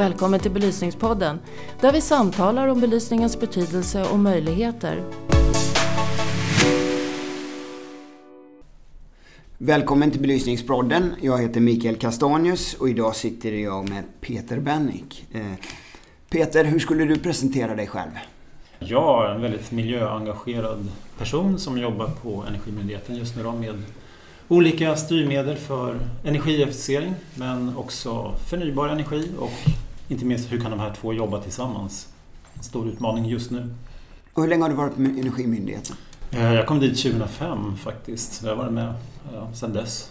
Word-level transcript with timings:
Välkommen 0.00 0.40
till 0.40 0.50
Belysningspodden 0.50 1.38
där 1.80 1.92
vi 1.92 2.00
samtalar 2.00 2.68
om 2.68 2.80
belysningens 2.80 3.40
betydelse 3.40 4.04
och 4.04 4.18
möjligheter. 4.18 5.04
Välkommen 9.58 10.10
till 10.10 10.20
Belysningspodden. 10.20 11.14
Jag 11.22 11.38
heter 11.38 11.60
Mikael 11.60 11.96
Castanius 11.96 12.74
och 12.74 12.88
idag 12.88 13.16
sitter 13.16 13.52
jag 13.52 13.88
med 13.88 14.04
Peter 14.20 14.60
Bennick. 14.60 15.26
Eh, 15.32 15.42
Peter, 16.30 16.64
hur 16.64 16.78
skulle 16.78 17.04
du 17.04 17.18
presentera 17.18 17.74
dig 17.74 17.86
själv? 17.86 18.10
Jag 18.78 19.26
är 19.26 19.34
en 19.34 19.40
väldigt 19.40 19.70
miljöengagerad 19.70 20.88
person 21.18 21.58
som 21.58 21.78
jobbar 21.78 22.10
på 22.22 22.44
Energimyndigheten 22.48 23.16
just 23.16 23.36
nu 23.36 23.42
med 23.42 23.82
olika 24.48 24.96
styrmedel 24.96 25.56
för 25.56 25.94
energieffektivisering 26.24 27.14
men 27.34 27.76
också 27.76 28.34
förnybar 28.46 28.88
energi 28.88 29.30
och 29.38 29.52
inte 30.10 30.24
minst 30.24 30.52
hur 30.52 30.60
kan 30.60 30.70
de 30.70 30.80
här 30.80 30.94
två 30.94 31.12
jobba 31.12 31.40
tillsammans? 31.40 32.08
En 32.54 32.62
stor 32.62 32.88
utmaning 32.88 33.24
just 33.24 33.50
nu. 33.50 33.74
Och 34.32 34.42
hur 34.42 34.50
länge 34.50 34.62
har 34.62 34.68
du 34.68 34.74
varit 34.74 34.96
med 34.96 35.18
Energimyndigheten? 35.18 35.96
Eh, 36.30 36.54
jag 36.54 36.66
kom 36.66 36.80
dit 36.80 37.02
2005 37.02 37.76
faktiskt. 37.76 38.42
Jag 38.42 38.50
har 38.50 38.56
varit 38.56 38.72
med 38.72 38.94
ja, 39.34 39.52
sedan 39.52 39.72
dess. 39.72 40.10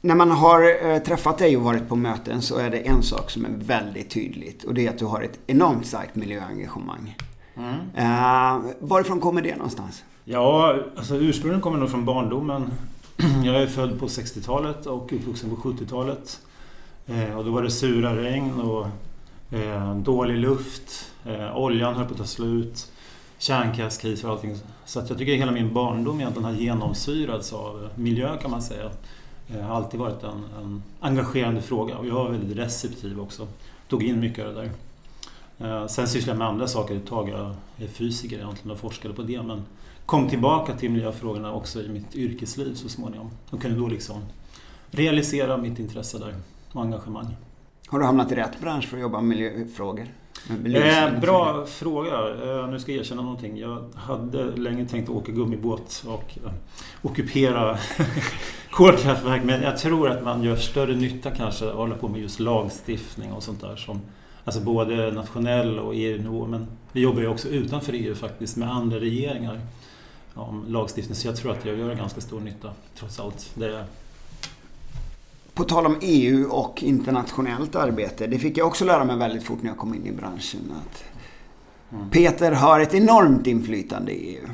När 0.00 0.14
man 0.14 0.30
har 0.30 0.90
eh, 0.90 0.98
träffat 0.98 1.38
dig 1.38 1.56
och 1.56 1.62
varit 1.62 1.88
på 1.88 1.96
möten 1.96 2.42
så 2.42 2.56
är 2.56 2.70
det 2.70 2.78
en 2.78 3.02
sak 3.02 3.30
som 3.30 3.44
är 3.44 3.50
väldigt 3.50 4.10
tydligt 4.10 4.64
och 4.64 4.74
det 4.74 4.86
är 4.86 4.90
att 4.90 4.98
du 4.98 5.04
har 5.04 5.22
ett 5.22 5.38
enormt 5.46 5.86
starkt 5.86 6.16
miljöengagemang. 6.16 7.16
Mm. 7.56 7.74
Uh, 7.74 8.70
varifrån 8.80 9.20
kommer 9.20 9.42
det 9.42 9.56
någonstans? 9.56 10.04
Ja, 10.24 10.76
alltså 10.96 11.16
ursprungligen 11.16 11.60
kommer 11.60 11.78
nog 11.78 11.90
från 11.90 12.04
barndomen. 12.04 12.70
Jag 13.44 13.62
är 13.62 13.66
född 13.66 13.98
på 13.98 14.06
60-talet 14.06 14.86
och 14.86 15.12
uppvuxen 15.12 15.50
på 15.50 15.56
70-talet. 15.56 16.40
Eh, 17.06 17.38
och 17.38 17.44
då 17.44 17.50
var 17.50 17.62
det 17.62 17.70
sura 17.70 18.16
regn 18.16 18.60
och 18.60 18.86
eh, 19.56 19.96
dålig 19.96 20.38
luft. 20.38 21.12
Eh, 21.24 21.56
oljan 21.56 21.94
höll 21.94 22.06
på 22.06 22.12
att 22.12 22.18
ta 22.18 22.24
slut. 22.24 22.92
Kärnkraftskris 23.38 24.24
och 24.24 24.30
allting. 24.30 24.56
Så 24.84 25.00
att 25.00 25.08
jag 25.08 25.18
tycker 25.18 25.32
att 25.32 25.38
hela 25.38 25.52
min 25.52 25.74
barndom 25.74 26.20
egentligen 26.20 26.44
har 26.44 26.52
genomsyrats 26.52 27.52
av 27.52 27.88
miljö 27.94 28.36
kan 28.36 28.50
man 28.50 28.62
säga. 28.62 28.90
Det 29.46 29.62
har 29.62 29.76
alltid 29.76 30.00
varit 30.00 30.22
en, 30.22 30.44
en 30.62 30.82
engagerande 31.00 31.62
fråga 31.62 31.96
och 31.96 32.06
jag 32.06 32.14
var 32.14 32.30
väldigt 32.30 32.58
receptiv 32.58 33.20
också. 33.20 33.48
Tog 33.88 34.02
in 34.02 34.20
mycket 34.20 34.46
av 34.46 34.54
det 34.54 34.60
där. 34.60 34.70
Eh, 35.58 35.86
sen 35.86 36.08
sysslade 36.08 36.30
jag 36.30 36.38
med 36.38 36.48
andra 36.48 36.68
saker 36.68 36.96
ett 36.96 37.06
tag. 37.06 37.28
Jag 37.28 37.54
är 37.76 37.86
fysiker 37.86 38.36
egentligen 38.36 38.70
och 38.70 38.78
forskade 38.78 39.14
på 39.14 39.22
det 39.22 39.42
men 39.42 39.62
kom 40.06 40.28
tillbaka 40.28 40.76
till 40.76 40.90
miljöfrågorna 40.90 41.52
också 41.52 41.82
i 41.82 41.88
mitt 41.88 42.16
yrkesliv 42.16 42.74
så 42.74 42.88
småningom. 42.88 43.30
Och 43.50 43.62
kunde 43.62 43.78
då 43.78 43.86
liksom 43.86 44.22
realisera 44.90 45.56
mitt 45.56 45.78
intresse 45.78 46.18
där 46.18 46.34
och 46.72 46.82
engagemang. 46.82 47.36
Har 47.88 47.98
du 47.98 48.04
hamnat 48.04 48.32
i 48.32 48.34
rätt 48.34 48.60
bransch 48.60 48.88
för 48.88 48.96
att 48.96 49.02
jobba 49.02 49.20
med 49.20 49.28
miljöfrågor? 49.28 50.06
Eh, 50.64 51.20
bra 51.20 51.66
fråga. 51.66 52.10
Eh, 52.10 52.68
nu 52.68 52.78
ska 52.78 52.92
jag 52.92 53.00
erkänna 53.00 53.22
någonting. 53.22 53.58
Jag 53.58 53.84
hade 53.94 54.44
länge 54.44 54.86
tänkt 54.86 55.08
åka 55.08 55.32
gummibåt 55.32 56.04
och 56.06 56.38
eh, 56.44 56.52
ockupera 57.02 57.78
kolkraftverk. 58.70 59.44
Men 59.44 59.62
jag 59.62 59.78
tror 59.78 60.10
att 60.10 60.24
man 60.24 60.42
gör 60.42 60.56
större 60.56 60.96
nytta 60.96 61.30
kanske 61.30 61.68
att 61.68 61.74
hålla 61.74 61.94
på 61.94 62.08
med 62.08 62.20
just 62.20 62.40
lagstiftning 62.40 63.32
och 63.32 63.42
sånt 63.42 63.60
där. 63.60 63.76
Som, 63.76 64.00
alltså 64.44 64.60
både 64.60 65.10
nationell 65.10 65.78
och 65.78 65.94
EU-nivå. 65.94 66.46
Men 66.46 66.66
vi 66.92 67.00
jobbar 67.00 67.20
ju 67.20 67.28
också 67.28 67.48
utanför 67.48 67.92
EU 67.92 68.14
faktiskt 68.14 68.56
med 68.56 68.70
andra 68.70 69.00
regeringar 69.00 69.60
om 70.34 70.64
lagstiftning. 70.68 71.14
Så 71.14 71.28
jag 71.28 71.36
tror 71.36 71.52
att 71.52 71.64
jag 71.64 71.78
gör 71.78 71.94
ganska 71.94 72.20
stor 72.20 72.40
nytta 72.40 72.70
trots 72.94 73.20
allt. 73.20 73.50
Det 73.54 73.84
på 75.54 75.64
tal 75.64 75.86
om 75.86 75.96
EU 76.00 76.48
och 76.50 76.82
internationellt 76.82 77.76
arbete. 77.76 78.26
Det 78.26 78.38
fick 78.38 78.58
jag 78.58 78.66
också 78.66 78.84
lära 78.84 79.04
mig 79.04 79.16
väldigt 79.16 79.42
fort 79.42 79.62
när 79.62 79.70
jag 79.70 79.78
kom 79.78 79.94
in 79.94 80.06
i 80.06 80.12
branschen. 80.12 80.72
Att. 80.76 81.04
Peter 82.10 82.52
har 82.52 82.80
ett 82.80 82.94
enormt 82.94 83.46
inflytande 83.46 84.12
i 84.12 84.36
EU. 84.36 84.48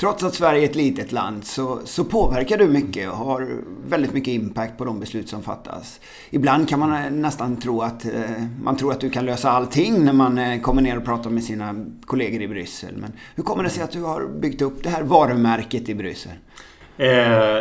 Trots 0.00 0.24
att 0.24 0.34
Sverige 0.34 0.62
är 0.62 0.64
ett 0.64 0.74
litet 0.74 1.12
land 1.12 1.44
så, 1.44 1.80
så 1.84 2.04
påverkar 2.04 2.58
du 2.58 2.68
mycket 2.68 3.10
och 3.10 3.16
har 3.16 3.48
väldigt 3.88 4.12
mycket 4.12 4.34
impact 4.34 4.78
på 4.78 4.84
de 4.84 5.00
beslut 5.00 5.28
som 5.28 5.42
fattas. 5.42 6.00
Ibland 6.30 6.68
kan 6.68 6.78
man 6.78 7.04
eh, 7.04 7.10
nästan 7.10 7.56
tro 7.56 7.82
att 7.82 8.04
eh, 8.04 8.12
man 8.62 8.76
tror 8.76 8.92
att 8.92 9.00
du 9.00 9.10
kan 9.10 9.26
lösa 9.26 9.50
allting 9.50 10.04
när 10.04 10.12
man 10.12 10.38
eh, 10.38 10.60
kommer 10.60 10.82
ner 10.82 10.96
och 10.96 11.04
pratar 11.04 11.30
med 11.30 11.44
sina 11.44 11.86
kollegor 12.06 12.42
i 12.42 12.48
Bryssel. 12.48 12.96
Men 12.96 13.12
hur 13.34 13.42
kommer 13.42 13.64
det 13.64 13.70
sig 13.70 13.82
att 13.82 13.90
du 13.90 14.02
har 14.02 14.28
byggt 14.40 14.62
upp 14.62 14.82
det 14.82 14.90
här 14.90 15.02
varumärket 15.02 15.88
i 15.88 15.94
Bryssel? 15.94 16.32
Eh, 16.96 17.08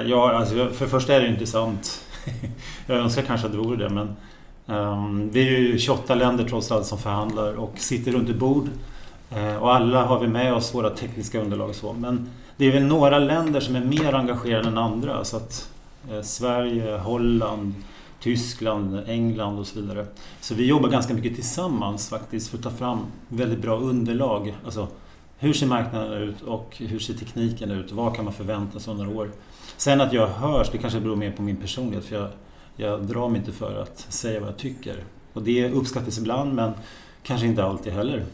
ja, 0.10 0.34
alltså, 0.34 0.54
för 0.56 0.86
det 0.86 0.92
första 0.92 1.16
är 1.16 1.22
det 1.22 1.28
inte 1.28 1.48
sant. 1.48 2.04
Jag 2.88 2.98
önskar 2.98 3.22
kanske 3.22 3.48
att 3.48 3.54
det 3.54 3.60
vore 3.60 3.78
det 3.78 3.90
men 3.90 4.16
um, 4.66 5.30
vi 5.30 5.48
är 5.48 5.60
ju 5.60 5.80
28 5.80 6.16
länder 6.16 6.44
trots 6.44 6.72
allt 6.72 6.86
som 6.86 6.98
förhandlar 6.98 7.54
och 7.54 7.74
sitter 7.76 8.12
runt 8.12 8.30
ett 8.30 8.36
bord. 8.36 8.68
Uh, 9.38 9.56
och 9.56 9.76
alla 9.76 10.06
har 10.06 10.20
vi 10.20 10.28
med 10.28 10.54
oss 10.54 10.76
våra 10.76 10.90
tekniska 10.90 11.42
underlag 11.42 11.70
och 11.70 11.76
så. 11.76 11.94
Men 11.94 12.30
det 12.58 12.66
är 12.66 12.72
väl 12.72 12.84
några 12.84 13.20
länder 13.20 13.60
som 13.60 13.76
är 13.76 13.86
mer 13.86 14.14
engagerade 14.14 14.68
än 14.68 14.78
andra. 14.78 15.24
Så 15.24 15.38
att 15.38 15.70
uh, 16.12 16.22
Sverige, 16.22 16.98
Holland, 16.98 17.74
Tyskland, 18.20 19.04
England 19.08 19.60
och 19.60 19.68
så 19.68 19.82
vidare. 19.82 20.06
Så 20.42 20.56
vi 20.56 20.66
jobbar 20.66 20.90
ganska 20.90 21.14
mycket 21.14 21.36
tillsammans 21.36 22.10
faktiskt 22.10 22.50
för 22.50 22.58
att 22.58 22.64
ta 22.64 22.72
fram 22.72 23.00
väldigt 23.28 23.62
bra 23.62 23.78
underlag. 23.78 24.56
Alltså, 24.66 24.88
hur 25.40 25.54
ser 25.54 25.68
marknaden 25.68 26.14
ut 26.14 26.42
och 26.42 26.76
hur 26.78 27.00
ser 27.00 27.14
tekniken 27.14 27.72
ut? 27.72 27.92
Vad 27.92 28.16
kan 28.16 28.26
man 28.26 28.34
förvänta 28.34 28.80
sig 28.80 28.96
några 28.96 29.10
år? 29.10 29.32
Sen 29.78 30.02
att 30.02 30.14
jag 30.14 30.28
hörs, 30.28 30.70
det 30.72 30.78
kanske 30.78 31.00
beror 31.00 31.16
mer 31.16 31.32
på 31.32 31.42
min 31.42 31.56
personlighet 31.56 32.06
för 32.06 32.16
jag, 32.16 32.30
jag 32.76 33.04
drar 33.04 33.30
mig 33.30 33.40
inte 33.40 33.52
för 33.52 33.82
att 33.82 34.00
säga 34.10 34.40
vad 34.40 34.50
jag 34.50 34.58
tycker. 34.58 35.04
Och 35.34 35.44
det 35.44 35.72
uppskattas 35.72 36.18
ibland 36.18 36.54
men 36.54 36.72
kanske 37.24 37.48
inte 37.48 37.64
alltid 37.64 37.94
heller. 37.94 38.26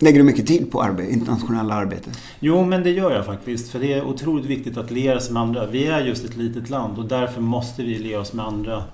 Lägger 0.00 0.18
du 0.18 0.24
mycket 0.24 0.46
tid 0.46 0.70
på 0.70 0.82
arbete, 0.82 1.12
internationella 1.12 1.74
arbetet? 1.74 2.18
Jo, 2.40 2.64
men 2.64 2.82
det 2.82 2.90
gör 2.90 3.10
jag 3.10 3.26
faktiskt. 3.26 3.70
För 3.70 3.78
det 3.78 3.92
är 3.92 4.04
otroligt 4.04 4.46
viktigt 4.46 4.76
att 4.76 4.90
liera 4.90 5.20
sig 5.20 5.32
med 5.32 5.42
andra. 5.42 5.66
Vi 5.66 5.86
är 5.86 6.00
just 6.00 6.24
ett 6.24 6.36
litet 6.36 6.70
land 6.70 6.98
och 6.98 7.04
därför 7.04 7.40
måste 7.40 7.82
vi 7.82 7.98
liera 7.98 8.20
oss 8.20 8.32
med 8.32 8.46
andra. 8.46 8.84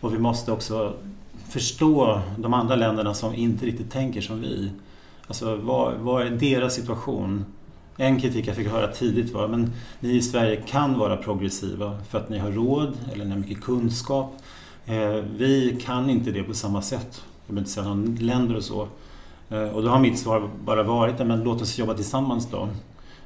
Och 0.00 0.14
vi 0.14 0.18
måste 0.18 0.52
också 0.52 0.94
förstå 1.48 2.20
de 2.38 2.54
andra 2.54 2.76
länderna 2.76 3.14
som 3.14 3.34
inte 3.34 3.66
riktigt 3.66 3.90
tänker 3.90 4.20
som 4.20 4.40
vi. 4.40 4.70
Alltså 5.28 5.56
vad, 5.56 5.94
vad 5.94 6.26
är 6.26 6.30
deras 6.30 6.74
situation? 6.74 7.44
En 7.96 8.20
kritik 8.20 8.46
jag 8.46 8.56
fick 8.56 8.68
höra 8.68 8.88
tidigt 8.88 9.32
var 9.32 9.48
men 9.48 9.72
ni 10.00 10.16
i 10.16 10.22
Sverige 10.22 10.56
kan 10.56 10.98
vara 10.98 11.16
progressiva 11.16 11.98
för 12.08 12.18
att 12.18 12.28
ni 12.28 12.38
har 12.38 12.50
råd 12.50 12.98
eller 13.12 13.24
ni 13.24 13.30
har 13.30 13.38
mycket 13.38 13.60
kunskap. 13.60 14.36
Eh, 14.86 15.24
vi 15.36 15.80
kan 15.84 16.10
inte 16.10 16.30
det 16.30 16.42
på 16.42 16.54
samma 16.54 16.82
sätt. 16.82 17.22
Jag 17.46 17.54
vill 17.54 17.58
inte 17.58 17.70
säga 17.70 17.86
någon 17.86 18.14
länder 18.14 18.56
och 18.56 18.64
så. 18.64 18.88
Eh, 19.50 19.68
och 19.68 19.82
då 19.82 19.88
har 19.88 19.98
mitt 19.98 20.18
svar 20.18 20.50
bara 20.64 20.82
varit 20.82 21.18
men 21.18 21.42
låt 21.42 21.62
oss 21.62 21.78
jobba 21.78 21.94
tillsammans 21.94 22.48
då. 22.50 22.68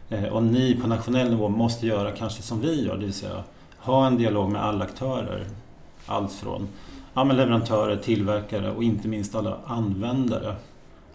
Eh, 0.08 0.24
och 0.24 0.42
ni 0.42 0.78
på 0.82 0.88
nationell 0.88 1.30
nivå 1.30 1.48
måste 1.48 1.86
göra 1.86 2.10
kanske 2.10 2.42
som 2.42 2.60
vi 2.60 2.84
gör, 2.86 2.96
det 2.96 3.04
vill 3.04 3.14
säga 3.14 3.42
ha 3.78 4.06
en 4.06 4.19
dialog 4.19 4.50
med 4.50 4.64
alla 4.64 4.84
aktörer. 4.84 5.46
Allt 6.06 6.32
från 6.32 6.69
ja, 7.14 7.24
leverantörer, 7.24 7.96
tillverkare 7.96 8.72
och 8.72 8.82
inte 8.82 9.08
minst 9.08 9.34
alla 9.34 9.56
användare. 9.66 10.56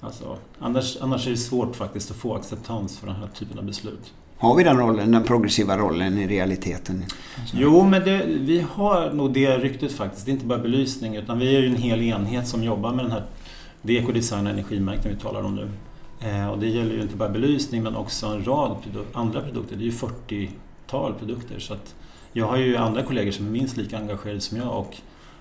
Alltså, 0.01 0.37
annars, 0.59 0.97
annars 1.01 1.27
är 1.27 1.31
det 1.31 1.37
svårt 1.37 1.75
faktiskt 1.75 2.11
att 2.11 2.17
få 2.17 2.35
acceptans 2.35 2.97
för 2.99 3.07
den 3.07 3.15
här 3.15 3.27
typen 3.27 3.59
av 3.59 3.65
beslut. 3.65 4.13
Har 4.37 4.55
vi 4.55 4.63
den 4.63 4.77
rollen, 4.77 5.11
den 5.11 5.23
progressiva 5.23 5.77
rollen 5.77 6.17
i 6.17 6.27
realiteten? 6.27 7.03
Alltså. 7.39 7.57
Jo, 7.59 7.85
men 7.85 8.03
det, 8.03 8.25
vi 8.27 8.65
har 8.73 9.13
nog 9.13 9.33
det 9.33 9.57
ryktet 9.57 9.91
faktiskt. 9.91 10.25
Det 10.25 10.31
är 10.31 10.33
inte 10.33 10.45
bara 10.45 10.59
belysning 10.59 11.15
utan 11.15 11.39
vi 11.39 11.55
är 11.55 11.61
ju 11.61 11.67
en 11.67 11.75
hel 11.75 12.01
enhet 12.01 12.47
som 12.47 12.63
jobbar 12.63 12.93
med 12.93 13.05
den 13.05 13.11
här 13.11 13.23
det 13.81 13.97
är 13.97 14.01
ekodesign 14.01 14.47
och 14.47 14.53
energimärkning 14.53 15.13
vi 15.13 15.19
talar 15.19 15.43
om 15.43 15.55
nu. 15.55 15.69
Eh, 16.27 16.47
och 16.47 16.59
det 16.59 16.67
gäller 16.67 16.95
ju 16.95 17.01
inte 17.01 17.15
bara 17.15 17.29
belysning 17.29 17.83
men 17.83 17.95
också 17.95 18.27
en 18.27 18.45
rad 18.45 18.77
produ 18.83 19.05
andra 19.13 19.41
produkter. 19.41 19.75
Det 19.75 19.83
är 19.83 19.85
ju 19.85 19.91
40-tal 19.91 21.13
produkter. 21.13 21.59
Så 21.59 21.73
att 21.73 21.95
jag 22.33 22.47
har 22.47 22.57
ju 22.57 22.77
andra 22.77 23.03
kollegor 23.03 23.31
som 23.31 23.45
är 23.45 23.51
minst 23.51 23.77
lika 23.77 23.97
engagerade 23.97 24.41
som 24.41 24.57
jag 24.57 24.79
och 24.79 24.97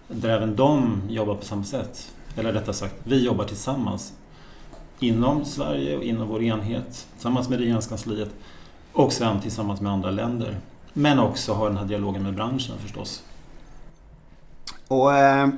där 0.09 0.29
även 0.29 0.57
de 0.57 1.03
jobbar 1.09 1.35
på 1.35 1.45
samma 1.45 1.65
sätt. 1.65 2.13
Eller 2.37 2.53
rättare 2.53 2.75
sagt, 2.75 2.95
vi 3.05 3.25
jobbar 3.25 3.45
tillsammans 3.45 4.13
inom 4.99 5.45
Sverige 5.45 5.97
och 5.97 6.05
inom 6.05 6.29
vår 6.29 6.43
enhet 6.43 7.07
tillsammans 7.13 7.49
med 7.49 7.59
regeringskansliet 7.59 8.31
och 8.93 9.13
sen 9.13 9.41
tillsammans 9.41 9.81
med 9.81 9.93
andra 9.93 10.11
länder. 10.11 10.61
Men 10.93 11.19
också 11.19 11.53
ha 11.53 11.69
den 11.69 11.77
här 11.77 11.85
dialogen 11.85 12.23
med 12.23 12.35
branschen 12.35 12.79
förstås. 12.79 13.23
Och 14.89 15.15
eh, 15.15 15.49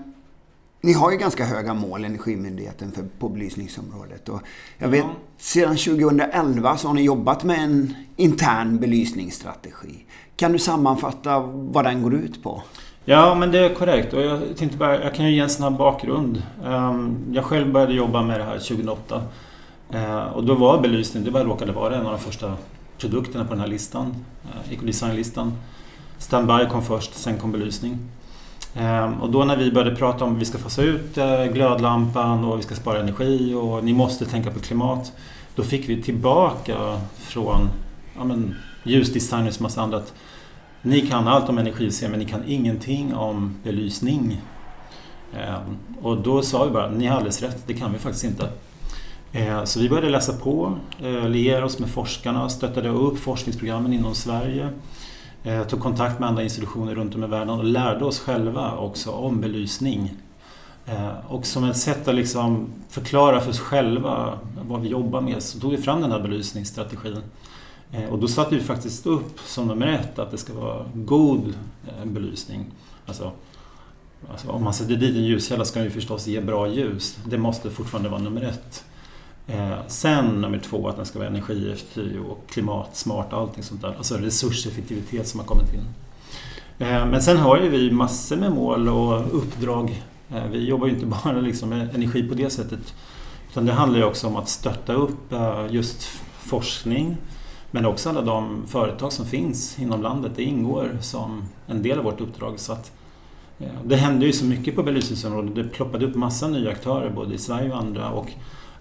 Ni 0.80 0.92
har 0.92 1.10
ju 1.10 1.18
ganska 1.18 1.44
höga 1.44 1.74
mål, 1.74 2.04
Energimyndigheten, 2.04 2.92
för, 2.92 3.04
på 3.18 3.28
belysningsområdet. 3.28 4.28
Och 4.28 4.40
jag 4.78 4.88
vet, 4.88 5.04
ja. 5.04 5.14
sedan 5.38 5.76
2011 5.76 6.76
så 6.76 6.88
har 6.88 6.94
ni 6.94 7.02
jobbat 7.02 7.44
med 7.44 7.64
en 7.64 7.94
intern 8.16 8.78
belysningsstrategi. 8.78 10.04
Kan 10.36 10.52
du 10.52 10.58
sammanfatta 10.58 11.40
vad 11.40 11.84
den 11.84 12.02
går 12.02 12.14
ut 12.14 12.42
på? 12.42 12.62
Ja, 13.10 13.34
men 13.34 13.50
det 13.50 13.58
är 13.58 13.74
korrekt. 13.74 14.12
Och 14.12 14.22
jag, 14.22 14.40
tänkte 14.56 14.78
bara, 14.78 15.02
jag 15.02 15.14
kan 15.14 15.26
ju 15.26 15.32
ge 15.34 15.40
en 15.40 15.50
snabb 15.50 15.76
bakgrund. 15.76 16.42
Ehm, 16.66 17.24
jag 17.32 17.44
själv 17.44 17.72
började 17.72 17.94
jobba 17.94 18.22
med 18.22 18.40
det 18.40 18.44
här 18.44 18.58
2008. 18.58 19.22
Eh, 19.92 20.22
och 20.22 20.44
då 20.44 20.54
var 20.54 20.80
belysning, 20.80 21.24
det 21.24 21.30
bara 21.30 21.44
råkade 21.44 21.72
vara 21.72 21.96
en 21.96 22.06
av 22.06 22.12
de 22.12 22.18
första 22.18 22.56
produkterna 22.98 23.44
på 23.44 23.50
den 23.50 23.60
här 23.60 23.68
listan. 23.68 24.14
Eh, 24.44 24.72
Ecodesign-listan. 24.72 25.52
Standby 26.18 26.66
kom 26.70 26.82
först, 26.82 27.14
sen 27.14 27.38
kom 27.38 27.52
belysning. 27.52 27.98
Ehm, 28.74 29.22
och 29.22 29.30
då 29.30 29.44
när 29.44 29.56
vi 29.56 29.72
började 29.72 29.96
prata 29.96 30.24
om 30.24 30.34
att 30.34 30.40
vi 30.40 30.44
ska 30.44 30.58
fasa 30.58 30.82
ut 30.82 31.18
eh, 31.18 31.44
glödlampan 31.44 32.44
och 32.44 32.58
vi 32.58 32.62
ska 32.62 32.74
spara 32.74 33.00
energi 33.00 33.54
och 33.54 33.84
ni 33.84 33.92
måste 33.92 34.26
tänka 34.26 34.50
på 34.50 34.60
klimat. 34.60 35.12
Då 35.54 35.62
fick 35.62 35.88
vi 35.88 36.02
tillbaka 36.02 37.00
från 37.16 37.68
ja, 38.16 38.24
men, 38.24 38.54
ljusdesigners 38.82 39.56
och 39.56 39.62
massa 39.62 39.82
andra 39.82 39.98
att 39.98 40.14
ni 40.88 41.00
kan 41.00 41.28
allt 41.28 41.48
om 41.48 41.58
energisystem 41.58 42.10
men 42.10 42.20
ni 42.20 42.26
kan 42.26 42.42
ingenting 42.46 43.14
om 43.14 43.54
belysning. 43.64 44.40
Eh, 45.32 45.58
och 46.02 46.16
då 46.16 46.42
sa 46.42 46.64
vi 46.64 46.70
bara, 46.70 46.90
ni 46.90 47.06
har 47.06 47.16
alldeles 47.16 47.42
rätt, 47.42 47.62
det 47.66 47.74
kan 47.74 47.92
vi 47.92 47.98
faktiskt 47.98 48.24
inte. 48.24 48.50
Eh, 49.32 49.64
så 49.64 49.80
vi 49.80 49.88
började 49.88 50.10
läsa 50.10 50.32
på, 50.32 50.78
eh, 51.02 51.28
liera 51.28 51.64
oss 51.64 51.78
med 51.78 51.90
forskarna, 51.90 52.48
stöttade 52.48 52.88
upp 52.88 53.18
forskningsprogrammen 53.18 53.92
inom 53.92 54.14
Sverige. 54.14 54.68
Tog 55.68 55.80
kontakt 55.80 56.20
med 56.20 56.28
andra 56.28 56.42
institutioner 56.42 56.94
runt 56.94 57.14
om 57.14 57.24
i 57.24 57.26
världen 57.26 57.50
och 57.50 57.64
lärde 57.64 58.04
oss 58.04 58.20
själva 58.20 58.76
också 58.76 59.10
om 59.10 59.40
belysning. 59.40 60.14
Och 61.28 61.46
som 61.46 61.64
ett 61.64 61.76
sätt 61.76 62.08
att 62.08 62.14
liksom 62.14 62.72
förklara 62.88 63.40
för 63.40 63.50
oss 63.50 63.58
själva 63.58 64.38
vad 64.68 64.80
vi 64.80 64.88
jobbar 64.88 65.20
med 65.20 65.42
så 65.42 65.60
tog 65.60 65.70
vi 65.70 65.76
fram 65.76 66.00
den 66.00 66.12
här 66.12 66.20
belysningsstrategin. 66.20 67.22
Eh, 67.92 68.04
och 68.04 68.18
då 68.18 68.28
satte 68.28 68.54
vi 68.54 68.60
faktiskt 68.60 69.06
upp 69.06 69.40
som 69.40 69.68
nummer 69.68 69.86
ett 69.86 70.18
att 70.18 70.30
det 70.30 70.38
ska 70.38 70.54
vara 70.54 70.86
god 70.94 71.54
eh, 71.86 72.04
belysning. 72.04 72.64
Alltså, 73.06 73.32
alltså 74.30 74.48
om 74.48 74.64
man 74.64 74.74
sätter 74.74 74.96
dit 74.96 75.16
en 75.16 75.24
ljuskälla 75.24 75.64
ska 75.64 75.78
den 75.78 75.88
ju 75.88 75.94
förstås 75.94 76.26
ge 76.26 76.40
bra 76.40 76.68
ljus. 76.68 77.18
Det 77.24 77.38
måste 77.38 77.70
fortfarande 77.70 78.08
vara 78.08 78.20
nummer 78.20 78.42
ett. 78.42 78.84
Eh, 79.46 79.78
sen 79.86 80.40
nummer 80.40 80.58
två 80.58 80.88
att 80.88 80.96
den 80.96 81.06
ska 81.06 81.18
vara 81.18 81.28
energieffektiv 81.28 82.20
och 82.20 82.44
klimatsmart 82.50 83.32
och 83.32 83.38
allting 83.40 83.62
sånt 83.62 83.82
där. 83.82 83.94
Alltså 83.98 84.16
resurseffektivitet 84.16 85.28
som 85.28 85.40
har 85.40 85.46
kommit 85.46 85.74
in. 85.74 85.84
Eh, 86.78 87.06
men 87.06 87.22
sen 87.22 87.36
har 87.36 87.58
ju 87.58 87.68
vi 87.68 87.90
massor 87.90 88.36
med 88.36 88.52
mål 88.52 88.88
och 88.88 89.36
uppdrag. 89.36 90.02
Eh, 90.30 90.44
vi 90.44 90.64
jobbar 90.64 90.86
ju 90.86 90.92
inte 90.92 91.06
bara 91.24 91.40
liksom 91.40 91.68
med 91.68 91.94
energi 91.94 92.28
på 92.28 92.34
det 92.34 92.50
sättet. 92.50 92.94
Utan 93.50 93.66
det 93.66 93.72
handlar 93.72 93.98
ju 93.98 94.04
också 94.04 94.26
om 94.26 94.36
att 94.36 94.48
stötta 94.48 94.92
upp 94.92 95.32
eh, 95.32 95.66
just 95.70 96.08
forskning. 96.38 97.16
Men 97.70 97.86
också 97.86 98.08
alla 98.08 98.22
de 98.22 98.66
företag 98.66 99.12
som 99.12 99.26
finns 99.26 99.78
inom 99.78 100.02
landet. 100.02 100.32
Det 100.36 100.42
ingår 100.42 100.98
som 101.00 101.44
en 101.66 101.82
del 101.82 101.98
av 101.98 102.04
vårt 102.04 102.20
uppdrag. 102.20 102.60
Så 102.60 102.72
att, 102.72 102.92
eh, 103.58 103.66
det 103.84 103.96
hände 103.96 104.26
ju 104.26 104.32
så 104.32 104.44
mycket 104.44 104.76
på 104.76 104.82
belysningsområdet. 104.82 105.54
Det 105.54 105.64
ploppade 105.64 106.06
upp 106.06 106.14
massa 106.14 106.48
nya 106.48 106.70
aktörer 106.70 107.10
både 107.10 107.34
i 107.34 107.38
Sverige 107.38 107.72
och 107.72 107.78
andra. 107.78 108.10
Och 108.10 108.32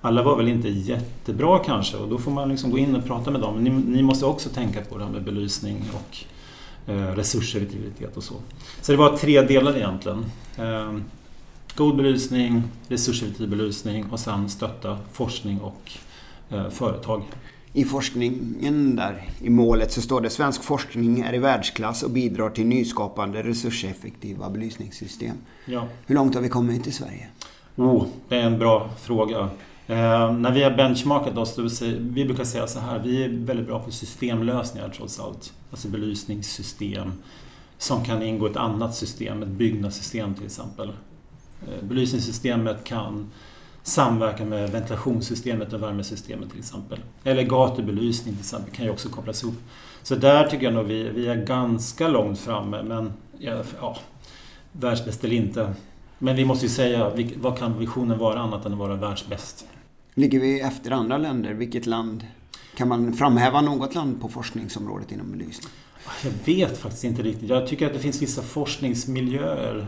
alla 0.02 0.24
var 0.24 0.38
väl 0.38 0.48
inte 0.48 0.70
jättebra 0.70 1.60
kanske 1.60 1.98
och 1.98 2.10
då 2.10 2.18
får 2.18 2.32
man 2.32 2.50
liksom 2.50 2.72
gå 2.72 2.78
in 2.78 2.96
och 2.96 3.06
prata 3.06 3.32
med 3.32 3.42
dem. 3.42 3.64
Ni, 3.64 3.70
ni 3.70 4.04
måste 4.04 4.26
också 4.26 4.50
tänka 4.50 4.82
på 4.82 4.98
det 4.98 5.04
här 5.04 5.12
med 5.12 5.24
belysning 5.24 5.84
och 5.94 6.18
eh, 6.92 7.16
resurseffektivitet 7.16 8.18
och 8.18 8.24
så. 8.24 8.34
Så 8.82 8.92
det 8.92 8.98
var 8.98 9.18
tre 9.18 9.42
delar 9.42 9.78
egentligen. 9.78 10.26
Eh, 10.58 10.94
god 11.76 11.98
belysning, 11.98 12.64
resurseffektiv 12.88 13.50
belysning 13.50 14.06
och 14.12 14.20
sen 14.20 14.50
stötta 14.50 14.98
forskning 15.12 15.60
och 15.62 15.92
eh, 16.50 16.70
företag. 16.70 17.24
I 17.78 17.86
forskningen 17.86 18.96
där, 18.96 19.30
i 19.42 19.50
målet, 19.50 19.92
så 19.92 20.02
står 20.02 20.22
det 20.22 20.30
svensk 20.30 20.64
forskning 20.64 21.20
är 21.20 21.34
i 21.34 21.38
världsklass 21.38 22.04
och 22.04 22.10
bidrar 22.10 22.50
till 22.50 22.66
nyskapande 22.66 23.44
resurseffektiva 23.44 24.50
belysningssystem. 24.50 25.36
Ja. 25.66 25.88
Hur 26.06 26.16
långt 26.16 26.36
har 26.36 26.42
vi 26.42 26.50
kommit 26.50 26.88
i 26.88 26.92
Sverige? 26.92 27.28
Oh, 27.76 28.06
det 28.30 28.36
är 28.36 28.44
en 28.44 28.60
bra 28.60 28.90
fråga. 29.02 29.38
Eh, 29.88 30.34
när 30.34 30.52
vi 30.52 30.64
har 30.64 30.72
benchmarkat 30.72 31.38
oss, 31.38 31.82
vi 32.00 32.26
brukar 32.26 32.44
säga 32.44 32.68
så 32.68 32.80
här, 32.80 33.00
vi 33.00 33.24
är 33.24 33.30
väldigt 33.30 33.68
bra 33.68 33.80
på 33.80 33.92
systemlösningar 33.92 34.94
trots 34.98 35.20
allt. 35.20 35.54
Alltså 35.72 35.88
belysningssystem 35.88 37.12
som 37.78 38.06
kan 38.06 38.22
ingå 38.22 38.48
i 38.48 38.52
ett 38.52 38.58
annat 38.58 38.96
system, 38.96 39.44
ett 39.44 39.50
byggnadssystem 39.50 40.34
till 40.34 40.46
exempel. 40.46 40.88
Eh, 41.68 41.84
belysningssystemet 41.84 42.84
kan 42.84 43.32
samverka 43.88 44.46
med 44.46 44.70
ventilationssystemet 44.72 45.74
och 45.74 45.84
värmesystemet 45.84 46.50
till 46.50 46.60
exempel. 46.60 47.00
Eller 47.24 47.44
gatubelysning 47.44 48.34
till 48.34 48.42
exempel 48.42 48.74
kan 48.74 48.86
ju 48.86 48.92
också 48.92 49.10
kopplas 49.10 49.44
ihop. 49.44 49.56
Så 50.04 50.16
där 50.16 50.48
tycker 50.48 50.66
jag 50.66 50.74
nog 50.74 50.86
vi, 50.86 51.10
vi 51.10 51.28
är 51.28 51.46
ganska 51.46 52.08
långt 52.08 52.40
framme 52.40 52.84
men 52.84 53.14
ja, 53.38 53.64
ja, 53.82 53.98
världsbäst 54.72 55.24
eller 55.24 55.36
inte. 55.36 55.74
Men 56.20 56.36
vi 56.36 56.46
måste 56.46 56.66
ju 56.66 56.70
säga, 56.70 57.12
vad 57.36 57.58
kan 57.58 57.80
visionen 57.80 58.18
vara 58.18 58.40
annat 58.40 58.66
än 58.66 58.74
att 58.74 58.80
vara 58.80 58.96
världsbäst? 58.96 59.66
Ligger 60.14 60.40
vi 60.40 60.62
efter 60.62 60.92
andra 60.92 61.18
länder? 61.18 61.54
Vilket 61.54 61.86
land? 61.86 62.26
Kan 62.78 62.88
man 62.88 63.14
framhäva 63.14 63.62
något 63.62 63.96
land 63.96 64.22
på 64.22 64.30
forskningsområdet 64.30 65.12
inom 65.12 65.32
belysning? 65.32 65.72
Jag 66.24 66.32
vet 66.46 66.78
faktiskt 66.78 67.04
inte 67.04 67.22
riktigt. 67.22 67.50
Jag 67.50 67.68
tycker 67.68 67.88
att 67.88 67.94
det 67.94 68.00
finns 68.00 68.22
vissa 68.22 68.42
forskningsmiljöer 68.42 69.88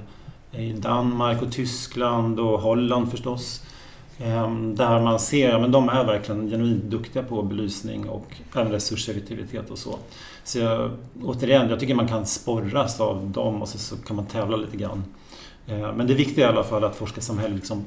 i 0.51 0.73
Danmark 0.73 1.41
och 1.41 1.51
Tyskland 1.51 2.39
och 2.39 2.59
Holland 2.59 3.11
förstås. 3.11 3.61
Ehm, 4.19 4.75
där 4.75 4.99
man 4.99 5.19
ser, 5.19 5.59
men 5.59 5.71
de 5.71 5.89
är 5.89 6.03
verkligen 6.03 6.49
genuint 6.49 6.83
duktiga 6.83 7.23
på 7.23 7.41
belysning 7.41 8.09
och 8.09 8.27
även 8.55 8.71
resurseffektivitet 8.71 9.69
och 9.71 9.77
så. 9.77 9.95
Så 10.43 10.59
jag, 10.59 10.91
återigen, 11.23 11.69
jag 11.69 11.79
tycker 11.79 11.95
man 11.95 12.07
kan 12.07 12.25
sporras 12.25 12.99
av 12.99 13.29
dem 13.29 13.61
och 13.61 13.67
så, 13.67 13.77
så 13.77 13.97
kan 13.97 14.15
man 14.15 14.25
tävla 14.25 14.57
lite 14.57 14.77
grann. 14.77 15.03
Ehm, 15.67 15.95
men 15.95 16.07
det 16.07 16.13
viktiga 16.13 16.45
är 16.47 16.53
i 16.53 16.55
alla 16.55 16.63
fall 16.63 16.83
att 16.83 16.95
forskarsamhället 16.95 17.55
liksom 17.55 17.85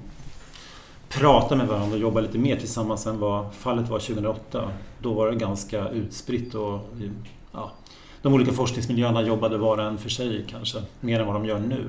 pratar 1.08 1.56
med 1.56 1.66
varandra 1.66 1.94
och 1.94 2.00
jobbar 2.00 2.22
lite 2.22 2.38
mer 2.38 2.56
tillsammans 2.56 3.06
än 3.06 3.18
vad 3.18 3.54
fallet 3.54 3.88
var 3.88 3.98
2008. 3.98 4.68
Då 4.98 5.12
var 5.12 5.30
det 5.30 5.36
ganska 5.36 5.88
utspritt 5.88 6.54
och 6.54 6.80
ja, 7.52 7.72
de 8.22 8.34
olika 8.34 8.52
forskningsmiljöerna 8.52 9.22
jobbade 9.22 9.58
var 9.58 9.78
och 9.78 9.84
en 9.84 9.98
för 9.98 10.08
sig 10.08 10.44
kanske, 10.48 10.78
mer 11.00 11.20
än 11.20 11.26
vad 11.26 11.36
de 11.36 11.44
gör 11.44 11.58
nu. 11.58 11.84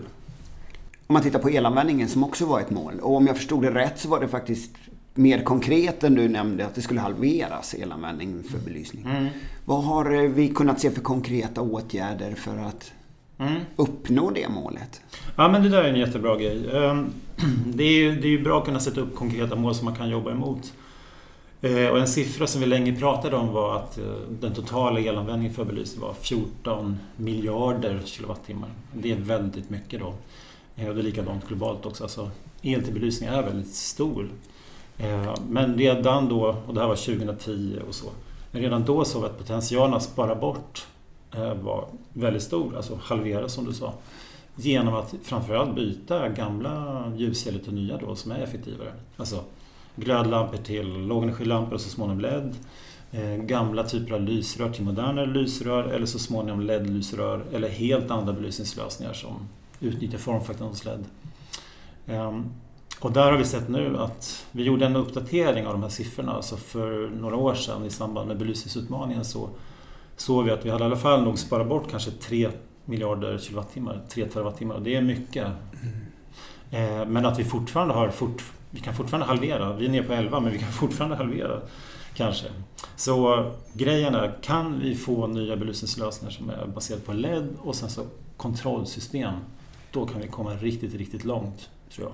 Om 1.13 1.15
man 1.15 1.23
tittar 1.23 1.39
på 1.39 1.49
elanvändningen 1.49 2.09
som 2.09 2.23
också 2.23 2.45
var 2.45 2.59
ett 2.59 2.69
mål 2.69 2.99
och 3.01 3.15
om 3.15 3.27
jag 3.27 3.37
förstod 3.37 3.63
det 3.63 3.71
rätt 3.71 3.99
så 3.99 4.09
var 4.09 4.19
det 4.19 4.27
faktiskt 4.27 4.71
mer 5.13 5.43
konkret 5.43 6.03
än 6.03 6.15
du 6.15 6.27
nämnde 6.27 6.65
att 6.65 6.75
det 6.75 6.81
skulle 6.81 6.99
halveras 6.99 7.73
elanvändning 7.73 8.43
för 8.43 8.57
belysning. 8.57 9.05
Mm. 9.05 9.27
Vad 9.65 9.83
har 9.83 10.27
vi 10.27 10.49
kunnat 10.49 10.79
se 10.79 10.91
för 10.91 11.01
konkreta 11.01 11.61
åtgärder 11.61 12.35
för 12.35 12.57
att 12.57 12.91
mm. 13.37 13.61
uppnå 13.75 14.29
det 14.29 14.49
målet? 14.49 15.01
Ja 15.35 15.49
men 15.49 15.63
det 15.63 15.69
där 15.69 15.83
är 15.83 15.89
en 15.89 15.99
jättebra 15.99 16.37
grej. 16.37 16.69
Ehm, 16.73 17.13
det 17.73 17.83
är 17.83 17.97
ju 17.97 18.21
det 18.21 18.27
är 18.27 18.43
bra 18.43 18.59
att 18.59 18.65
kunna 18.65 18.79
sätta 18.79 19.01
upp 19.01 19.15
konkreta 19.15 19.55
mål 19.55 19.75
som 19.75 19.85
man 19.85 19.95
kan 19.95 20.09
jobba 20.09 20.31
emot. 20.31 20.73
Eh, 21.61 21.87
och 21.87 21.99
en 21.99 22.07
siffra 22.07 22.47
som 22.47 22.61
vi 22.61 22.67
länge 22.67 22.95
pratade 22.95 23.35
om 23.35 23.53
var 23.53 23.75
att 23.75 23.97
eh, 23.97 24.05
den 24.29 24.53
totala 24.53 24.99
elanvändningen 24.99 25.53
för 25.53 25.65
belysning 25.65 26.01
var 26.01 26.13
14 26.13 26.99
miljarder 27.15 28.01
kilowattimmar. 28.05 28.69
Det 28.93 29.11
är 29.11 29.15
väldigt 29.15 29.69
mycket 29.69 29.99
då. 29.99 30.13
Eh, 30.75 30.87
och 30.87 30.95
det 30.95 31.01
är 31.01 31.03
likadant 31.03 31.47
globalt 31.47 31.85
också. 31.85 32.03
Alltså, 32.03 32.31
el 32.61 32.83
till 32.83 32.93
belysning 32.93 33.29
är 33.29 33.43
väldigt 33.43 33.73
stor. 33.73 34.29
Eh, 34.97 35.35
men 35.49 35.77
redan 35.77 36.29
då, 36.29 36.55
och 36.67 36.73
det 36.73 36.79
här 36.79 36.87
var 36.87 36.95
2010 36.95 37.79
och 37.87 37.95
så, 37.95 38.05
men 38.51 38.61
redan 38.61 38.83
då 38.83 39.05
såg 39.05 39.21
vi 39.21 39.27
att 39.27 39.37
potentialen 39.37 39.93
att 39.93 40.03
spara 40.03 40.35
bort 40.35 40.87
eh, 41.35 41.53
var 41.53 41.85
väldigt 42.13 42.43
stor, 42.43 42.75
alltså 42.75 42.99
halvera 43.01 43.49
som 43.49 43.65
du 43.65 43.73
sa. 43.73 43.93
Genom 44.55 44.93
att 44.93 45.15
framförallt 45.23 45.75
byta 45.75 46.29
gamla 46.29 47.03
ljuskällor 47.17 47.59
till 47.59 47.73
nya 47.73 47.97
då 47.97 48.15
som 48.15 48.31
är 48.31 48.39
effektivare. 48.39 48.93
Alltså 49.17 49.43
glödlampor 49.95 50.57
till 50.57 51.07
lågenergilampor 51.07 51.73
och 51.73 51.81
så 51.81 51.89
småningom 51.89 52.21
LED. 52.21 52.55
Eh, 53.11 53.35
gamla 53.35 53.83
typer 53.83 54.13
av 54.13 54.21
lysrör 54.21 54.69
till 54.69 54.83
modernare 54.83 55.25
lysrör 55.25 55.83
eller 55.83 56.05
så 56.05 56.19
småningom 56.19 56.61
LED-lysrör 56.61 57.43
eller 57.53 57.69
helt 57.69 58.11
andra 58.11 58.33
belysningslösningar 58.33 59.13
som 59.13 59.47
utnyttja 59.83 60.17
formfaktorn 60.17 60.67
hos 60.67 60.85
LED. 60.85 61.05
Ehm, 62.07 62.51
och 62.99 63.11
där 63.11 63.31
har 63.31 63.37
vi 63.37 63.45
sett 63.45 63.69
nu 63.69 63.97
att 63.97 64.45
vi 64.51 64.63
gjorde 64.63 64.85
en 64.85 64.95
uppdatering 64.95 65.67
av 65.67 65.73
de 65.73 65.83
här 65.83 65.89
siffrorna. 65.89 66.31
Alltså 66.31 66.57
för 66.57 67.09
några 67.09 67.35
år 67.35 67.55
sedan 67.55 67.85
i 67.85 67.89
samband 67.89 68.27
med 68.27 68.37
belysningsutmaningen 68.37 69.25
så 69.25 69.49
såg 70.15 70.45
vi 70.45 70.51
att 70.51 70.65
vi 70.65 70.69
hade 70.69 70.83
i 70.83 70.85
alla 70.85 70.95
fall 70.95 71.23
nog 71.23 71.39
sparat 71.39 71.67
bort 71.67 71.91
kanske 71.91 72.11
3 72.11 72.49
miljarder 72.85 73.37
kilowattimmar, 73.37 74.01
3 74.09 74.25
terawattimmar. 74.25 74.75
Och 74.75 74.81
det 74.81 74.95
är 74.95 75.01
mycket. 75.01 75.47
Ehm, 76.71 77.13
men 77.13 77.25
att 77.25 77.39
vi 77.39 77.43
fortfarande 77.43 77.93
har 77.93 78.09
fort, 78.09 78.43
vi 78.69 78.79
kan 78.79 78.93
fortfarande 78.93 79.27
halvera. 79.27 79.73
Vi 79.73 79.85
är 79.85 79.89
nere 79.89 80.03
på 80.03 80.13
11 80.13 80.39
men 80.39 80.51
vi 80.51 80.59
kan 80.59 80.71
fortfarande 80.71 81.15
halvera. 81.15 81.61
Kanske. 82.13 82.47
Så 82.95 83.45
grejen 83.73 84.15
är, 84.15 84.37
kan 84.41 84.79
vi 84.79 84.95
få 84.95 85.27
nya 85.27 85.55
belysningslösningar 85.55 86.31
som 86.31 86.49
är 86.49 86.67
baserade 86.67 87.03
på 87.05 87.13
LED 87.13 87.47
och 87.61 87.75
sen 87.75 87.89
så 87.89 88.01
kontrollsystem. 88.37 89.33
Då 89.93 90.05
kan 90.05 90.21
vi 90.21 90.27
komma 90.27 90.53
riktigt, 90.53 90.93
riktigt 90.93 91.25
långt, 91.25 91.69
tror 91.95 92.07
jag. 92.07 92.13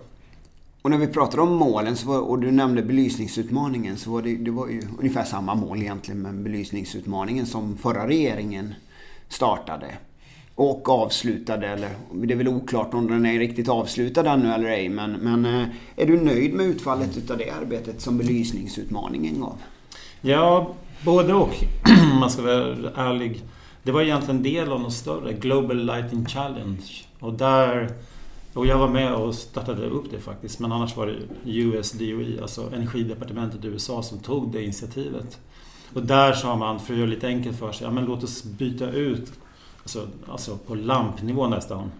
Och 0.81 0.89
när 0.89 0.97
vi 0.97 1.07
pratar 1.07 1.39
om 1.39 1.55
målen 1.55 1.95
så 1.95 2.07
var, 2.07 2.19
och 2.19 2.39
du 2.39 2.51
nämnde 2.51 2.81
belysningsutmaningen 2.81 3.97
så 3.97 4.11
var 4.11 4.21
det, 4.21 4.35
det 4.35 4.51
var 4.51 4.67
ju 4.67 4.81
ungefär 4.99 5.23
samma 5.23 5.55
mål 5.55 5.81
egentligen 5.81 6.21
med 6.21 6.35
belysningsutmaningen 6.35 7.45
som 7.45 7.77
förra 7.77 8.07
regeringen 8.07 8.73
startade 9.29 9.87
och 10.55 10.89
avslutade. 10.89 11.67
Eller, 11.67 11.89
det 12.13 12.33
är 12.33 12.37
väl 12.37 12.47
oklart 12.47 12.93
om 12.93 13.07
den 13.07 13.25
är 13.25 13.39
riktigt 13.39 13.69
avslutad 13.69 14.31
ännu 14.31 14.53
eller 14.53 14.69
ej. 14.69 14.89
Men, 14.89 15.11
men 15.11 15.45
eh, 15.45 15.67
är 15.95 16.05
du 16.05 16.21
nöjd 16.21 16.53
med 16.53 16.65
utfallet 16.65 17.17
utav 17.17 17.37
det 17.37 17.49
arbetet 17.49 18.01
som 18.01 18.17
belysningsutmaningen 18.17 19.41
gav? 19.41 19.57
Ja, 20.21 20.73
både 21.05 21.33
och. 21.33 21.55
man 22.19 22.29
ska 22.29 22.41
vara 22.41 22.55
ärlig. 22.95 23.43
det 23.83 23.91
var 23.91 24.01
egentligen 24.01 24.37
en 24.37 24.43
del 24.43 24.71
av 24.71 24.81
något 24.81 24.93
större, 24.93 25.33
Global 25.33 25.85
Lighting 25.85 26.25
Challenge. 26.25 27.08
Och 27.19 27.33
där 27.33 27.89
och 28.53 28.65
jag 28.65 28.77
var 28.77 28.87
med 28.87 29.13
och 29.13 29.35
startade 29.35 29.85
upp 29.85 30.11
det 30.11 30.19
faktiskt. 30.19 30.59
Men 30.59 30.71
annars 30.71 30.97
var 30.97 31.07
det 31.07 31.17
USDOE, 31.51 32.41
alltså 32.41 32.73
energidepartementet 32.73 33.65
i 33.65 33.67
USA, 33.67 34.03
som 34.03 34.19
tog 34.19 34.51
det 34.51 34.63
initiativet. 34.63 35.39
Och 35.93 36.03
där 36.03 36.33
sa 36.33 36.55
man, 36.55 36.79
för 36.79 36.93
att 36.93 36.99
göra 36.99 37.09
det 37.09 37.15
lite 37.15 37.27
enkelt 37.27 37.59
för 37.59 37.71
sig, 37.71 37.87
ja 37.87 37.91
men 37.91 38.05
låt 38.05 38.23
oss 38.23 38.43
byta 38.43 38.91
ut, 38.91 39.31
alltså, 39.81 40.07
alltså 40.27 40.57
på 40.57 40.75
lampnivå 40.75 41.47
nästan. 41.47 41.91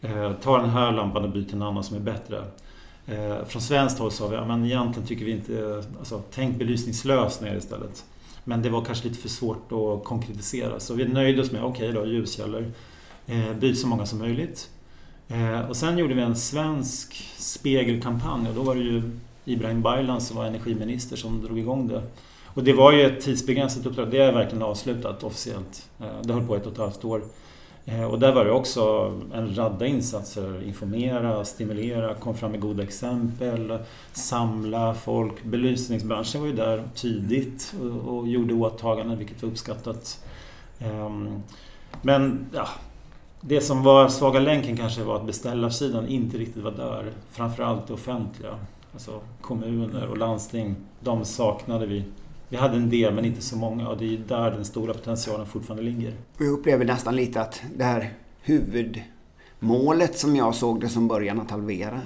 Eh, 0.00 0.32
ta 0.32 0.58
den 0.58 0.70
här 0.70 0.92
lampan 0.92 1.24
och 1.24 1.30
byt 1.30 1.48
till 1.48 1.56
en 1.56 1.62
annan 1.62 1.84
som 1.84 1.96
är 1.96 2.00
bättre. 2.00 2.44
Eh, 3.06 3.44
från 3.46 3.62
svenskt 3.62 3.98
håll 3.98 4.10
sa 4.10 4.28
vi, 4.28 4.36
ja 4.36 4.46
men 4.46 4.64
egentligen 4.64 5.08
tycker 5.08 5.24
vi 5.24 5.30
inte, 5.30 5.60
eh, 5.60 5.98
alltså 5.98 6.22
tänk 6.30 6.58
belysningslösningar 6.58 7.56
istället. 7.56 8.04
Men 8.44 8.62
det 8.62 8.70
var 8.70 8.84
kanske 8.84 9.08
lite 9.08 9.20
för 9.20 9.28
svårt 9.28 9.72
att 9.72 10.04
konkretisera. 10.04 10.80
Så 10.80 10.94
vi 10.94 11.08
nöjde 11.08 11.42
oss 11.42 11.52
med, 11.52 11.64
okej 11.64 11.90
okay 11.90 12.00
då, 12.00 12.06
ljuskällor. 12.06 12.72
Eh, 13.26 13.52
byt 13.54 13.78
så 13.78 13.86
många 13.86 14.06
som 14.06 14.18
möjligt. 14.18 14.70
Eh, 15.28 15.60
och 15.60 15.76
sen 15.76 15.98
gjorde 15.98 16.14
vi 16.14 16.22
en 16.22 16.36
svensk 16.36 17.14
spegelkampanj 17.36 18.48
och 18.48 18.54
då 18.54 18.62
var 18.62 18.74
det 18.74 18.80
ju 18.80 19.02
Ibrahim 19.44 19.82
Baylan 19.82 20.20
som 20.20 20.36
var 20.36 20.44
energiminister 20.44 21.16
som 21.16 21.42
drog 21.42 21.58
igång 21.58 21.88
det. 21.88 22.02
Och 22.44 22.64
det 22.64 22.72
var 22.72 22.92
ju 22.92 23.02
ett 23.02 23.20
tidsbegränsat 23.20 23.86
uppdrag. 23.86 24.10
Det 24.10 24.18
är 24.18 24.32
verkligen 24.32 24.62
avslutat 24.62 25.24
officiellt. 25.24 25.88
Eh, 26.00 26.06
det 26.22 26.32
höll 26.32 26.46
på 26.46 26.56
ett 26.56 26.66
och 26.66 26.72
ett 26.72 26.78
halvt 26.78 27.04
år. 27.04 27.22
Eh, 27.86 28.04
och 28.04 28.18
där 28.18 28.32
var 28.32 28.44
det 28.44 28.50
också 28.50 29.12
en 29.34 29.56
radda 29.56 29.86
insatser. 29.86 30.62
Informera, 30.66 31.44
stimulera, 31.44 32.14
kom 32.14 32.36
fram 32.36 32.50
med 32.50 32.60
goda 32.60 32.82
exempel, 32.82 33.78
samla 34.12 34.94
folk. 34.94 35.44
Belysningsbranschen 35.44 36.40
var 36.40 36.48
ju 36.48 36.54
där 36.54 36.82
tidigt 36.94 37.74
och, 37.80 38.18
och 38.18 38.28
gjorde 38.28 38.54
åtaganden 38.54 39.18
vilket 39.18 39.42
var 39.42 39.50
uppskattat. 39.50 40.24
Ehm, 40.78 41.42
men 42.02 42.46
ja, 42.54 42.68
det 43.46 43.60
som 43.60 43.82
var 43.82 44.08
svaga 44.08 44.40
länken 44.40 44.76
kanske 44.76 45.02
var 45.02 45.16
att 45.16 45.26
beställarsidan 45.26 46.08
inte 46.08 46.38
riktigt 46.38 46.62
var 46.62 46.70
där. 46.70 47.12
Framförallt 47.30 47.86
det 47.86 47.94
offentliga. 47.94 48.58
Alltså 48.92 49.20
kommuner 49.40 50.08
och 50.08 50.18
landsting. 50.18 50.76
De 51.00 51.24
saknade 51.24 51.86
vi. 51.86 52.04
Vi 52.48 52.56
hade 52.56 52.76
en 52.76 52.90
del 52.90 53.14
men 53.14 53.24
inte 53.24 53.42
så 53.42 53.56
många 53.56 53.88
och 53.88 53.98
det 53.98 54.14
är 54.14 54.18
där 54.18 54.50
den 54.50 54.64
stora 54.64 54.94
potentialen 54.94 55.46
fortfarande 55.46 55.82
ligger. 55.82 56.12
Jag 56.38 56.48
upplever 56.48 56.84
nästan 56.84 57.16
lite 57.16 57.40
att 57.40 57.62
det 57.76 57.84
här 57.84 58.12
huvudmålet 58.40 60.18
som 60.18 60.36
jag 60.36 60.54
såg 60.54 60.80
det 60.80 60.88
som 60.88 61.08
början 61.08 61.40
att 61.40 61.50
halvera 61.50 62.00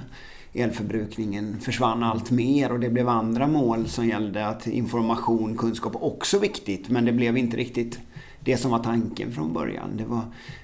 elförbrukningen 0.53 1.61
försvann 1.61 2.03
allt 2.03 2.31
mer 2.31 2.73
och 2.73 2.81
det 2.81 2.91
blev 2.91 3.09
andra 3.09 3.47
mål 3.47 3.89
som 3.89 4.09
gällde 4.09 4.47
att 4.47 4.67
information, 4.67 5.57
kunskap 5.57 5.93
också 6.01 6.39
viktigt 6.39 6.89
men 6.89 7.05
det 7.05 7.13
blev 7.13 7.37
inte 7.37 7.57
riktigt 7.57 7.99
det 8.49 8.57
som 8.57 8.71
var 8.71 8.79
tanken 8.79 9.33
från 9.33 9.53
början. 9.53 9.91
Det 9.97 10.05
var, 10.05 10.21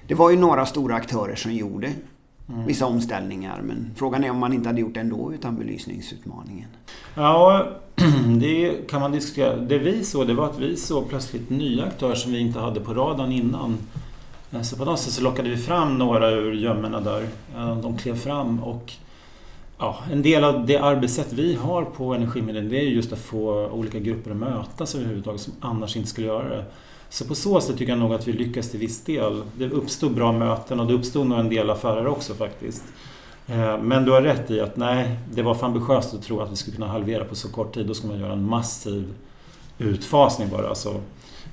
det 0.07 0.15
var 0.15 0.29
ju 0.29 0.37
några 0.37 0.65
stora 0.65 0.95
aktörer 0.95 1.35
som 1.35 1.53
gjorde 1.53 1.91
mm. 2.49 2.65
vissa 2.65 2.85
omställningar 2.85 3.61
men 3.63 3.91
frågan 3.95 4.23
är 4.23 4.31
om 4.31 4.37
man 4.37 4.53
inte 4.53 4.69
hade 4.69 4.81
gjort 4.81 4.93
det 4.93 4.99
ändå 4.99 5.33
utan 5.33 5.55
belysningsutmaningen. 5.55 6.67
Ja, 7.15 7.67
det 8.39 8.89
kan 8.89 9.01
man 9.01 9.11
diskutera. 9.11 9.55
Det 9.55 9.77
vi 9.77 10.03
såg 10.03 10.27
det 10.27 10.33
var 10.33 10.45
att 10.45 10.59
vi 10.59 10.77
såg 10.77 11.09
plötsligt 11.09 11.49
nya 11.49 11.85
aktörer 11.85 12.15
som 12.15 12.31
vi 12.31 12.39
inte 12.39 12.59
hade 12.59 12.79
på 12.79 12.93
radarn 12.93 13.31
innan. 13.31 13.77
Eh, 14.51 14.61
så 14.61 14.75
på 14.77 14.85
något 14.85 14.99
sätt 14.99 15.13
så 15.13 15.23
lockade 15.23 15.49
vi 15.49 15.57
fram 15.57 15.97
några 15.97 16.31
ur 16.31 16.53
gömmorna 16.53 17.01
där. 17.01 17.27
Eh, 17.55 17.77
de 17.77 17.97
klev 17.97 18.15
fram 18.15 18.63
och 18.63 18.93
ja, 19.77 19.97
en 20.11 20.21
del 20.21 20.43
av 20.43 20.65
det 20.65 20.77
arbetssätt 20.77 21.33
vi 21.33 21.55
har 21.55 21.83
på 21.83 22.13
Energimyndigheten 22.13 22.69
det 22.69 22.79
är 22.79 22.83
just 22.83 23.13
att 23.13 23.19
få 23.19 23.67
olika 23.67 23.99
grupper 23.99 24.31
att 24.31 24.37
mötas 24.37 24.95
överhuvudtaget 24.95 25.41
som 25.41 25.53
annars 25.59 25.95
inte 25.95 26.09
skulle 26.09 26.27
göra 26.27 26.49
det. 26.49 26.65
Så 27.09 27.25
på 27.25 27.35
så 27.35 27.61
sätt 27.61 27.77
tycker 27.77 27.91
jag 27.91 27.99
nog 27.99 28.13
att 28.13 28.27
vi 28.27 28.33
lyckas 28.33 28.71
till 28.71 28.79
viss 28.79 29.03
del. 29.03 29.43
Det 29.57 29.69
uppstod 29.69 30.13
bra 30.15 30.31
möten 30.31 30.79
och 30.79 30.87
det 30.87 30.93
uppstod 30.93 31.27
nog 31.27 31.39
en 31.39 31.49
del 31.49 31.69
affärer 31.69 32.07
också 32.07 32.33
faktiskt. 32.33 32.83
Eh, 33.47 33.77
men 33.81 34.05
du 34.05 34.11
har 34.11 34.21
rätt 34.21 34.51
i 34.51 34.61
att 34.61 34.77
nej, 34.77 35.19
det 35.33 35.41
var 35.41 35.55
för 35.55 35.65
ambitiöst 35.65 36.13
att 36.13 36.23
tro 36.23 36.39
att 36.39 36.51
vi 36.51 36.55
skulle 36.55 36.75
kunna 36.75 36.87
halvera 36.87 37.25
på 37.25 37.35
så 37.35 37.49
kort 37.49 37.73
tid. 37.73 37.87
Då 37.87 37.93
ska 37.93 38.07
man 38.07 38.19
göra 38.19 38.33
en 38.33 38.49
massiv 38.49 39.13
utfasning 39.77 40.49
bara. 40.49 40.69
Alltså. 40.69 41.01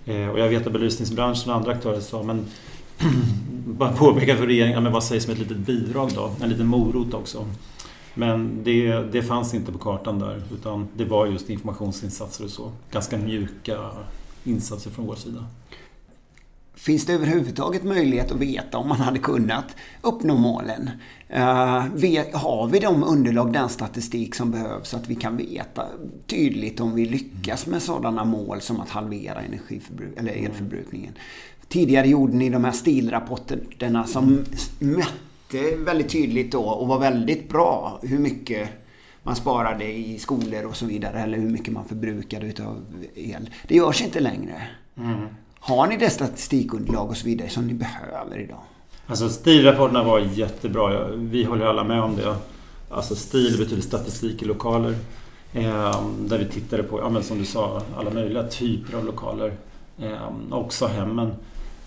Eh, 0.04 0.28
och 0.28 0.38
jag 0.38 0.48
vet 0.48 0.66
att 0.66 0.72
belysningsbranschen 0.72 1.50
och 1.50 1.56
andra 1.56 1.72
aktörer 1.72 2.00
sa, 2.00 2.22
men 2.22 2.46
bara 3.66 3.92
påpeka 3.92 4.36
för 4.36 4.46
regeringen, 4.46 4.82
men 4.82 4.92
vad 4.92 5.04
sägs 5.04 5.24
som 5.24 5.32
ett 5.32 5.38
litet 5.38 5.56
bidrag 5.56 6.10
då? 6.14 6.30
En 6.40 6.48
liten 6.48 6.66
morot 6.66 7.14
också. 7.14 7.46
Men 8.14 8.64
det, 8.64 9.02
det 9.12 9.22
fanns 9.22 9.54
inte 9.54 9.72
på 9.72 9.78
kartan 9.78 10.18
där 10.18 10.42
utan 10.52 10.88
det 10.96 11.04
var 11.04 11.26
just 11.26 11.50
informationsinsatser 11.50 12.44
och 12.44 12.50
så. 12.50 12.72
Ganska 12.90 13.16
mjuka 13.16 13.78
insatser 14.44 14.90
från 14.90 15.06
vår 15.06 15.14
sida. 15.14 15.46
Finns 16.74 17.06
det 17.06 17.12
överhuvudtaget 17.12 17.84
möjlighet 17.84 18.32
att 18.32 18.38
veta 18.38 18.78
om 18.78 18.88
man 18.88 19.00
hade 19.00 19.18
kunnat 19.18 19.64
uppnå 20.00 20.36
målen? 20.36 20.90
Uh, 21.30 22.36
har 22.36 22.68
vi 22.68 22.78
de 22.78 23.04
underlag, 23.04 23.52
den 23.52 23.68
statistik 23.68 24.34
som 24.34 24.50
behövs 24.50 24.88
så 24.88 24.96
att 24.96 25.08
vi 25.08 25.14
kan 25.14 25.36
veta 25.36 25.86
tydligt 26.26 26.80
om 26.80 26.94
vi 26.94 27.06
lyckas 27.06 27.66
med 27.66 27.82
sådana 27.82 28.24
mål 28.24 28.60
som 28.60 28.80
att 28.80 28.88
halvera 28.88 29.40
energiförbruk 29.40 30.18
eller 30.18 30.32
elförbrukningen? 30.32 31.12
Tidigare 31.68 32.08
gjorde 32.08 32.36
ni 32.36 32.50
de 32.50 32.64
här 32.64 32.72
stilrapporterna 32.72 34.06
som 34.06 34.44
mätte 34.78 35.76
väldigt 35.76 36.08
tydligt 36.08 36.52
då 36.52 36.62
och 36.62 36.88
var 36.88 36.98
väldigt 36.98 37.48
bra 37.48 38.00
hur 38.02 38.18
mycket 38.18 38.68
man 39.22 39.36
sparade 39.36 39.84
i 39.84 40.18
skolor 40.18 40.66
och 40.66 40.76
så 40.76 40.86
vidare 40.86 41.20
eller 41.20 41.38
hur 41.38 41.50
mycket 41.50 41.72
man 41.72 41.84
förbrukade 41.84 42.46
utav 42.46 42.84
el. 43.14 43.50
Det 43.68 43.74
görs 43.74 44.02
inte 44.02 44.20
längre. 44.20 44.62
Mm. 44.96 45.26
Har 45.58 45.86
ni 45.86 45.96
det 45.96 46.10
statistikunderlag 46.10 47.10
och 47.10 47.16
så 47.16 47.26
vidare 47.26 47.48
som 47.48 47.66
ni 47.66 47.74
behöver 47.74 48.38
idag? 48.38 48.60
Alltså 49.06 49.28
stilrapporterna 49.28 50.02
var 50.02 50.18
jättebra. 50.18 51.08
Vi 51.08 51.44
håller 51.44 51.66
alla 51.66 51.84
med 51.84 52.02
om 52.02 52.16
det. 52.16 52.36
Alltså 52.90 53.14
stil 53.14 53.58
betyder 53.58 53.82
statistik 53.82 54.42
i 54.42 54.44
lokaler. 54.44 54.94
Eh, 55.52 56.02
där 56.18 56.38
vi 56.38 56.44
tittade 56.44 56.82
på, 56.82 57.00
ja, 57.00 57.08
men 57.08 57.22
som 57.22 57.38
du 57.38 57.44
sa, 57.44 57.82
alla 57.96 58.10
möjliga 58.10 58.42
typer 58.42 58.96
av 58.96 59.04
lokaler. 59.04 59.52
Eh, 59.98 60.28
också 60.50 60.86
hemmen. 60.86 61.32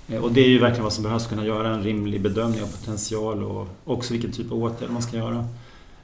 Eh, 0.08 0.24
och 0.24 0.32
det 0.32 0.42
är 0.42 0.48
ju 0.48 0.60
verkligen 0.60 0.84
vad 0.84 0.94
som 0.94 1.04
behövs 1.04 1.24
att 1.24 1.30
kunna 1.30 1.46
göra 1.46 1.70
en 1.70 1.84
rimlig 1.84 2.22
bedömning 2.22 2.64
av 2.64 2.68
potential 2.68 3.44
och 3.44 3.68
också 3.86 4.14
vilken 4.14 4.32
typ 4.32 4.52
av 4.52 4.64
åtgärder 4.64 4.94
man 4.94 5.02
ska 5.02 5.18
göra. 5.18 5.46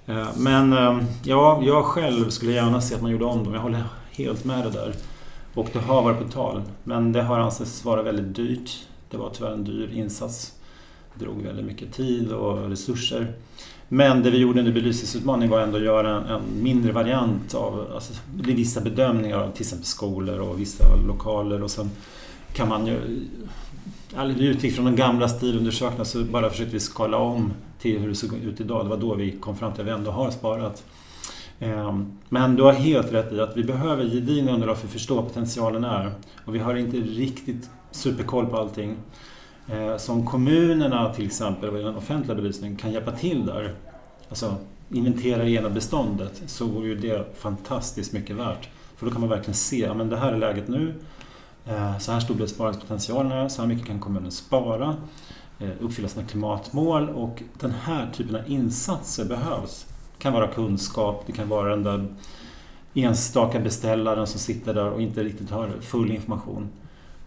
Eh, 0.05 0.27
men 0.37 0.73
ehm, 0.73 1.01
ja, 1.23 1.61
jag 1.63 1.85
själv 1.85 2.29
skulle 2.29 2.51
gärna 2.51 2.81
se 2.81 2.95
att 2.95 3.01
man 3.01 3.11
gjorde 3.11 3.25
om 3.25 3.43
dem. 3.43 3.53
Jag 3.53 3.61
håller 3.61 3.83
helt 4.11 4.45
med 4.45 4.63
det 4.63 4.69
där. 4.69 4.93
Och 5.53 5.69
det 5.73 5.79
har 5.79 6.01
varit 6.01 6.19
på 6.19 6.27
tal. 6.27 6.61
Men 6.83 7.11
det 7.11 7.21
har 7.21 7.39
ansetts 7.39 7.85
vara 7.85 8.01
väldigt 8.01 8.35
dyrt. 8.35 8.71
Det 9.09 9.17
var 9.17 9.29
tyvärr 9.29 9.51
en 9.51 9.63
dyr 9.63 9.89
insats. 9.93 10.53
Det 11.13 11.25
drog 11.25 11.41
väldigt 11.41 11.65
mycket 11.65 11.93
tid 11.93 12.31
och 12.31 12.69
resurser. 12.69 13.33
Men 13.87 14.23
det 14.23 14.31
vi 14.31 14.37
gjorde 14.37 14.59
under 14.59 14.71
belysningsutmaningen 14.71 15.51
var 15.51 15.59
ändå 15.59 15.77
att 15.77 15.83
göra 15.83 16.23
en, 16.35 16.41
mindre 16.63 16.91
variant 16.91 17.53
av 17.53 17.87
alltså, 17.93 18.13
vissa 18.33 18.81
bedömningar 18.81 19.37
av 19.37 19.51
till 19.51 19.61
exempel 19.61 19.85
skolor 19.85 20.39
och 20.39 20.59
vissa 20.59 20.95
lokaler. 21.07 21.63
Och 21.63 21.71
sen 21.71 21.91
kan 22.53 22.69
man 22.69 22.87
ju... 22.87 23.27
Alltså, 24.15 24.39
vi 24.39 24.47
utgick 24.47 24.75
från 24.75 24.85
de 24.85 24.95
gamla 24.95 25.27
stilundersökningarna 25.27 26.05
så 26.05 26.23
bara 26.23 26.49
försökte 26.49 26.73
vi 26.73 26.79
skala 26.79 27.17
om 27.17 27.53
till 27.81 27.99
hur 27.99 28.09
det 28.09 28.15
såg 28.15 28.33
ut 28.33 28.61
idag. 28.61 28.85
Det 28.85 28.89
var 28.89 28.97
då 28.97 29.15
vi 29.15 29.31
kom 29.31 29.57
fram 29.57 29.73
till 29.73 29.81
att 29.81 29.87
vi 29.87 29.91
ändå 29.91 30.11
har 30.11 30.31
sparat. 30.31 30.83
Ehm, 31.59 32.11
men 32.29 32.55
du 32.55 32.63
har 32.63 32.73
helt 32.73 33.13
rätt 33.13 33.33
i 33.33 33.39
att 33.39 33.57
vi 33.57 33.63
behöver 33.63 34.05
gedigna 34.05 34.51
underlag 34.51 34.77
för 34.77 34.87
att 34.87 34.93
förstå 34.93 35.15
vad 35.15 35.27
potentialen 35.27 35.83
är. 35.83 36.11
Och 36.45 36.55
vi 36.55 36.59
har 36.59 36.75
inte 36.75 36.97
riktigt 36.97 37.69
superkoll 37.91 38.45
på 38.45 38.57
allting. 38.57 38.95
Ehm, 39.67 39.99
som 39.99 40.25
kommunerna 40.25 41.13
till 41.13 41.25
exempel, 41.25 41.69
och 41.69 41.77
den 41.77 41.95
offentliga 41.95 42.35
belysningen, 42.35 42.77
kan 42.77 42.91
hjälpa 42.91 43.11
till 43.11 43.45
där. 43.45 43.75
Alltså 44.29 44.55
inventera 44.89 45.43
igenom 45.43 45.73
beståndet 45.73 46.41
så 46.45 46.65
vore 46.65 46.87
ju 46.87 46.95
det 46.95 47.37
fantastiskt 47.37 48.13
mycket 48.13 48.35
värt. 48.35 48.69
För 48.95 49.05
då 49.05 49.11
kan 49.11 49.21
man 49.21 49.29
verkligen 49.29 49.55
se, 49.55 49.79
ja 49.79 49.93
men 49.93 50.09
det 50.09 50.17
här 50.17 50.33
är 50.33 50.37
läget 50.37 50.67
nu. 50.67 50.93
Ehm, 51.65 51.99
så 51.99 52.11
här 52.11 52.19
stor 52.19 52.35
besparingspotentialen 52.35 53.31
är, 53.31 53.47
så 53.47 53.61
här 53.61 53.69
mycket 53.69 53.87
kan 53.87 53.99
kommunen 53.99 54.31
spara. 54.31 54.95
Eh, 55.61 55.69
uppfylla 55.79 56.07
sina 56.07 56.25
klimatmål 56.25 57.09
och 57.09 57.43
den 57.59 57.71
här 57.71 58.11
typen 58.13 58.35
av 58.35 58.41
insatser 58.47 59.25
behövs. 59.25 59.85
Det 60.17 60.23
kan 60.23 60.33
vara 60.33 60.47
kunskap, 60.47 61.23
det 61.27 61.31
kan 61.31 61.49
vara 61.49 61.69
den 61.69 61.83
där 61.83 62.05
enstaka 62.93 63.59
beställaren 63.59 64.27
som 64.27 64.39
sitter 64.39 64.73
där 64.73 64.89
och 64.89 65.01
inte 65.01 65.23
riktigt 65.23 65.49
har 65.49 65.69
full 65.81 66.11
information. 66.11 66.69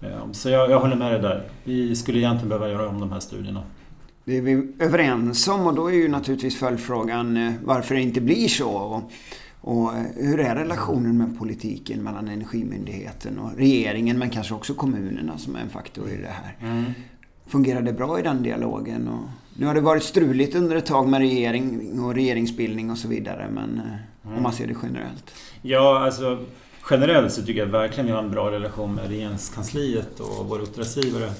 Eh, 0.01 0.33
så 0.33 0.51
jag, 0.51 0.71
jag 0.71 0.81
håller 0.81 0.97
med 0.97 1.13
dig 1.13 1.21
där. 1.21 1.49
Vi 1.65 1.97
skulle 1.97 2.19
egentligen 2.19 2.49
behöva 2.49 2.69
göra 2.69 2.89
om 2.89 3.01
de 3.01 3.13
här 3.13 3.21
studierna. 3.21 3.63
Det 4.25 4.37
är 4.37 4.43
vi 4.43 4.73
överens 4.79 5.49
om 5.49 5.67
och 5.67 5.75
då 5.75 5.89
är 5.89 5.95
ju 5.95 6.09
naturligtvis 6.09 6.59
följdfrågan 6.59 7.37
eh, 7.37 7.53
varför 7.65 7.95
det 7.95 8.01
inte 8.01 8.21
blir 8.21 8.49
så. 8.49 8.71
Och, 8.71 9.11
och 9.61 9.91
hur 10.17 10.41
är 10.41 10.55
relationen 10.55 11.19
med 11.19 11.39
politiken 11.39 12.03
mellan 12.03 12.29
Energimyndigheten 12.29 13.39
och 13.39 13.57
regeringen 13.57 14.19
men 14.19 14.31
kanske 14.31 14.55
också 14.55 14.75
kommunerna 14.75 15.39
som 15.39 15.57
är 15.57 15.61
en 15.61 15.71
faktor 15.71 16.09
i 16.11 16.17
det 16.17 16.35
här. 16.43 16.57
Mm 16.61 16.85
fungerade 17.47 17.93
bra 17.93 18.19
i 18.19 18.23
den 18.23 18.43
dialogen. 18.43 19.09
Och 19.09 19.29
nu 19.57 19.67
har 19.67 19.75
det 19.75 19.81
varit 19.81 20.03
struligt 20.03 20.55
under 20.55 20.77
ett 20.77 20.87
tag 20.87 21.09
med 21.09 21.21
regering 21.21 22.01
och 22.01 22.15
regeringsbildning 22.15 22.91
och 22.91 22.99
så 22.99 23.09
vidare. 23.09 23.49
Men 23.51 23.81
mm. 24.25 24.37
om 24.37 24.43
man 24.43 24.53
ser 24.53 24.67
det 24.67 24.77
generellt. 24.83 25.35
Ja, 25.63 25.99
alltså 25.99 26.45
generellt 26.91 27.33
så 27.33 27.43
tycker 27.43 27.61
jag 27.61 27.67
verkligen 27.67 28.07
vi 28.07 28.13
har 28.13 28.23
en 28.23 28.31
bra 28.31 28.51
relation 28.51 28.95
med 28.95 29.09
regeringskansliet 29.09 30.21
och 30.21 30.49
våra 30.49 30.63
uppdragsgivare. 30.63 31.31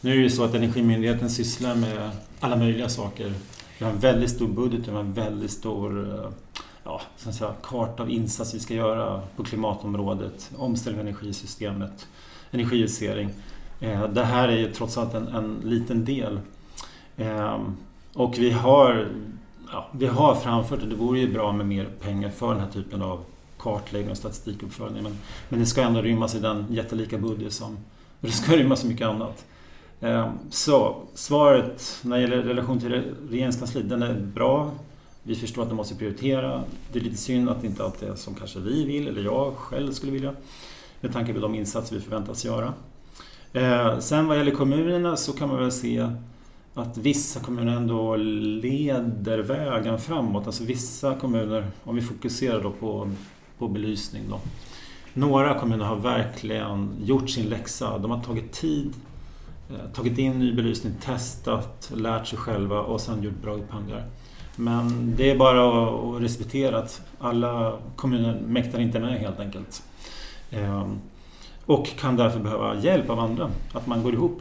Nu 0.00 0.10
är 0.10 0.16
det 0.16 0.22
ju 0.22 0.30
så 0.30 0.44
att 0.44 0.54
Energimyndigheten 0.54 1.30
sysslar 1.30 1.74
med 1.74 2.10
alla 2.40 2.56
möjliga 2.56 2.88
saker. 2.88 3.32
Vi 3.78 3.84
har 3.84 3.92
en 3.92 3.98
väldigt 3.98 4.30
stor 4.30 4.48
budget, 4.48 4.88
vi 4.88 4.92
har 4.92 5.00
en 5.00 5.12
väldigt 5.12 5.50
stor 5.50 6.14
eh, 6.14 6.30
ja, 6.84 7.00
så 7.16 7.32
säga, 7.32 7.54
karta 7.62 8.02
av 8.02 8.10
insatser 8.10 8.58
vi 8.58 8.60
ska 8.60 8.74
göra 8.74 9.22
på 9.36 9.44
klimatområdet, 9.44 10.50
omställning 10.56 11.00
av 11.00 11.06
energisystemet, 11.06 12.06
energiutsering. 12.50 13.30
Eh, 13.82 14.08
det 14.08 14.24
här 14.24 14.48
är 14.48 14.56
ju 14.56 14.72
trots 14.72 14.98
allt 14.98 15.14
en, 15.14 15.28
en 15.28 15.60
liten 15.64 16.04
del. 16.04 16.40
Ehm, 17.16 17.76
och 18.14 18.38
vi 18.38 18.50
har, 18.50 19.08
ja, 19.72 19.88
vi 19.92 20.06
har 20.06 20.34
framfört 20.34 20.82
att 20.82 20.90
det 20.90 20.96
vore 20.96 21.20
ju 21.20 21.32
bra 21.32 21.52
med 21.52 21.66
mer 21.66 21.88
pengar 22.00 22.30
för 22.30 22.50
den 22.50 22.60
här 22.60 22.70
typen 22.70 23.02
av 23.02 23.24
kartläggning 23.58 24.10
och 24.10 24.16
statistikuppföljning. 24.16 25.02
Men, 25.02 25.18
men 25.48 25.60
det 25.60 25.66
ska 25.66 25.82
ändå 25.82 26.02
rymmas 26.02 26.34
i 26.34 26.38
den 26.38 26.66
jättelika 26.70 27.18
budget 27.18 27.52
som... 27.52 27.78
Det 28.20 28.30
ska 28.30 28.56
rymmas 28.56 28.80
så 28.80 28.86
mycket 28.86 29.06
annat. 29.06 29.44
Ehm, 30.00 30.30
så 30.50 30.96
svaret 31.14 32.00
när 32.02 32.16
det 32.16 32.22
gäller 32.22 32.42
relation 32.42 32.80
till 32.80 33.02
regeringskansliet, 33.30 33.88
den 33.88 34.02
är 34.02 34.14
bra. 34.14 34.70
Vi 35.22 35.34
förstår 35.34 35.62
att 35.62 35.68
de 35.68 35.74
måste 35.74 35.94
prioritera. 35.94 36.62
Det 36.92 36.98
är 36.98 37.02
lite 37.02 37.16
synd 37.16 37.48
att 37.48 37.60
det 37.60 37.66
inte 37.66 37.84
alltid 37.84 38.08
är 38.08 38.14
som 38.14 38.34
kanske 38.34 38.58
vi 38.58 38.84
vill, 38.84 39.08
eller 39.08 39.22
jag 39.22 39.54
själv 39.56 39.92
skulle 39.92 40.12
vilja. 40.12 40.32
Med 41.00 41.12
tanke 41.12 41.34
på 41.34 41.40
de 41.40 41.54
insatser 41.54 41.96
vi 41.96 42.02
förväntas 42.02 42.44
göra. 42.44 42.74
Eh, 43.52 43.98
sen 43.98 44.26
vad 44.26 44.38
gäller 44.38 44.50
kommunerna 44.50 45.16
så 45.16 45.32
kan 45.32 45.48
man 45.48 45.58
väl 45.58 45.72
se 45.72 46.08
att 46.74 46.98
vissa 46.98 47.40
kommuner 47.40 47.76
ändå 47.76 48.16
leder 48.16 49.38
vägen 49.38 49.98
framåt. 49.98 50.46
Alltså 50.46 50.64
vissa 50.64 51.14
kommuner, 51.14 51.66
om 51.84 51.96
vi 51.96 52.02
fokuserar 52.02 52.62
då 52.62 52.70
på, 52.70 53.10
på 53.58 53.68
belysning 53.68 54.22
då. 54.30 54.40
Några 55.14 55.60
kommuner 55.60 55.84
har 55.84 55.96
verkligen 55.96 56.90
gjort 57.04 57.30
sin 57.30 57.46
läxa. 57.46 57.98
De 57.98 58.10
har 58.10 58.20
tagit 58.20 58.52
tid, 58.52 58.94
eh, 59.70 59.92
tagit 59.92 60.18
in 60.18 60.38
ny 60.38 60.54
belysning, 60.54 60.92
testat, 61.04 61.92
lärt 61.94 62.26
sig 62.26 62.38
själva 62.38 62.80
och 62.80 63.00
sen 63.00 63.22
gjort 63.22 63.42
bra 63.42 63.54
upphandlingar. 63.54 64.04
Men 64.56 65.16
det 65.16 65.30
är 65.30 65.38
bara 65.38 65.88
att 65.88 66.22
respektera 66.22 66.78
att 66.78 67.02
alla 67.18 67.78
kommuner 67.96 68.40
mäktar 68.46 68.80
inte 68.80 69.00
med 69.00 69.20
helt 69.20 69.40
enkelt. 69.40 69.82
Ehm, 70.50 70.98
och 71.72 71.86
kan 71.86 72.16
därför 72.16 72.40
behöva 72.40 72.80
hjälp 72.80 73.10
av 73.10 73.20
andra, 73.20 73.50
att 73.72 73.86
man 73.86 74.02
går 74.02 74.14
ihop 74.14 74.40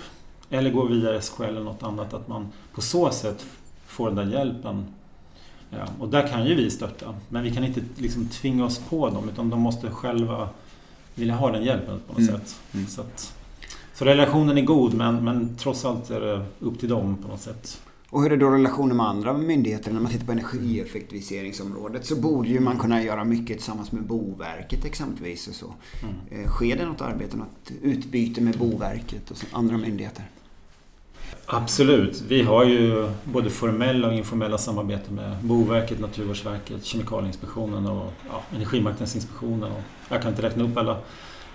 eller 0.49 0.71
gå 0.71 0.85
via 0.85 1.21
SKL 1.21 1.43
eller 1.43 1.61
något 1.61 1.83
annat. 1.83 2.13
Att 2.13 2.27
man 2.27 2.47
på 2.73 2.81
så 2.81 3.11
sätt 3.11 3.45
får 3.85 4.07
den 4.07 4.15
där 4.15 4.37
hjälpen. 4.37 4.85
Ja, 5.69 5.87
och 5.99 6.09
där 6.09 6.27
kan 6.27 6.45
ju 6.45 6.55
vi 6.55 6.71
stötta. 6.71 7.15
Men 7.29 7.43
vi 7.43 7.51
kan 7.51 7.63
inte 7.63 7.81
liksom 7.97 8.27
tvinga 8.27 8.65
oss 8.65 8.81
på 8.89 9.09
dem 9.09 9.29
utan 9.29 9.49
de 9.49 9.61
måste 9.61 9.91
själva 9.91 10.49
vilja 11.15 11.35
ha 11.35 11.51
den 11.51 11.63
hjälpen 11.63 11.99
på 12.07 12.13
något 12.13 12.29
mm. 12.29 12.39
sätt. 12.39 12.59
Mm. 12.73 12.87
Så, 12.87 13.01
att, 13.01 13.33
så 13.93 14.05
relationen 14.05 14.57
är 14.57 14.61
god 14.61 14.93
men, 14.93 15.23
men 15.23 15.55
trots 15.57 15.85
allt 15.85 16.09
är 16.09 16.21
det 16.21 16.45
upp 16.59 16.79
till 16.79 16.89
dem 16.89 17.17
på 17.21 17.27
något 17.27 17.41
sätt. 17.41 17.81
Och 18.11 18.23
hur 18.23 18.31
är 18.31 18.37
då 18.37 18.49
relationen 18.49 18.97
med 18.97 19.05
andra 19.05 19.37
myndigheter? 19.37 19.91
När 19.91 20.01
man 20.01 20.11
tittar 20.11 20.25
på 20.25 20.31
energieffektiviseringsområdet 20.31 22.05
så 22.05 22.15
borde 22.15 22.49
ju 22.49 22.59
man 22.59 22.79
kunna 22.79 23.03
göra 23.03 23.23
mycket 23.23 23.57
tillsammans 23.57 23.91
med 23.91 24.03
Boverket 24.03 24.85
exempelvis. 24.85 25.47
Och 25.47 25.55
så. 25.55 25.73
Mm. 26.01 26.43
Eh, 26.43 26.49
sker 26.49 26.77
det 26.77 26.85
något 26.85 27.01
arbete, 27.01 27.37
något 27.37 27.71
utbyte 27.81 28.41
med 28.41 28.57
Boverket 28.57 29.31
och 29.31 29.37
andra 29.51 29.77
myndigheter? 29.77 30.25
Absolut. 31.45 32.23
Vi 32.27 32.43
har 32.43 32.65
ju 32.65 33.09
både 33.23 33.49
formella 33.49 34.07
och 34.07 34.13
informella 34.13 34.57
samarbeten 34.57 35.15
med 35.15 35.37
Boverket, 35.43 35.99
Naturvårdsverket, 35.99 36.85
Kemikalieinspektionen 36.85 37.85
och 37.85 38.13
ja, 38.29 38.43
Energimarknadsinspektionen. 38.55 39.71
Och 39.71 39.81
jag 40.09 40.21
kan 40.21 40.31
inte 40.31 40.41
räkna 40.41 40.63
upp 40.63 40.77
alla. 40.77 40.97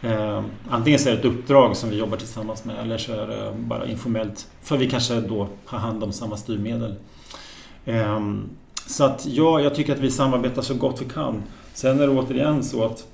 Eh, 0.02 0.42
antingen 0.68 0.98
så 0.98 1.08
är 1.08 1.12
det 1.12 1.18
ett 1.18 1.24
uppdrag 1.24 1.76
som 1.76 1.90
vi 1.90 1.96
jobbar 1.98 2.16
tillsammans 2.16 2.64
med 2.64 2.76
eller 2.78 2.98
så 2.98 3.12
är 3.12 3.26
det 3.26 3.52
bara 3.58 3.86
informellt. 3.86 4.48
För 4.62 4.76
vi 4.76 4.90
kanske 4.90 5.20
då 5.20 5.48
har 5.64 5.78
hand 5.78 6.04
om 6.04 6.12
samma 6.12 6.36
styrmedel. 6.36 6.94
Eh, 7.84 8.20
så 8.86 9.04
att 9.04 9.26
ja, 9.26 9.60
jag 9.60 9.74
tycker 9.74 9.92
att 9.92 10.00
vi 10.00 10.10
samarbetar 10.10 10.62
så 10.62 10.74
gott 10.74 11.02
vi 11.02 11.04
kan. 11.04 11.42
Sen 11.72 12.00
är 12.00 12.06
det 12.06 12.12
återigen 12.12 12.64
så 12.64 12.84
att 12.84 13.06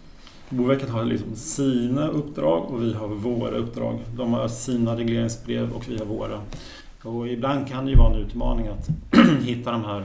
Boverket 0.49 0.91
har 0.91 1.05
liksom 1.05 1.37
sina 1.37 2.09
uppdrag 2.09 2.71
och 2.71 2.83
vi 2.83 2.95
har 2.95 3.09
våra 3.09 3.57
uppdrag. 3.57 4.01
De 4.17 4.33
har 4.33 4.49
sina 4.49 4.97
regleringsbrev 4.97 5.73
och 5.73 5.89
vi 5.89 5.99
har 5.99 6.05
våra. 6.05 6.41
Och 7.03 7.29
ibland 7.29 7.69
kan 7.69 7.85
det 7.85 7.91
ju 7.91 7.97
vara 7.97 8.15
en 8.15 8.21
utmaning 8.21 8.67
att 8.67 8.89
hitta 9.43 9.73
de 9.73 9.85
här 9.85 10.05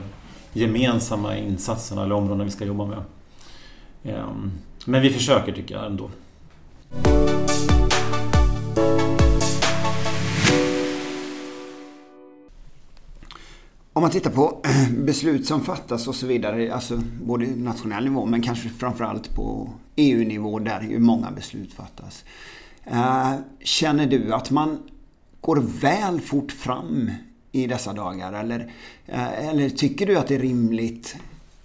gemensamma 0.52 1.36
insatserna 1.36 2.04
eller 2.04 2.14
områdena 2.14 2.44
vi 2.44 2.50
ska 2.50 2.64
jobba 2.64 2.86
med. 2.86 3.02
Eh, 4.02 4.26
men 4.84 5.02
vi 5.02 5.10
försöker 5.10 5.52
tycker 5.52 5.74
jag 5.74 5.86
ändå. 5.86 6.10
Om 13.98 14.02
man 14.02 14.10
tittar 14.10 14.30
på 14.30 14.62
beslut 14.98 15.46
som 15.46 15.60
fattas 15.60 16.08
och 16.08 16.14
så 16.14 16.26
vidare, 16.26 16.74
alltså 16.74 17.00
både 17.22 17.46
nationell 17.46 18.04
nivå 18.04 18.26
men 18.26 18.42
kanske 18.42 18.68
framförallt 18.68 19.34
på 19.34 19.70
EU-nivå 19.96 20.58
där 20.58 20.80
ju 20.80 20.98
många 20.98 21.30
beslut 21.30 21.72
fattas. 21.72 22.24
Eh, 22.84 23.32
känner 23.60 24.06
du 24.06 24.34
att 24.34 24.50
man 24.50 24.78
går 25.40 25.56
väl 25.56 26.20
fort 26.20 26.52
fram 26.52 27.10
i 27.52 27.66
dessa 27.66 27.92
dagar 27.92 28.32
eller, 28.32 28.72
eh, 29.06 29.48
eller 29.48 29.68
tycker 29.68 30.06
du 30.06 30.18
att 30.18 30.26
det 30.26 30.34
är 30.34 30.40
rimligt 30.40 31.16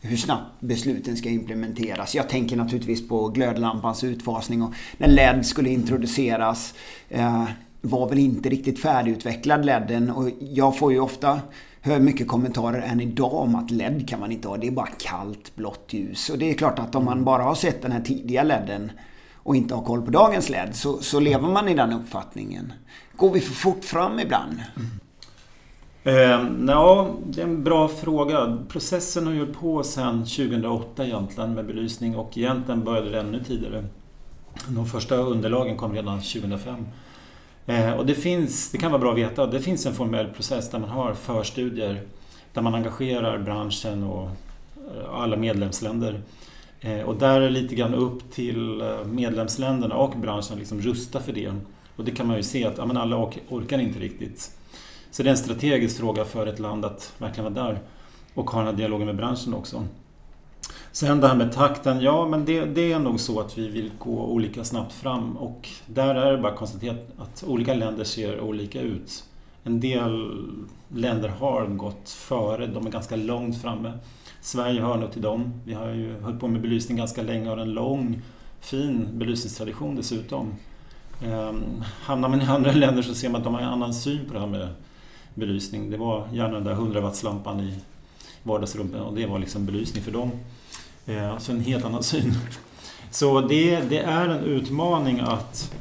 hur 0.04 0.18
snabbt 0.18 0.62
besluten 0.62 1.18
ska 1.18 1.30
implementeras. 1.30 2.16
Jag 2.16 2.30
tänker 2.30 2.58
naturligtvis 2.58 3.08
på 3.08 3.28
glödlampans 3.28 4.04
utfasning 4.04 4.62
och 4.62 4.74
när 4.98 5.08
LED 5.08 5.46
skulle 5.46 5.70
introduceras 5.70 6.74
eh, 7.10 7.46
var 7.82 8.10
väl 8.10 8.20
inte 8.20 8.50
riktigt 8.50 8.80
färdigutvecklad 8.80 9.66
LEDen 9.66 10.10
och 10.12 10.30
jag 10.40 10.78
får 10.78 10.92
ju 10.92 11.00
ofta 11.00 11.40
hör 11.82 12.00
mycket 12.00 12.28
kommentarer 12.28 12.82
än 12.82 13.02
idag 13.02 13.34
om 13.34 13.56
att 13.56 13.72
LED 13.72 14.10
kan 14.10 14.20
man 14.20 14.32
inte 14.32 14.48
ha. 14.48 14.58
Det 14.58 14.68
är 14.68 14.72
bara 14.72 14.88
kallt 14.88 15.56
blått 15.56 15.90
ljus. 15.90 16.30
Och 16.30 16.38
det 16.38 16.50
är 16.50 16.54
klart 16.54 16.80
att 16.80 16.96
om 16.96 17.06
man 17.06 17.24
bara 17.24 17.44
har 17.44 17.56
sett 17.56 17.82
den 17.82 17.92
här 17.92 18.02
tidiga 18.02 18.44
LEDen 18.44 18.92
och 19.36 19.56
inte 19.56 19.76
har 19.76 19.84
koll 19.84 20.02
på 20.02 20.12
dagens 20.12 20.50
LED 20.50 20.76
så, 20.76 21.02
så 21.02 21.20
lever 21.20 21.48
man 21.48 21.70
i 21.70 21.74
den 21.74 21.94
uppfattningen. 21.94 22.74
Går 23.16 23.32
vi 23.32 23.40
för 23.40 23.54
fort 23.54 23.86
fram 23.86 24.20
ibland? 24.20 24.64
Mm. 24.76 24.90
Eh, 26.06 26.48
ja, 26.68 27.16
det 27.26 27.42
är 27.42 27.46
en 27.46 27.64
bra 27.64 27.88
fråga. 27.88 28.58
Processen 28.70 29.28
har 29.28 29.34
ju 29.34 29.54
på 29.54 29.84
sedan 29.84 30.20
2008 30.20 31.06
egentligen 31.06 31.54
med 31.54 31.66
belysning 31.66 32.16
och 32.16 32.38
egentligen 32.38 32.84
började 32.84 33.10
det 33.10 33.20
ännu 33.20 33.44
tidigare. 33.44 33.84
De 34.68 34.86
första 34.86 35.16
underlagen 35.16 35.78
kom 35.78 35.94
redan 35.94 36.20
2005. 36.20 36.86
Eh, 37.66 37.94
och 37.94 38.06
det 38.06 38.16
finns, 38.16 38.72
det 38.72 38.78
kan 38.78 38.92
vara 38.92 39.02
bra 39.02 39.12
att 39.12 39.18
veta, 39.18 39.48
det 39.48 39.60
finns 39.60 39.86
en 39.86 39.94
formell 39.94 40.28
process 40.28 40.72
där 40.72 40.80
man 40.80 40.90
har 40.90 41.14
förstudier 41.14 42.02
där 42.54 42.62
man 42.62 42.76
engagerar 42.76 43.38
branschen 43.38 44.04
och 44.04 44.30
eh, 44.78 45.14
alla 45.14 45.38
medlemsländer. 45.38 46.22
Eh, 46.82 47.02
och 47.02 47.16
där 47.16 47.36
är 47.36 47.42
det 47.42 47.50
lite 47.50 47.76
grann 47.76 47.94
upp 47.94 48.32
till 48.32 48.82
eh, 48.82 49.06
medlemsländerna 49.06 49.96
och 49.96 50.18
branschen 50.18 50.54
att 50.54 50.60
liksom 50.60 50.82
rusta 50.82 51.20
för 51.20 51.34
det. 51.34 51.54
Och 51.96 52.04
det 52.06 52.12
kan 52.12 52.28
man 52.28 52.38
ju 52.38 52.44
se 52.44 52.66
att 52.66 52.78
ja, 52.78 52.86
men 52.86 52.98
alla 52.98 53.32
orkar 53.50 53.80
inte 53.80 54.00
riktigt. 54.00 54.52
Så 55.14 55.24
det 55.24 55.30
är 55.30 55.32
en 55.32 55.38
strategisk 55.38 55.98
fråga 55.98 56.26
för 56.26 56.48
ett 56.48 56.60
land 56.60 56.86
att 56.86 57.14
verkligen 57.18 57.54
vara 57.54 57.68
där 57.68 57.80
och 58.34 58.50
ha 58.50 58.60
den 58.60 58.68
här 58.68 58.78
dialogen 58.78 59.06
med 59.06 59.16
branschen 59.16 59.54
också. 59.54 59.86
Sen 60.92 61.22
det 61.22 61.28
här 61.28 61.36
med 61.36 61.52
takten, 61.52 62.02
ja 62.02 62.28
men 62.28 62.46
det, 62.46 62.66
det, 62.66 62.92
är 62.92 63.00
nog 63.00 63.20
så 63.20 63.40
att 63.40 63.58
vi 63.58 63.68
vill 63.68 63.92
gå 64.00 64.26
olika 64.26 64.64
snabbt 64.64 64.94
fram 64.94 65.38
och 65.38 65.70
där 65.86 66.16
är 66.16 66.32
det 66.32 66.38
bara 66.38 66.56
konstaterat 66.56 66.98
att 67.18 67.44
olika 67.48 67.74
länder 67.74 68.04
ser 68.04 68.40
olika 68.40 68.82
ut. 68.82 69.24
En 69.64 69.80
del 69.80 70.32
länder 70.88 71.30
har 71.30 71.66
gått 71.68 72.10
före, 72.10 72.68
de 72.68 72.88
är 72.88 72.92
ganska 72.92 73.16
långt 73.16 73.62
framme. 73.62 73.94
Sverige 74.42 74.82
hör 74.82 74.98
nog 74.98 75.12
till 75.12 75.22
dem. 75.22 75.62
Vi 75.66 75.74
har 75.74 75.90
ju 75.90 76.22
hållit 76.22 76.40
på 76.40 76.48
med 76.48 76.62
belysning 76.62 76.98
ganska 76.98 77.24
länge 77.24 77.50
och 77.50 77.56
har 77.56 77.64
en 77.64 77.74
lång 77.74 78.22
fin 78.60 79.08
belysningstradition 79.12 79.96
dessutom. 79.96 80.56
Ehm, 81.26 81.84
hamnar 82.02 82.30
man 82.30 82.42
i 82.42 82.46
andra 82.46 82.72
länder 82.84 83.02
så 83.02 83.16
ser 83.16 83.30
man 83.30 83.42
att 83.42 83.46
de 83.46 83.54
har 83.54 83.62
en 83.62 83.68
annan 83.68 83.94
syn 83.94 84.26
på 84.28 84.34
det 84.34 84.40
här 84.40 84.48
med 84.48 84.70
belysning. 85.36 85.90
Det 85.90 85.98
var 85.98 86.28
gärna 86.34 86.54
den 86.54 86.64
där 86.64 86.72
100 86.72 87.02
wattslampan 87.02 87.60
i 87.60 87.74
vardagsrummet 88.44 89.02
och 89.02 89.14
det 89.14 89.26
var 89.26 89.40
liksom 89.40 89.66
belysning 89.66 90.04
för 90.04 90.12
dem. 90.12 90.32
Så 91.06 91.20
alltså 91.20 91.52
en 91.52 91.62
helt 91.62 91.86
annan 91.86 92.04
syn. 92.04 92.34
Så 93.12 93.42
det, 93.42 93.80
det, 93.80 94.00
är 94.00 94.30
en 94.30 94.44
utmaning 94.44 95.20
att 95.20 95.76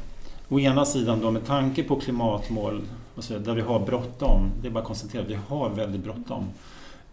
å 0.49 0.59
ena 0.59 0.85
sidan 0.85 1.21
då 1.21 1.31
med 1.31 1.45
tanke 1.45 1.83
på 1.83 1.95
klimatmål 1.99 2.81
alltså 3.15 3.39
där 3.39 3.53
vi 3.53 3.61
har 3.61 3.79
bråttom, 3.79 4.51
det 4.61 4.67
är 4.67 4.71
bara 4.71 4.79
att 4.79 4.85
konstatera 4.85 5.21
att 5.21 5.29
vi 5.29 5.37
har 5.47 5.69
väldigt 5.69 6.03
bråttom. 6.03 6.43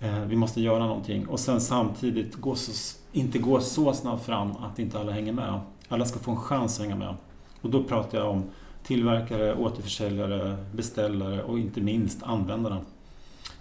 Eh, 0.01 0.21
vi 0.21 0.37
måste 0.37 0.61
göra 0.61 0.87
någonting 0.87 1.27
och 1.29 1.41
sen 1.41 1.61
samtidigt 1.61 2.35
gå 2.35 2.55
så, 2.55 2.97
inte 3.13 3.39
gå 3.39 3.61
så 3.61 3.93
snabbt 3.93 4.27
fram 4.27 4.53
att 4.53 4.79
inte 4.79 5.01
alla 5.01 5.13
hänger 5.13 5.33
med. 5.33 5.61
Alla 5.89 6.05
ska 6.05 6.19
få 6.19 6.31
en 6.31 6.37
chans 6.37 6.81
att 6.81 6.85
hänga 6.87 6.97
med. 6.97 7.15
Och 7.61 7.71
då 7.71 7.83
pratar 7.85 8.19
jag 8.19 8.31
om 8.31 8.43
tillverkare, 8.83 9.55
återförsäljare, 9.55 10.57
beställare 10.73 11.43
och 11.43 11.59
inte 11.59 11.81
minst 11.81 12.23
användarna. 12.23 12.81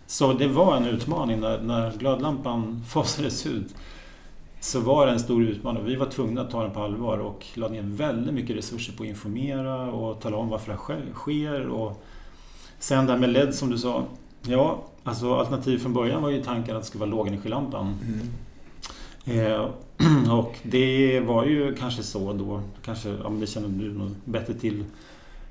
Så 0.08 0.34
det 0.34 0.48
var 0.48 0.78
en 0.78 0.86
utmaning 0.86 1.40
när, 1.40 1.62
när 1.62 1.92
glödlampan 1.92 2.84
fasades 2.90 3.46
ut 3.46 3.76
så 4.62 4.80
var 4.80 5.06
det 5.06 5.12
en 5.12 5.20
stor 5.20 5.44
utmaning. 5.44 5.86
Vi 5.86 5.96
var 5.96 6.06
tvungna 6.06 6.42
att 6.42 6.52
ta 6.52 6.64
den 6.64 6.72
på 6.72 6.84
allvar 6.84 7.18
och 7.18 7.46
la 7.54 7.68
ner 7.68 7.82
väldigt 7.82 8.34
mycket 8.34 8.58
resurser 8.58 8.94
på 8.94 9.04
att 9.04 9.10
informera 9.10 9.92
och 9.92 10.22
tala 10.22 10.38
om 10.38 10.50
varför 10.50 10.72
det 10.72 11.14
sker. 11.14 11.68
Och 11.68 12.04
Sen 12.80 13.10
här 13.10 13.18
med 13.18 13.30
LED 13.30 13.56
som 13.56 13.70
du 13.70 13.78
sa. 13.78 14.04
Ja, 14.42 14.84
alltså 15.04 15.36
alternativ 15.36 15.78
från 15.78 15.94
början 15.94 16.22
var 16.22 16.30
ju 16.30 16.44
tanken 16.44 16.76
att 16.76 16.82
det 16.82 16.88
skulle 16.88 17.00
vara 17.00 17.12
lågenergilampan. 17.12 17.86
Mm. 17.86 18.28
Eh, 19.26 19.70
och 20.32 20.56
det 20.64 21.20
var 21.20 21.46
ju 21.46 21.76
kanske 21.76 22.04
så 22.04 22.34
då, 22.34 22.62
kanske, 22.82 23.10
ja, 23.10 23.30
det 23.30 23.48
känner 23.48 23.68
du 23.68 23.94
nog 23.94 24.12
bättre 24.26 24.54
till 24.54 24.84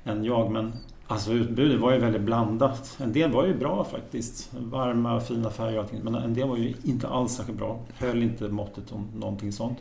än 0.05 0.25
jag, 0.25 0.51
men 0.51 0.73
alltså 1.07 1.33
utbudet 1.33 1.81
var 1.81 1.93
ju 1.93 1.99
väldigt 1.99 2.23
blandat. 2.23 2.97
En 3.01 3.13
del 3.13 3.31
var 3.31 3.47
ju 3.47 3.55
bra 3.55 3.85
faktiskt, 3.85 4.51
varma, 4.59 5.21
fina 5.21 5.51
färger 5.51 5.79
och 5.79 5.85
allting, 5.85 6.01
men 6.05 6.15
en 6.15 6.35
del 6.35 6.49
var 6.49 6.57
ju 6.57 6.75
inte 6.85 7.09
alls 7.09 7.33
särskilt 7.33 7.59
bra. 7.59 7.81
Höll 7.95 8.23
inte 8.23 8.49
måttet 8.49 8.93
om 8.93 9.09
någonting 9.15 9.53
sånt. 9.53 9.79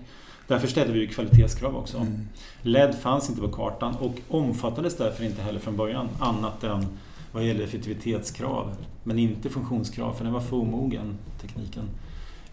Därför 0.47 0.67
ställde 0.67 0.93
vi 0.93 0.99
ju 0.99 1.07
kvalitetskrav 1.07 1.75
också. 1.77 1.97
Mm. 1.97 2.27
LED 2.61 2.95
fanns 2.95 3.29
inte 3.29 3.41
på 3.41 3.47
kartan 3.47 3.95
och 3.95 4.15
omfattades 4.29 4.97
därför 4.97 5.23
inte 5.23 5.41
heller 5.41 5.59
från 5.59 5.75
början 5.75 6.09
annat 6.19 6.63
än 6.63 6.85
vad 7.31 7.43
gäller 7.43 7.63
effektivitetskrav. 7.63 8.75
Men 9.03 9.19
inte 9.19 9.49
funktionskrav, 9.49 10.13
för 10.13 10.23
den 10.23 10.33
var 10.33 10.41
för 10.41 10.57
omogen, 10.57 11.17
tekniken. 11.41 11.83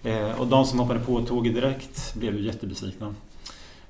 Eh, 0.04 0.40
och 0.40 0.46
de 0.46 0.64
som 0.64 0.78
hoppade 0.78 1.00
på 1.00 1.20
tåget 1.20 1.54
direkt 1.54 2.14
blev 2.14 2.36
ju 2.36 2.42
jättebesvikna. 2.42 3.14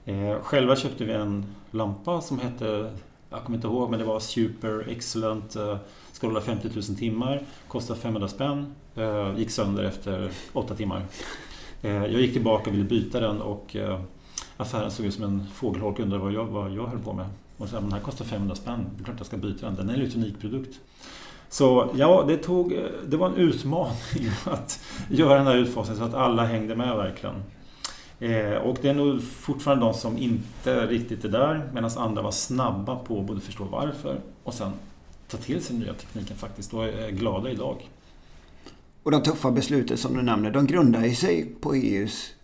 Eh, 0.05 0.35
själva 0.43 0.77
köpte 0.77 1.05
vi 1.05 1.13
en 1.13 1.47
lampa 1.71 2.21
som 2.21 2.39
hette, 2.39 2.93
jag 3.31 3.45
kommer 3.45 3.59
inte 3.59 3.69
ihåg, 3.69 3.91
men 3.91 3.99
det 3.99 4.05
var 4.05 4.21
Super 4.21 4.89
Excellent. 4.89 5.57
Eh, 5.57 5.77
ska 6.13 6.27
hålla 6.27 6.41
50 6.41 6.69
000 6.75 6.83
timmar, 6.83 7.43
kostade 7.69 8.01
500 8.01 8.29
spänn. 8.29 8.75
Eh, 8.95 9.39
gick 9.39 9.51
sönder 9.51 9.85
efter 9.85 10.31
8 10.53 10.75
timmar. 10.75 11.03
Eh, 11.83 11.91
jag 11.93 12.21
gick 12.21 12.33
tillbaka 12.33 12.71
och 12.71 12.77
ville 12.77 12.89
byta 12.89 13.21
den 13.21 13.43
och 13.43 13.77
eh, 13.77 14.01
affären 14.57 14.91
såg 14.91 15.07
ut 15.07 15.15
som 15.15 15.25
en 15.25 15.47
fågelholk 15.55 15.99
och 15.99 16.05
undrade 16.05 16.23
vad 16.23 16.33
jag, 16.33 16.45
vad 16.45 16.73
jag 16.73 16.87
höll 16.87 16.99
på 16.99 17.13
med. 17.13 17.27
Och 17.57 17.69
sa, 17.69 17.81
den 17.81 17.93
här 17.93 18.01
kostar 18.01 18.25
500 18.25 18.55
spänn, 18.55 18.87
det 18.97 19.03
är 19.03 19.05
klart 19.05 19.17
jag 19.19 19.27
ska 19.27 19.37
byta 19.37 19.67
den. 19.67 19.75
Den 19.75 19.91
är 19.91 19.95
en 19.95 20.23
unik 20.23 20.41
produkt. 20.41 20.81
Så 21.49 21.91
ja, 21.95 22.25
det, 22.29 22.37
tog, 22.37 22.73
eh, 22.73 22.85
det 23.07 23.17
var 23.17 23.27
en 23.27 23.37
utmaning 23.37 24.31
att 24.45 24.81
göra 25.11 25.39
den 25.39 25.47
här 25.47 25.57
utfasningen 25.57 25.99
så 25.99 26.05
att 26.05 26.15
alla 26.15 26.45
hängde 26.45 26.77
med 26.77 26.97
verkligen. 26.97 27.35
Eh, 28.21 28.53
och 28.53 28.77
det 28.83 28.89
är 28.89 28.95
nog 28.95 29.23
fortfarande 29.23 29.85
de 29.85 29.95
som 29.95 30.19
inte 30.19 30.87
riktigt 30.87 31.25
är 31.25 31.29
där 31.29 31.71
medan 31.75 31.91
andra 31.97 32.23
var 32.23 32.31
snabba 32.31 32.97
på 32.97 33.21
att 33.21 33.27
både 33.27 33.41
förstå 33.41 33.65
varför 33.65 34.21
och 34.45 34.55
sen 34.55 34.73
ta 35.29 35.37
till 35.37 35.63
sig 35.63 35.77
den 35.77 35.85
nya 35.85 35.95
tekniken 35.95 36.37
faktiskt 36.37 36.75
och 36.75 36.85
är 36.85 37.11
glada 37.11 37.51
idag. 37.51 37.91
Och 39.03 39.11
de 39.11 39.23
tuffa 39.23 39.51
besluten 39.51 39.97
som 39.97 40.17
du 40.17 40.23
nämner, 40.23 40.51
de 40.51 40.67
grundar 40.67 41.05
ju 41.05 41.15
sig 41.15 41.55
på 41.61 41.75
EUs 41.75 42.35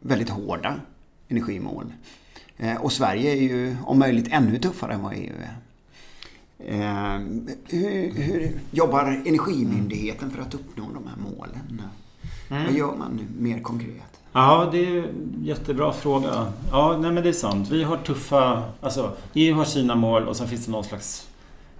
väldigt 0.00 0.28
hårda 0.28 0.80
energimål. 1.28 1.92
Eh, 2.56 2.76
och 2.76 2.92
Sverige 2.92 3.30
är 3.30 3.42
ju 3.42 3.76
om 3.84 3.98
möjligt 3.98 4.28
ännu 4.30 4.58
tuffare 4.58 4.92
än 4.92 5.02
vad 5.02 5.12
EU 5.12 5.32
är. 5.40 5.56
Eh, 6.66 7.18
hur, 7.64 8.12
hur 8.14 8.60
jobbar 8.70 9.22
Energimyndigheten 9.26 10.30
för 10.30 10.42
att 10.42 10.54
uppnå 10.54 10.84
de 10.94 11.06
här 11.06 11.16
målen? 11.16 11.82
Mm. 12.50 12.64
Vad 12.64 12.74
gör 12.74 12.96
man 12.96 13.12
nu 13.16 13.42
mer 13.42 13.60
konkret? 13.60 14.20
Ja, 14.32 14.68
det 14.72 14.86
är 14.86 14.98
en 14.98 15.44
jättebra 15.44 15.92
fråga. 15.92 16.52
Ja, 16.70 16.98
nej 17.00 17.12
men 17.12 17.22
det 17.22 17.28
är 17.28 17.32
sant. 17.32 17.68
Vi 17.70 17.82
har 17.82 17.96
tuffa... 17.96 18.62
Alltså, 18.80 19.12
EU 19.34 19.54
har 19.54 19.64
sina 19.64 19.94
mål 19.94 20.28
och 20.28 20.36
sen 20.36 20.48
finns 20.48 20.66
det 20.66 20.72
någon 20.72 20.84
slags... 20.84 21.28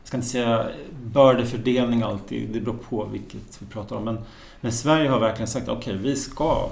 Jag 0.01 0.09
ska 0.09 0.17
inte 0.17 0.29
säga 0.29 0.67
bördefördelning 1.05 2.03
alltid. 2.03 2.51
Det 2.53 2.61
beror 2.61 2.77
på 2.89 3.05
vilket 3.05 3.63
vi 3.63 3.67
pratar 3.67 3.97
om. 3.97 4.05
Men, 4.05 4.19
men 4.61 4.73
Sverige 4.73 5.09
har 5.09 5.21
verkligen 5.21 5.49
sagt 5.49 5.69
okej, 5.69 5.95
okay, 5.95 5.97
vi 5.97 6.17
ska 6.17 6.69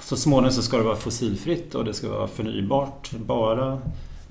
så 0.00 0.16
småningom 0.16 0.52
så 0.52 0.62
ska 0.62 0.76
det 0.76 0.82
vara 0.82 0.96
fossilfritt 0.96 1.74
och 1.74 1.84
det 1.84 1.94
ska 1.94 2.08
vara 2.08 2.28
förnybart 2.28 3.10
bara. 3.12 3.78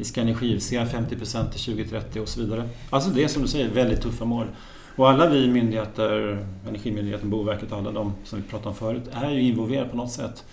Vi 0.01 0.05
ska 0.05 0.21
energieffektivisera 0.21 0.85
50 0.85 1.15
till 1.15 1.75
2030 1.75 2.19
och 2.19 2.29
så 2.29 2.41
vidare. 2.41 2.69
Alltså 2.89 3.09
det 3.09 3.23
är 3.23 3.27
som 3.27 3.41
du 3.41 3.47
säger 3.47 3.69
väldigt 3.69 4.01
tuffa 4.01 4.25
mål. 4.25 4.47
Och 4.95 5.09
alla 5.09 5.29
vi 5.29 5.47
myndigheter, 5.47 6.45
Energimyndigheten, 6.67 7.29
Boverket 7.29 7.71
och 7.71 7.77
alla 7.77 7.91
de 7.91 8.13
som 8.23 8.41
vi 8.41 8.47
pratade 8.47 8.69
om 8.69 8.75
förut, 8.75 9.03
är 9.11 9.29
ju 9.29 9.41
involverade 9.41 9.89
på 9.89 9.97
något 9.97 10.11
sätt. 10.11 10.45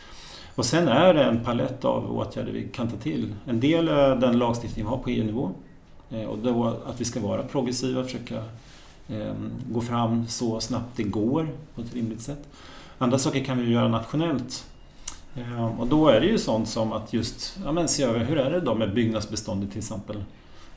Och 0.55 0.65
sen 0.65 0.89
är 0.89 1.15
det 1.15 1.25
en 1.25 1.45
palett 1.45 1.85
av 1.85 2.19
åtgärder 2.19 2.53
vi 2.53 2.69
kan 2.69 2.89
ta 2.89 2.97
till. 2.97 3.35
En 3.47 3.61
del 3.61 3.89
är 3.89 4.17
den 4.17 4.39
lagstiftning 4.39 4.85
vi 4.85 4.91
har 4.91 4.99
på 4.99 5.11
EU-nivå. 5.11 5.51
Eh, 6.11 6.25
och 6.25 6.39
då 6.39 6.67
att 6.87 7.01
vi 7.01 7.05
ska 7.05 7.21
vara 7.21 7.43
progressiva, 7.43 8.05
försöka 8.05 8.43
ehm, 9.09 9.51
gå 9.71 9.81
fram 9.81 10.27
så 10.27 10.61
snabbt 10.61 10.97
det 10.97 11.03
går 11.03 11.49
på 11.75 11.81
ett 11.81 11.95
rimligt 11.95 12.21
sätt. 12.21 12.49
Andra 12.99 13.19
saker 13.19 13.45
kan 13.45 13.59
vi 13.59 13.73
göra 13.73 13.89
nationellt 13.89 14.67
Ehm, 15.39 15.81
och 15.81 15.87
då 15.87 16.09
är 16.09 16.21
det 16.21 16.27
ju 16.27 16.39
sånt 16.39 16.69
som 16.69 16.93
att 16.93 17.13
just 17.13 17.59
ja, 17.65 17.73
men 17.73 17.89
se 17.89 18.03
över 18.03 18.25
hur 18.25 18.39
är 18.39 18.51
det 18.51 18.61
då 18.61 18.75
med 18.75 18.95
byggnadsbeståndet 18.95 19.71
till 19.71 19.79
exempel. 19.79 20.25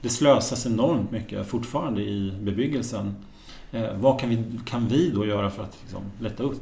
Det 0.02 0.10
slösas 0.10 0.65
enormt 0.65 1.12
mycket 1.12 1.47
fortfarande 1.47 2.02
i 2.02 2.34
bebyggelsen. 2.41 3.15
Eh, 3.71 3.93
vad 3.95 4.19
kan 4.19 4.30
vi, 4.30 4.60
kan 4.65 4.88
vi 4.88 5.10
då 5.10 5.26
göra 5.26 5.50
för 5.50 5.63
att 5.63 5.78
liksom, 5.82 6.02
lätta 6.19 6.43
upp? 6.43 6.62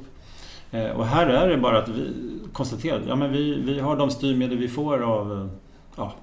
Eh, 0.71 0.89
och 0.89 1.05
här 1.05 1.27
är 1.27 1.49
det 1.49 1.57
bara 1.57 1.77
att 1.77 1.89
vi 1.89 2.13
konstaterar 2.53 3.03
ja, 3.07 3.15
men 3.15 3.31
vi, 3.31 3.55
vi 3.55 3.79
har 3.79 3.97
de 3.97 4.09
styrmedel 4.09 4.57
vi 4.57 4.67
får 4.67 5.01
av 5.01 5.49
ja, 5.95 6.13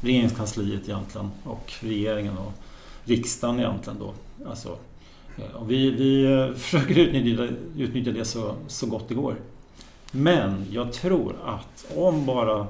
regeringskansliet 0.00 0.88
egentligen 0.88 1.30
och 1.44 1.72
regeringen 1.80 2.38
och 2.38 2.52
riksdagen 3.04 3.60
egentligen 3.60 3.98
då. 3.98 4.12
Alltså, 4.48 4.76
eh, 5.36 5.56
och 5.56 5.70
vi, 5.70 5.90
vi 5.90 6.24
eh, 6.24 6.52
försöker 6.56 6.98
utnyttja, 6.98 7.48
utnyttja 7.76 8.10
det 8.10 8.24
så, 8.24 8.54
så 8.66 8.86
gott 8.86 9.08
det 9.08 9.14
går. 9.14 9.36
Men 10.10 10.66
jag 10.70 10.92
tror 10.92 11.36
att 11.44 11.86
om 11.96 12.26
bara 12.26 12.66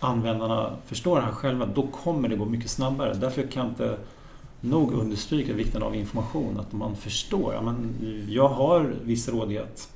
användarna 0.00 0.76
förstår 0.86 1.16
det 1.16 1.22
här 1.22 1.32
själva, 1.32 1.66
då 1.66 1.86
kommer 1.86 2.28
det 2.28 2.36
gå 2.36 2.44
mycket 2.44 2.70
snabbare. 2.70 3.14
Därför 3.14 3.42
kan 3.42 3.62
jag 3.62 3.72
inte 3.72 3.98
nog 4.60 4.92
understryka 4.92 5.52
vikten 5.52 5.82
av 5.82 5.94
information, 5.94 6.60
att 6.60 6.72
man 6.72 6.96
förstår. 6.96 7.54
Ja, 7.54 7.62
men 7.62 7.94
jag 8.28 8.48
har 8.48 8.94
viss 9.02 9.28
rådighet. 9.28 9.88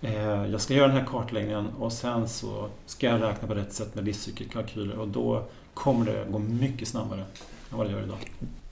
Eh, 0.00 0.46
jag 0.46 0.60
ska 0.60 0.74
göra 0.74 0.88
den 0.88 0.96
här 0.96 1.06
kartläggningen 1.06 1.68
och 1.78 1.92
sen 1.92 2.28
så 2.28 2.68
ska 2.86 3.06
jag 3.06 3.22
räkna 3.22 3.48
på 3.48 3.54
rätt 3.54 3.72
sätt 3.72 3.94
med 3.94 4.04
livscykelkalkyler 4.04 4.98
och 4.98 5.08
då 5.08 5.42
kommer 5.74 6.06
det 6.06 6.26
gå 6.30 6.38
mycket 6.38 6.88
snabbare 6.88 7.20
än 7.20 7.78
vad 7.78 7.86
det 7.86 7.92
gör 7.92 8.02
idag 8.02 8.18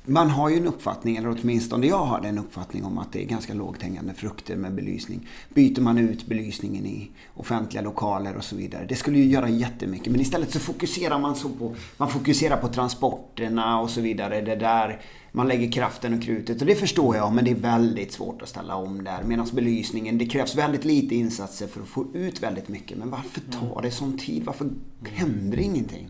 man 0.05 0.31
har 0.31 0.49
ju 0.49 0.57
en 0.57 0.67
uppfattning, 0.67 1.17
eller 1.17 1.37
åtminstone 1.41 1.87
jag 1.87 2.05
har 2.05 2.21
en 2.21 2.38
uppfattning 2.38 2.85
om 2.85 2.99
att 2.99 3.12
det 3.12 3.23
är 3.23 3.27
ganska 3.27 3.55
lågt 3.55 3.83
hängande 3.83 4.15
frukter 4.15 4.57
med 4.57 4.75
belysning. 4.75 5.29
Byter 5.55 5.81
man 5.81 5.99
ut 5.99 6.27
belysningen 6.27 6.87
i 6.87 7.11
offentliga 7.35 7.83
lokaler 7.83 8.37
och 8.37 8.45
så 8.45 8.57
vidare. 8.57 8.87
Det 8.88 8.97
skulle 8.97 9.19
ju 9.19 9.25
göra 9.25 9.49
jättemycket. 9.49 10.12
Men 10.12 10.21
istället 10.21 10.51
så 10.51 10.59
fokuserar 10.59 11.19
man 11.19 11.37
så 11.37 11.49
på, 11.49 11.75
man 11.97 12.09
fokuserar 12.11 12.57
på 12.57 12.69
transporterna 12.69 13.81
och 13.81 13.91
så 13.91 14.01
vidare. 14.01 14.41
Det 14.41 14.57
där 14.57 15.01
man 15.33 15.49
lägger 15.49 15.73
kraften 15.73 16.15
och 16.15 16.23
krutet. 16.23 16.61
Och 16.61 16.67
det 16.67 16.75
förstår 16.75 17.17
jag, 17.17 17.33
men 17.33 17.45
det 17.45 17.51
är 17.51 17.55
väldigt 17.55 18.12
svårt 18.12 18.43
att 18.43 18.49
ställa 18.49 18.77
om 18.77 19.05
där. 19.05 19.23
Medan 19.25 19.47
belysningen, 19.53 20.19
det 20.19 20.27
krävs 20.27 20.57
väldigt 20.57 20.85
lite 20.85 21.15
insatser 21.15 21.67
för 21.67 21.81
att 21.81 21.88
få 21.88 22.07
ut 22.15 22.43
väldigt 22.43 22.69
mycket. 22.69 22.99
Men 22.99 23.11
varför 23.11 23.41
tar 23.41 23.83
det 23.83 23.91
sån 23.91 24.19
tid? 24.19 24.45
Varför 24.45 24.71
händer 25.05 25.59
ingenting? 25.59 26.09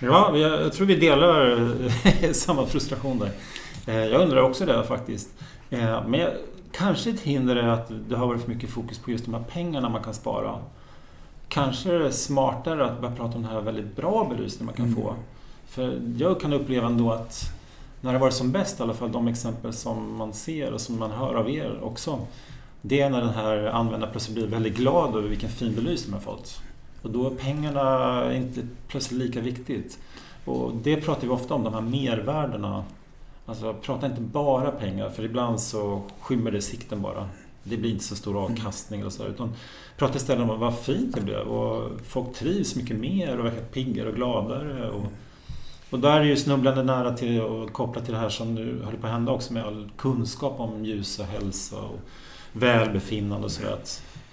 Ja, 0.00 0.36
jag 0.36 0.72
tror 0.72 0.86
vi 0.86 0.96
delar 0.96 2.32
samma 2.32 2.66
frustration 2.66 3.18
där. 3.18 3.30
Eh, 3.86 4.04
jag 4.04 4.20
undrar 4.20 4.42
också 4.42 4.66
det 4.66 4.84
faktiskt. 4.84 5.28
Eh, 5.70 6.06
men 6.06 6.30
kanske 6.72 7.10
ett 7.10 7.20
hinder 7.20 7.56
är 7.56 7.68
att 7.68 7.90
det 8.08 8.16
har 8.16 8.26
varit 8.26 8.42
för 8.42 8.48
mycket 8.48 8.70
fokus 8.70 8.98
på 8.98 9.10
just 9.10 9.24
de 9.24 9.34
här 9.34 9.44
pengarna 9.50 9.88
man 9.88 10.02
kan 10.02 10.14
spara. 10.14 10.58
Kanske 11.48 11.94
är 11.94 11.98
det 11.98 12.12
smartare 12.12 12.84
att 12.84 13.00
börja 13.00 13.16
prata 13.16 13.36
om 13.36 13.42
den 13.42 13.52
här 13.52 13.60
väldigt 13.60 13.96
bra 13.96 14.26
belysningen 14.30 14.66
man 14.66 14.74
kan 14.74 14.84
mm. 14.84 14.96
få. 14.96 15.14
För 15.68 16.00
jag 16.18 16.40
kan 16.40 16.52
uppleva 16.52 16.86
ändå 16.86 17.12
att 17.12 17.42
när 18.00 18.12
det 18.12 18.18
varit 18.18 18.34
som 18.34 18.52
bäst, 18.52 18.80
i 18.80 18.82
alla 18.82 18.94
fall 18.94 19.12
de 19.12 19.28
exempel 19.28 19.72
som 19.72 20.16
man 20.16 20.32
ser 20.32 20.72
och 20.72 20.80
som 20.80 20.98
man 20.98 21.10
hör 21.10 21.34
av 21.34 21.50
er 21.50 21.80
också. 21.82 22.18
Det 22.82 23.00
är 23.00 23.10
när 23.10 23.20
den 23.20 23.34
här 23.34 23.64
användaren 23.64 24.12
plötsligt 24.12 24.34
blir 24.34 24.46
väldigt 24.46 24.76
glad 24.76 25.16
över 25.16 25.28
vilken 25.28 25.50
fin 25.50 25.74
belysning 25.74 26.10
man 26.12 26.20
fått. 26.20 26.62
Och 27.02 27.10
då 27.10 27.26
är 27.26 27.30
pengarna 27.30 28.34
inte 28.34 28.66
plötsligt 28.88 29.20
lika 29.20 29.40
viktigt. 29.40 29.98
Och 30.44 30.72
det 30.82 30.96
pratar 30.96 31.22
vi 31.22 31.28
ofta 31.28 31.54
om, 31.54 31.64
de 31.64 31.74
här 31.74 31.80
mervärdena. 31.80 32.84
Alltså 33.46 33.74
prata 33.82 34.06
inte 34.06 34.20
bara 34.20 34.70
pengar, 34.70 35.10
för 35.10 35.24
ibland 35.24 35.60
så 35.60 36.02
skymmer 36.20 36.50
det 36.50 36.62
sikten 36.62 37.02
bara. 37.02 37.28
Det 37.62 37.76
blir 37.76 37.90
inte 37.90 38.04
så 38.04 38.16
stor 38.16 38.44
avkastning 38.44 39.06
och 39.06 39.12
så 39.12 39.26
utan 39.26 39.52
prata 39.96 40.16
istället 40.16 40.50
om 40.50 40.60
vad 40.60 40.78
fint 40.78 41.14
det 41.14 41.20
blev 41.20 41.46
och 41.48 42.00
folk 42.04 42.34
trivs 42.34 42.76
mycket 42.76 42.96
mer 42.96 43.38
och 43.38 43.46
verkar 43.46 43.62
piggare 43.62 44.08
och 44.08 44.14
gladare. 44.14 44.90
Och, 44.90 45.04
och 45.90 45.98
där 45.98 46.20
är 46.20 46.24
ju 46.24 46.36
snubblande 46.36 46.82
nära 46.82 47.16
till 47.16 47.40
och 47.40 47.72
kopplat 47.72 48.04
till 48.04 48.14
det 48.14 48.20
här 48.20 48.28
som 48.28 48.54
nu 48.54 48.82
håller 48.84 48.98
på 48.98 49.06
att 49.06 49.12
hända 49.12 49.32
också 49.32 49.52
med 49.52 49.64
all 49.64 49.90
kunskap 49.96 50.60
om 50.60 50.84
ljus 50.84 51.18
och 51.18 51.26
hälsa 51.26 51.76
och 51.76 52.00
välbefinnande 52.52 53.44
och 53.44 53.52
sådär. 53.52 53.78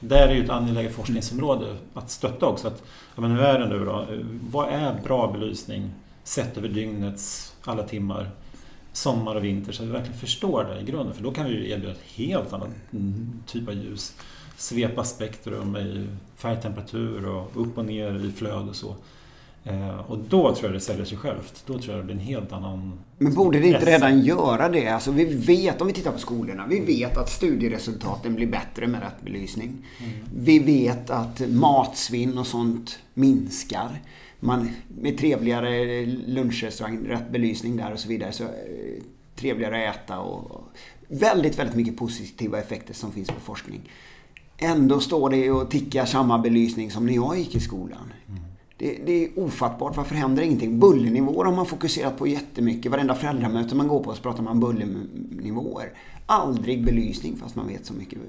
Där 0.08 0.28
är 0.28 0.36
ju 0.36 0.44
ett 0.44 0.50
angeläget 0.50 0.96
forskningsområde 0.96 1.76
att 1.94 2.12
stötta 2.12 2.46
också. 2.46 2.68
Att, 2.68 2.84
ja, 3.16 3.22
men 3.22 3.32
hur 3.32 3.40
är 3.40 3.60
det 3.60 3.68
nu 3.68 3.86
då? 3.86 4.06
Vad 4.50 4.70
är 4.70 5.02
bra 5.04 5.32
belysning 5.32 5.92
sett 6.24 6.58
över 6.58 6.70
dygnets 6.70 7.56
alla 7.64 7.84
timmar? 7.84 8.30
Sommar 8.94 9.36
och 9.36 9.44
vinter 9.44 9.72
så 9.72 9.84
att 9.84 9.90
vi 9.90 9.94
verkligen 9.94 10.20
förstår 10.20 10.64
det 10.64 10.82
i 10.82 10.84
grunden. 10.84 11.14
För 11.14 11.24
då 11.24 11.32
kan 11.32 11.46
vi 11.46 11.52
ju 11.52 11.70
erbjuda 11.70 11.92
ett 11.92 12.04
helt 12.16 12.54
annat 12.54 12.70
typ 13.46 13.68
av 13.68 13.74
ljus. 13.74 14.16
Svepa 14.58 15.04
spektrum 15.04 15.76
i 15.78 16.08
färgtemperatur 16.36 17.28
och 17.28 17.52
upp 17.62 17.78
och 17.78 17.86
ner 17.86 18.26
i 18.26 18.32
flöde 18.32 18.70
och 18.70 18.76
så. 18.76 18.96
Eh, 19.66 20.12
och 20.12 20.18
då 20.18 20.56
tror 20.56 20.66
jag 20.66 20.74
det 20.74 20.80
säljer 20.80 21.06
sig 21.06 21.18
självt. 21.18 21.64
Då 21.66 21.80
tror 21.80 21.96
jag 21.96 21.98
det 21.98 22.04
blir 22.06 22.16
en 22.16 22.22
helt 22.22 22.52
annan... 22.52 23.00
Men 23.18 23.34
borde 23.34 23.60
det 23.60 23.68
inte 23.68 23.86
redan 23.86 24.22
göra 24.22 24.70
det? 24.70 24.88
Alltså 24.88 25.12
vi 25.12 25.26
vet, 25.26 25.82
om 25.82 25.88
vi 25.88 25.94
tittar 25.94 26.12
på 26.12 26.20
skolorna, 26.20 26.68
vi 26.70 26.80
vet 26.80 27.18
att 27.18 27.30
studieresultaten 27.30 28.36
blir 28.36 28.48
bättre 28.48 28.88
med 28.88 29.02
rätt 29.02 29.22
belysning. 29.22 29.86
Mm. 30.00 30.12
Vi 30.36 30.60
vet 30.60 31.10
att 31.10 31.42
matsvinn 31.50 32.38
och 32.38 32.48
sånt 32.48 33.00
minskar. 33.14 34.02
Man, 34.40 34.70
med 34.88 35.18
trevligare 35.18 36.06
lunchrestaurang, 36.06 37.06
rätt 37.08 37.32
belysning 37.32 37.78
där 37.78 37.94
och 37.94 38.00
så 38.00 38.08
vidare, 38.08 38.32
så 38.32 38.44
eh, 38.44 38.50
trevligare 39.36 39.90
att 39.90 39.96
äta 39.96 40.20
och, 40.20 40.52
och 40.52 40.64
väldigt, 41.08 41.60
väldigt 41.60 41.76
mycket 41.76 41.98
positiva 41.98 42.60
effekter 42.60 42.94
som 42.94 43.12
finns 43.12 43.28
på 43.28 43.40
forskning. 43.40 43.82
Ändå 44.58 45.00
står 45.00 45.30
det 45.30 45.52
och 45.52 45.72
tickar 45.72 46.06
samma 46.06 46.40
belysning 46.40 46.92
som 46.92 47.06
när 47.06 47.14
jag 47.14 47.38
gick 47.38 47.56
i 47.56 47.60
skolan. 47.60 48.14
Mm. 48.28 48.45
Det, 48.78 48.98
det, 49.06 49.26
är 49.26 49.40
ofattbart. 49.40 49.98
Varför 49.98 50.16
händer 50.16 50.44
ingenting? 50.44 50.80
Bullernivåer 50.80 51.46
har 51.46 51.54
man 51.54 51.66
fokuserat 51.66 52.18
på 52.18 52.28
jättemycket. 52.28 52.92
Varenda 52.92 53.16
föräldramöte 53.16 53.76
man 53.76 53.88
går 53.88 54.04
på 54.04 54.14
så 54.14 54.22
pratar 54.22 54.44
man 54.44 54.60
bullernivåer. 54.60 55.90
Aldrig 56.26 56.86
belysning 56.86 57.38
fast 57.38 57.56
man 57.56 57.68
vet 57.68 57.86
så 57.86 57.94
mycket. 57.94 58.20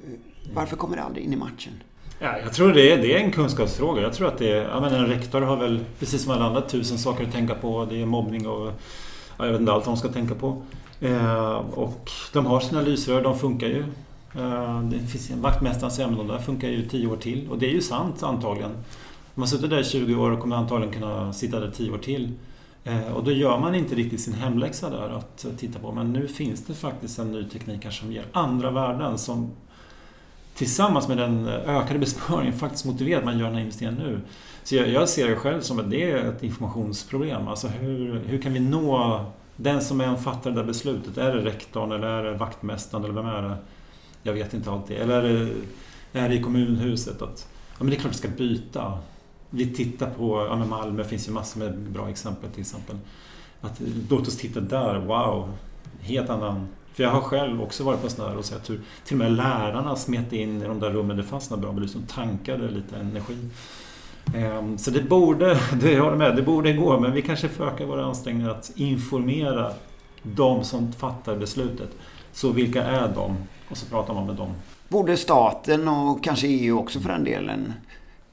Varför 0.54 0.76
kommer 0.76 0.96
det 0.96 1.02
aldrig 1.02 1.24
in 1.24 1.32
i 1.32 1.36
matchen? 1.36 1.72
Ja, 2.18 2.38
jag 2.44 2.52
tror 2.52 2.72
det 2.72 2.92
är, 2.92 2.98
det 2.98 3.14
är 3.14 3.18
en 3.18 3.32
kunskapsfråga. 3.32 4.02
Jag 4.02 4.12
tror 4.12 4.28
att 4.28 4.38
det 4.38 4.50
är, 4.50 4.62
jag 4.62 4.82
menar, 4.82 4.98
en 4.98 5.06
rektor 5.06 5.40
har 5.40 5.56
väl 5.56 5.84
precis 5.98 6.22
som 6.22 6.32
alla 6.32 6.44
andra 6.44 6.60
tusen 6.60 6.98
saker 6.98 7.24
att 7.24 7.32
tänka 7.32 7.54
på. 7.54 7.84
Det 7.90 8.02
är 8.02 8.06
mobbning 8.06 8.48
och 8.48 8.72
jag 9.38 9.52
vet 9.52 9.60
inte 9.60 9.72
allt 9.72 9.84
de 9.84 9.96
ska 9.96 10.08
tänka 10.08 10.34
på. 10.34 10.62
Eh, 11.00 11.56
och 11.56 12.10
de 12.32 12.46
har 12.46 12.60
sina 12.60 12.80
lysrör, 12.80 13.22
de 13.22 13.38
funkar 13.38 13.66
ju. 13.66 13.84
Eh, 14.34 14.80
det 14.82 14.98
finns 14.98 15.30
en 15.30 15.40
vaktmästaren 15.40 15.92
säger 15.92 16.08
att 16.08 16.16
de 16.16 16.28
där 16.28 16.38
funkar 16.38 16.68
ju 16.68 16.88
tio 16.88 17.06
år 17.06 17.16
till. 17.16 17.48
Och 17.50 17.58
det 17.58 17.66
är 17.66 17.72
ju 17.72 17.82
sant 17.82 18.22
antagligen. 18.22 18.70
Om 19.36 19.40
man 19.40 19.48
suttit 19.48 19.70
där 19.70 19.80
i 19.80 19.84
20 19.84 20.14
år 20.14 20.30
och 20.30 20.40
kommer 20.40 20.56
antagligen 20.56 20.94
kunna 20.94 21.32
sitta 21.32 21.60
där 21.60 21.70
10 21.70 21.90
år 21.90 21.98
till. 21.98 22.32
Eh, 22.84 23.12
och 23.12 23.24
då 23.24 23.30
gör 23.30 23.58
man 23.58 23.74
inte 23.74 23.94
riktigt 23.94 24.20
sin 24.20 24.34
hemläxa 24.34 24.90
där 24.90 25.08
att 25.08 25.46
titta 25.58 25.78
på. 25.78 25.92
Men 25.92 26.12
nu 26.12 26.28
finns 26.28 26.66
det 26.66 26.74
faktiskt 26.74 27.18
en 27.18 27.32
ny 27.32 27.44
teknik 27.44 27.84
här 27.84 27.90
som 27.90 28.12
ger 28.12 28.24
andra 28.32 28.70
värden 28.70 29.18
som 29.18 29.50
tillsammans 30.54 31.08
med 31.08 31.18
den 31.18 31.48
ökade 31.48 31.98
besparingen 31.98 32.58
faktiskt 32.58 32.84
motiverar 32.84 33.18
att 33.18 33.24
man 33.24 33.38
gör 33.38 33.46
den 33.46 33.54
här 33.54 33.60
investeringen 33.60 33.98
nu. 33.98 34.20
Så 34.64 34.76
jag, 34.76 34.88
jag 34.88 35.08
ser 35.08 35.28
det 35.28 35.36
själv 35.36 35.60
som 35.60 35.78
att 35.78 35.90
det 35.90 36.10
är 36.10 36.16
ett 36.16 36.42
informationsproblem. 36.42 37.48
Alltså 37.48 37.68
hur, 37.68 38.22
hur 38.26 38.42
kan 38.42 38.52
vi 38.52 38.60
nå 38.60 39.24
den 39.56 39.80
som 39.80 40.00
är 40.00 40.16
fattar 40.16 40.50
det 40.50 40.56
där 40.56 40.64
beslutet? 40.64 41.18
Är 41.18 41.34
det 41.34 41.44
rektorn 41.44 41.92
eller 41.92 42.06
är 42.06 42.24
det 42.24 42.38
vaktmästaren 42.38 43.04
eller 43.04 43.14
vem 43.14 43.26
är 43.26 43.42
det? 43.42 43.56
Jag 44.22 44.32
vet 44.32 44.54
inte 44.54 44.70
alltid. 44.70 44.96
Eller 44.96 45.22
är 45.22 45.22
det, 46.12 46.20
är 46.20 46.28
det 46.28 46.34
i 46.34 46.42
kommunhuset? 46.42 47.22
Att, 47.22 47.48
ja, 47.70 47.76
men 47.78 47.90
det 47.90 47.96
är 47.96 48.00
klart 48.00 48.12
vi 48.12 48.18
ska 48.18 48.28
byta 48.28 48.98
vi 49.50 49.74
tittar 49.74 50.10
på, 50.10 50.46
ja 50.48 50.56
men 50.56 50.68
Malmö 50.68 51.04
finns 51.04 51.28
ju 51.28 51.32
massor 51.32 51.60
med 51.60 51.78
bra 51.78 52.08
exempel 52.08 52.50
till 52.50 52.60
exempel. 52.60 52.96
Att, 53.60 53.80
låt 54.10 54.28
oss 54.28 54.36
titta 54.36 54.60
där, 54.60 54.98
wow! 54.98 55.52
Helt 56.00 56.30
annan... 56.30 56.68
För 56.92 57.02
jag 57.02 57.10
har 57.10 57.20
själv 57.20 57.62
också 57.62 57.84
varit 57.84 58.02
på 58.02 58.08
sådana 58.08 58.30
där 58.30 58.38
och 58.38 58.44
sett 58.44 58.70
hur 58.70 58.80
till 59.04 59.14
och 59.14 59.18
med 59.18 59.32
lärarna 59.32 59.96
smet 59.96 60.32
in 60.32 60.62
i 60.62 60.64
de 60.64 60.80
där 60.80 60.90
rummen 60.90 61.16
det 61.16 61.22
fanns 61.22 61.48
bra 61.50 61.72
belysning 61.72 62.02
och 62.02 62.08
tankade 62.08 62.70
lite 62.70 62.96
energi. 62.96 63.48
Ehm, 64.34 64.78
så 64.78 64.90
det 64.90 65.02
borde, 65.02 65.60
det 65.80 65.92
jag 65.92 66.04
håller 66.04 66.16
med, 66.16 66.36
det 66.36 66.42
borde 66.42 66.72
gå 66.72 67.00
men 67.00 67.12
vi 67.12 67.22
kanske 67.22 67.48
får 67.48 67.64
öka 67.64 67.86
våra 67.86 68.04
ansträngningar 68.04 68.50
att 68.50 68.72
informera 68.74 69.72
de 70.22 70.64
som 70.64 70.92
fattar 70.92 71.36
beslutet. 71.36 71.90
Så 72.32 72.52
vilka 72.52 72.84
är 72.84 73.14
de? 73.14 73.36
Och 73.70 73.76
så 73.76 73.86
pratar 73.86 74.14
man 74.14 74.26
med 74.26 74.36
dem. 74.36 74.54
Borde 74.88 75.16
staten 75.16 75.88
och 75.88 76.24
kanske 76.24 76.46
EU 76.46 76.78
också 76.78 77.00
för 77.00 77.08
den 77.08 77.24
delen 77.24 77.72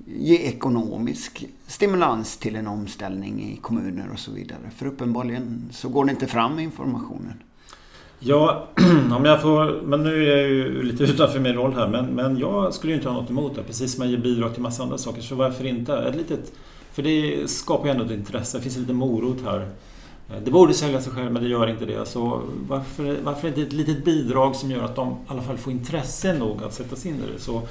ge 0.05 0.35
ekonomisk 0.35 1.45
stimulans 1.67 2.37
till 2.37 2.55
en 2.55 2.67
omställning 2.67 3.43
i 3.43 3.57
kommuner 3.57 4.09
och 4.13 4.19
så 4.19 4.31
vidare. 4.31 4.71
För 4.75 4.85
uppenbarligen 4.85 5.69
så 5.71 5.89
går 5.89 6.05
det 6.05 6.11
inte 6.11 6.27
fram 6.27 6.55
med 6.55 6.63
informationen. 6.63 7.33
Ja, 8.19 8.67
om 9.17 9.25
jag 9.25 9.41
får, 9.41 9.81
men 9.81 10.03
nu 10.03 10.23
är 10.23 10.37
jag 10.37 10.49
ju 10.49 10.83
lite 10.83 11.03
utanför 11.03 11.39
min 11.39 11.53
roll 11.53 11.73
här, 11.73 11.87
men, 11.87 12.05
men 12.05 12.37
jag 12.37 12.73
skulle 12.73 12.93
ju 12.93 12.97
inte 12.97 13.09
ha 13.09 13.21
något 13.21 13.29
emot 13.29 13.55
det. 13.55 13.63
Precis 13.63 13.93
som 13.93 14.03
jag 14.03 14.11
ger 14.11 14.19
bidrag 14.19 14.53
till 14.53 14.61
massa 14.61 14.83
andra 14.83 14.97
saker, 14.97 15.21
så 15.21 15.35
varför 15.35 15.65
inte? 15.65 15.93
Ett 15.93 16.15
litet, 16.15 16.51
för 16.91 17.03
det 17.03 17.49
skapar 17.49 17.85
ju 17.85 17.91
ändå 17.91 18.05
ett 18.05 18.11
intresse, 18.11 18.57
det 18.57 18.61
finns 18.61 18.75
en 18.75 18.81
liten 18.81 18.95
morot 18.95 19.37
här. 19.45 19.67
Eh, 20.29 20.41
det 20.45 20.51
borde 20.51 20.73
sälja 20.73 21.01
sig 21.01 21.13
själv, 21.13 21.31
men 21.31 21.43
det 21.43 21.49
gör 21.49 21.69
inte 21.69 21.85
det. 21.85 22.05
Så 22.05 22.41
varför, 22.67 23.17
varför 23.23 23.47
inte 23.47 23.61
ett 23.61 23.73
litet 23.73 24.05
bidrag 24.05 24.55
som 24.55 24.71
gör 24.71 24.83
att 24.83 24.95
de 24.95 25.09
i 25.09 25.15
alla 25.27 25.41
fall 25.41 25.57
får 25.57 25.73
intresse 25.73 26.33
nog 26.33 26.63
att 26.63 26.73
sätta 26.73 26.95
sig 26.95 27.11
in 27.11 27.17
i 27.17 27.33
det? 27.33 27.39
Så 27.39 27.61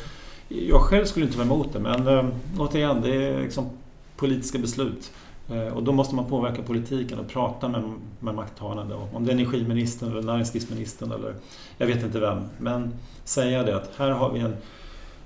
jag 0.69 0.81
själv 0.81 1.05
skulle 1.05 1.27
inte 1.27 1.39
vara 1.39 1.47
emot 1.47 1.73
det 1.73 1.79
men 1.79 2.09
äh, 2.09 2.25
återigen, 2.59 3.01
det 3.01 3.15
är 3.15 3.43
liksom 3.43 3.71
politiska 4.17 4.59
beslut. 4.59 5.13
Äh, 5.51 5.77
och 5.77 5.83
då 5.83 5.93
måste 5.93 6.15
man 6.15 6.25
påverka 6.25 6.63
politiken 6.63 7.19
och 7.19 7.29
prata 7.29 7.69
med, 7.69 7.83
med 8.21 8.35
makthavande. 8.35 8.95
Om 9.13 9.25
det 9.25 9.31
är 9.31 9.35
energiministern 9.35 10.11
eller 10.11 10.23
näringslivsministern 10.23 11.13
eller 11.13 11.35
jag 11.79 11.87
vet 11.87 12.03
inte 12.03 12.21
vem. 12.21 12.43
Men 12.59 12.93
säga 13.25 13.63
det 13.63 13.77
att 13.77 13.91
här 13.97 14.11
har 14.11 14.33
vi 14.33 14.41
en 14.41 14.57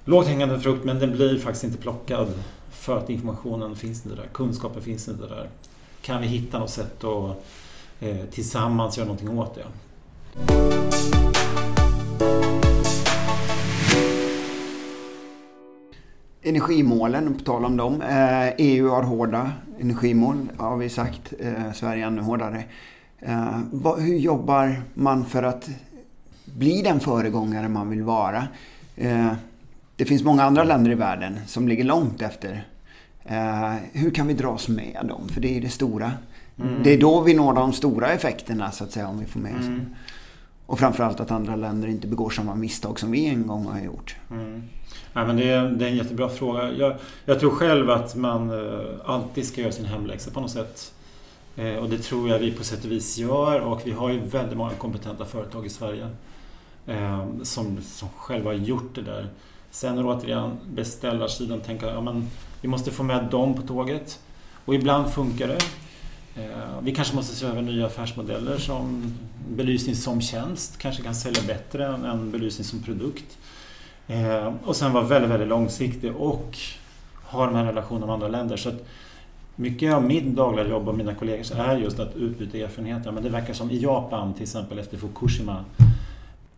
lågt 0.05 0.27
hängande 0.27 0.61
frukt 0.61 0.85
men 0.85 0.99
den 0.99 1.13
blir 1.13 1.39
faktiskt 1.39 1.65
inte 1.65 1.79
plockad 1.79 2.29
för 2.71 2.99
att 2.99 3.11
informationen 3.11 3.77
finns 3.77 4.07
inte 4.07 4.17
där, 4.17 4.29
kunskapen 4.33 4.83
finns 4.83 5.09
inte 5.09 5.27
där. 5.27 5.49
Kan 6.03 6.21
vi 6.21 6.27
hitta 6.27 6.59
något 6.59 6.71
sätt 6.71 7.05
att 7.05 7.45
eh, 8.01 8.17
tillsammans 8.31 8.99
göra 8.99 9.07
någonting 9.07 9.39
åt 9.39 9.55
det? 9.55 9.67
Energimålen, 16.47 17.35
på 17.35 17.45
tal 17.45 17.65
om 17.65 17.77
dem. 17.77 18.03
Eh, 18.03 18.49
EU 18.59 18.89
har 18.89 19.03
hårda 19.03 19.51
energimål, 19.81 20.49
har 20.57 20.77
vi 20.77 20.89
sagt. 20.89 21.33
Eh, 21.41 21.73
Sverige 21.73 22.07
ännu 22.07 22.23
hårdare. 22.23 22.65
Eh, 23.19 23.59
hur 23.99 24.17
jobbar 24.17 24.83
man 24.95 25.25
för 25.25 25.43
att 25.43 25.69
bli 26.45 26.83
den 26.83 27.01
föregångare 27.01 27.69
man 27.69 27.91
vill 27.91 28.03
vara? 28.03 28.49
Det 29.97 30.05
finns 30.05 30.23
många 30.23 30.45
andra 30.45 30.65
länder 30.65 30.91
i 30.91 30.95
världen 30.95 31.39
som 31.47 31.69
ligger 31.69 31.85
långt 31.85 32.23
efter. 32.23 32.67
Hur 33.93 34.11
kan 34.11 34.27
vi 34.27 34.35
dras 34.35 34.69
med 34.69 35.07
dem? 35.09 35.29
För 35.29 35.41
det 35.41 35.57
är 35.57 35.61
det 35.61 35.69
stora. 35.69 36.13
Mm. 36.61 36.83
Det 36.83 36.93
är 36.93 37.01
då 37.01 37.21
vi 37.21 37.35
når 37.35 37.53
de 37.53 37.73
stora 37.73 38.13
effekterna, 38.13 38.71
så 38.71 38.85
att 38.85 38.93
säga, 38.93 39.09
om 39.09 39.19
vi 39.19 39.27
får 39.27 39.41
med 39.41 39.55
oss 39.59 39.67
mm. 39.67 39.95
Och 40.67 40.79
framförallt 40.79 41.21
att 41.21 41.31
andra 41.31 41.57
länder 41.57 41.89
inte 41.89 42.07
begår 42.07 42.31
samma 42.31 42.55
misstag 42.55 43.01
som 43.01 43.11
vi 43.11 43.27
en 43.27 43.47
gång 43.47 43.67
har 43.67 43.81
gjort. 43.81 44.17
Mm. 44.31 44.63
Ja, 45.13 45.27
men 45.27 45.37
det, 45.37 45.51
är, 45.51 45.69
det 45.69 45.85
är 45.85 45.89
en 45.89 45.97
jättebra 45.97 46.29
fråga. 46.29 46.73
Jag, 46.73 46.97
jag, 47.25 47.41
tror 47.41 47.51
själv 47.51 47.91
att 47.91 48.17
man 48.17 48.51
eh, 48.51 48.87
alltid 49.05 49.47
ska 49.47 49.61
göra 49.61 49.73
sin 49.73 49.85
hemläxa 49.85 50.31
på 50.31 50.41
något 50.41 50.51
sätt. 50.51 50.93
Eh, 51.57 51.75
och 51.75 51.91
det 51.91 51.99
tror 51.99 52.29
jag 52.29 52.39
vi 52.39 52.53
på 52.53 52.65
sätt 52.65 52.85
och 52.85 52.91
vis 52.91 53.19
gör 53.19 53.61
och 53.61 53.81
vi 53.85 53.93
har 53.93 54.11
ju 54.11 54.21
väldigt 54.21 54.57
många 54.59 54.71
kompetenta 54.71 55.25
företag 55.25 55.67
i 55.67 55.69
Sverige 55.69 56.09
eh, 56.87 57.27
som, 57.43 57.81
som 57.83 58.09
själva 58.17 58.51
har 58.51 58.55
gjort 58.55 58.95
det 58.95 59.03
där. 59.03 59.29
Sen 59.71 59.99
återigen 59.99 60.57
beställarsidan 60.75 61.61
tänker 61.61 61.87
ja, 61.87 62.01
men 62.01 62.29
vi 62.61 62.69
måste 62.69 62.91
få 62.91 63.03
med 63.03 63.29
dem 63.31 63.55
på 63.55 63.63
tåget. 63.63 64.21
Och 64.65 64.75
ibland 64.75 65.13
funkar 65.13 65.49
det. 65.49 65.59
Eh, 66.37 66.81
vi 66.83 66.95
kanske 66.95 67.17
måste 67.17 67.37
se 67.37 67.47
över 67.47 67.63
nya 67.63 67.87
affärsmodeller 67.87 68.59
som 68.59 69.15
belysning 69.49 69.97
som 69.97 70.21
tjänst 70.21 70.79
kanske 70.79 71.03
kan 71.03 71.15
sälja 71.15 71.43
bättre 71.47 71.87
än 71.87 72.31
belysning 72.31 72.65
som 72.65 72.83
produkt. 72.83 73.39
Eh, 74.07 74.53
och 74.65 74.77
sen 74.77 74.93
vara 74.93 75.05
väldigt, 75.05 75.31
väldigt 75.31 75.49
långsiktig 75.49 76.17
och 76.17 76.59
ha 77.25 77.47
de 77.47 77.55
här 77.55 77.65
relationerna 77.65 78.07
med 78.07 78.13
andra 78.13 78.29
länder. 78.29 78.57
Så 78.57 78.69
att 78.69 78.85
mycket 79.57 79.95
av 79.95 80.03
mitt 80.03 80.25
dagliga 80.25 80.69
jobb 80.69 80.89
och 80.89 80.97
mina 80.97 81.15
kollegor 81.15 81.61
är 81.61 81.77
just 81.77 81.99
att 81.99 82.17
utbyta 82.17 82.59
erfarenheter. 82.59 83.13
Men 83.13 83.23
det 83.23 83.29
verkar 83.29 83.55
som 83.55 83.71
i 83.71 83.79
Japan 83.79 84.35
till 84.35 84.43
exempel 84.43 84.79
efter 84.79 84.97
Fukushima. 84.97 85.65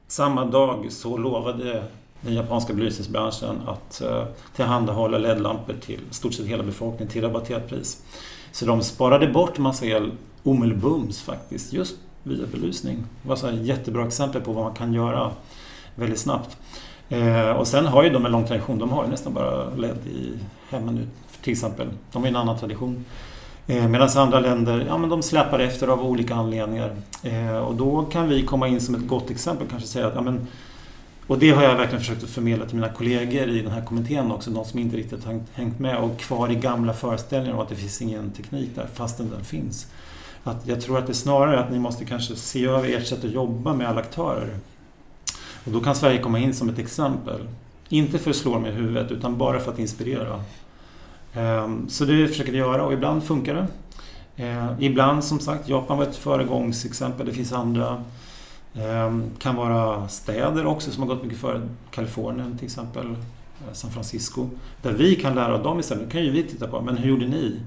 Samma 0.06 0.44
dag 0.44 0.92
så 0.92 1.16
lovade 1.16 1.84
den 2.20 2.34
japanska 2.34 2.72
belysningsbranschen 2.72 3.60
att 3.66 4.00
eh, 4.00 4.24
tillhandahålla 4.56 5.18
LED-lampor 5.18 5.74
till 5.80 6.00
stort 6.10 6.34
sett 6.34 6.46
hela 6.46 6.62
befolkningen 6.62 7.12
till 7.12 7.22
rabatterat 7.22 7.68
pris. 7.68 8.02
Så 8.52 8.64
de 8.66 8.82
sparade 8.82 9.26
bort 9.26 9.58
massa 9.58 9.86
el 9.86 10.12
omedelbums 10.42 11.22
faktiskt, 11.22 11.72
just 11.72 11.96
via 12.22 12.46
belysning. 12.46 13.04
Det 13.22 13.28
var 13.28 13.36
så 13.36 13.46
ett 13.46 13.66
jättebra 13.66 14.06
exempel 14.06 14.40
på 14.40 14.52
vad 14.52 14.64
man 14.64 14.74
kan 14.74 14.94
göra 14.94 15.30
väldigt 15.94 16.18
snabbt. 16.18 16.56
Eh, 17.08 17.50
och 17.50 17.66
sen 17.66 17.86
har 17.86 18.02
ju 18.02 18.10
de 18.10 18.26
en 18.26 18.32
lång 18.32 18.46
tradition. 18.46 18.78
De 18.78 18.90
har 18.90 19.04
ju 19.04 19.10
nästan 19.10 19.34
bara 19.34 19.74
LED 19.74 20.06
i 20.06 20.32
hemmen 20.70 20.94
nu 20.94 21.06
till 21.42 21.52
exempel. 21.52 21.88
De 22.12 22.22
har 22.22 22.28
en 22.28 22.36
annan 22.36 22.58
tradition. 22.58 23.04
Eh, 23.66 23.88
Medan 23.88 24.08
andra 24.16 24.40
länder, 24.40 24.84
ja 24.88 24.98
men 24.98 25.10
de 25.10 25.22
släpar 25.22 25.58
efter 25.58 25.88
av 25.88 26.06
olika 26.06 26.34
anledningar. 26.34 26.96
Eh, 27.22 27.58
och 27.58 27.74
då 27.74 28.02
kan 28.02 28.28
vi 28.28 28.42
komma 28.42 28.68
in 28.68 28.80
som 28.80 28.94
ett 28.94 29.06
gott 29.08 29.30
exempel 29.30 29.66
kanske 29.70 29.88
säga 29.88 30.06
att 30.06 30.14
ja, 30.14 30.20
men, 30.20 30.46
och 31.28 31.38
det 31.38 31.50
har 31.50 31.62
jag 31.62 31.76
verkligen 31.76 32.00
försökt 32.00 32.24
att 32.24 32.30
förmedla 32.30 32.66
till 32.66 32.74
mina 32.74 32.88
kollegor 32.88 33.48
i 33.48 33.62
den 33.62 33.72
här 33.72 33.84
kommittén 33.84 34.32
också, 34.32 34.50
de 34.50 34.64
som 34.64 34.78
inte 34.78 34.96
riktigt 34.96 35.24
har 35.24 35.40
hängt 35.52 35.78
med 35.78 35.98
och 35.98 36.18
kvar 36.18 36.50
i 36.50 36.54
gamla 36.54 36.92
föreställningar 36.92 37.54
om 37.54 37.60
att 37.60 37.68
det 37.68 37.76
finns 37.76 38.02
ingen 38.02 38.30
teknik 38.30 38.70
där 38.74 38.86
fastän 38.94 39.30
den 39.30 39.44
finns. 39.44 39.86
Att 40.44 40.66
jag 40.66 40.80
tror 40.80 40.98
att 40.98 41.06
det 41.06 41.12
är 41.12 41.14
snarare 41.14 41.60
att 41.60 41.70
ni 41.72 41.78
måste 41.78 42.04
kanske 42.04 42.36
se 42.36 42.66
över 42.66 42.88
ert 42.88 43.06
sätt 43.06 43.24
att 43.24 43.30
jobba 43.30 43.74
med 43.74 43.88
alla 43.88 44.00
aktörer. 44.00 44.56
Och 45.64 45.72
då 45.72 45.80
kan 45.80 45.94
Sverige 45.94 46.22
komma 46.22 46.38
in 46.38 46.54
som 46.54 46.68
ett 46.68 46.78
exempel. 46.78 47.40
Inte 47.88 48.18
för 48.18 48.30
att 48.30 48.36
slå 48.36 48.52
dem 48.52 48.66
i 48.66 48.70
huvudet 48.70 49.10
utan 49.10 49.38
bara 49.38 49.60
för 49.60 49.72
att 49.72 49.78
inspirera. 49.78 50.44
Ehm, 51.34 51.88
så 51.88 52.04
det 52.04 52.28
försöker 52.28 52.52
vi 52.52 52.58
göra 52.58 52.84
och 52.84 52.92
ibland 52.92 53.24
funkar 53.24 53.54
det. 53.54 53.66
Ehm, 54.44 54.74
ibland 54.78 55.24
som 55.24 55.40
sagt, 55.40 55.68
Japan 55.68 55.98
var 55.98 56.04
ett 56.04 56.16
föregångsexempel. 56.16 57.26
Det 57.26 57.32
finns 57.32 57.52
andra. 57.52 58.04
Det 58.78 59.22
kan 59.38 59.56
vara 59.56 60.08
städer 60.08 60.66
också 60.66 60.90
som 60.90 61.02
har 61.02 61.14
gått 61.14 61.24
mycket 61.24 61.38
före. 61.38 61.68
Kalifornien 61.90 62.58
till 62.58 62.66
exempel. 62.66 63.06
Eh, 63.10 63.72
San 63.72 63.90
Francisco. 63.90 64.48
Där 64.82 64.92
vi 64.92 65.16
kan 65.16 65.34
lära 65.34 65.54
av 65.54 65.62
dem 65.62 65.80
istället. 65.80 66.04
Nu 66.04 66.10
kan 66.10 66.24
ju 66.24 66.30
vi 66.30 66.42
titta 66.42 66.68
på. 66.68 66.80
Men 66.80 66.96
hur 66.96 67.08
gjorde 67.08 67.26
ni? 67.26 67.60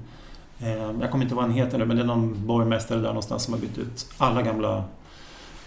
Ehm, 0.60 1.00
jag 1.00 1.10
kommer 1.10 1.24
inte 1.24 1.34
ihåg 1.34 1.42
vad 1.42 1.50
han 1.50 1.58
heter 1.58 1.78
nu 1.78 1.84
men 1.84 1.96
det 1.96 2.02
är 2.02 2.06
någon 2.06 2.46
borgmästare 2.46 2.98
där 2.98 3.08
någonstans 3.08 3.42
som 3.42 3.54
har 3.54 3.60
bytt 3.60 3.78
ut 3.78 4.06
alla 4.18 4.42
gamla 4.42 4.84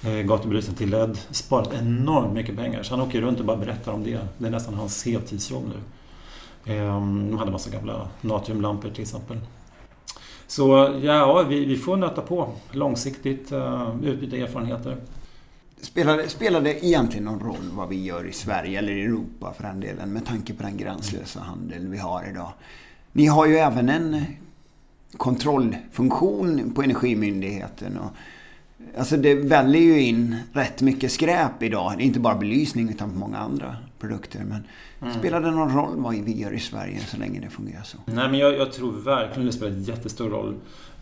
eh, 0.03 0.11
gatubelysningar 0.11 0.77
till 0.77 0.89
LED. 0.89 1.17
Sparat 1.31 1.73
enormt 1.73 2.33
mycket 2.33 2.55
pengar. 2.55 2.83
Så 2.83 2.95
han 2.95 3.07
åker 3.07 3.21
runt 3.21 3.39
och 3.39 3.45
bara 3.45 3.57
berättar 3.57 3.91
om 3.91 4.03
det. 4.03 4.19
Det 4.37 4.47
är 4.47 4.51
nästan 4.51 4.73
hans 4.73 5.05
heltidsjobb 5.05 5.63
nu. 5.67 6.73
Ehm, 6.73 7.27
de 7.29 7.37
hade 7.37 7.51
massa 7.51 7.69
gamla 7.69 8.07
natriumlampor 8.21 8.89
till 8.89 9.01
exempel. 9.01 9.37
Så 10.47 10.99
ja, 11.01 11.43
vi, 11.49 11.65
vi 11.65 11.77
får 11.77 11.97
nöta 11.97 12.21
på 12.21 12.49
långsiktigt, 12.71 13.51
eh, 13.51 13.95
utbyta 14.03 14.37
erfarenheter. 14.37 14.97
Spelar, 15.85 16.27
spelar 16.27 16.61
det 16.61 16.85
egentligen 16.85 17.25
någon 17.25 17.39
roll 17.39 17.69
vad 17.73 17.89
vi 17.89 18.03
gör 18.03 18.27
i 18.27 18.33
Sverige 18.33 18.79
eller 18.79 18.93
i 18.93 19.01
Europa 19.01 19.53
för 19.53 19.63
den 19.63 19.79
delen 19.79 20.13
med 20.13 20.25
tanke 20.25 20.53
på 20.53 20.63
den 20.63 20.77
gränslösa 20.77 21.39
handel 21.39 21.87
vi 21.87 21.97
har 21.97 22.29
idag? 22.29 22.51
Ni 23.11 23.25
har 23.25 23.45
ju 23.45 23.57
även 23.57 23.89
en 23.89 24.25
kontrollfunktion 25.17 26.71
på 26.75 26.83
Energimyndigheten. 26.83 27.97
Och, 27.97 28.09
alltså 28.97 29.17
det 29.17 29.35
väljer 29.35 29.81
ju 29.81 30.01
in 30.01 30.35
rätt 30.53 30.81
mycket 30.81 31.11
skräp 31.11 31.63
idag. 31.63 31.93
Det 31.97 32.03
är 32.03 32.05
inte 32.05 32.19
bara 32.19 32.35
belysning 32.35 32.89
utan 32.89 33.11
på 33.11 33.19
många 33.19 33.37
andra 33.37 33.75
produkter. 33.99 34.39
Men 34.39 34.63
mm. 35.01 35.13
spelar 35.19 35.41
det 35.41 35.51
någon 35.51 35.75
roll 35.75 35.93
vad 35.95 36.15
vi 36.15 36.41
gör 36.41 36.51
i 36.51 36.59
Sverige 36.59 36.99
så 36.99 37.17
länge 37.17 37.39
det 37.39 37.49
fungerar 37.49 37.83
så? 37.83 37.97
Nej, 38.05 38.29
men 38.29 38.39
jag, 38.39 38.57
jag 38.57 38.71
tror 38.71 38.91
verkligen 38.91 39.45
det 39.45 39.53
spelar 39.53 39.71
jättestor 39.71 40.29
roll. 40.29 40.55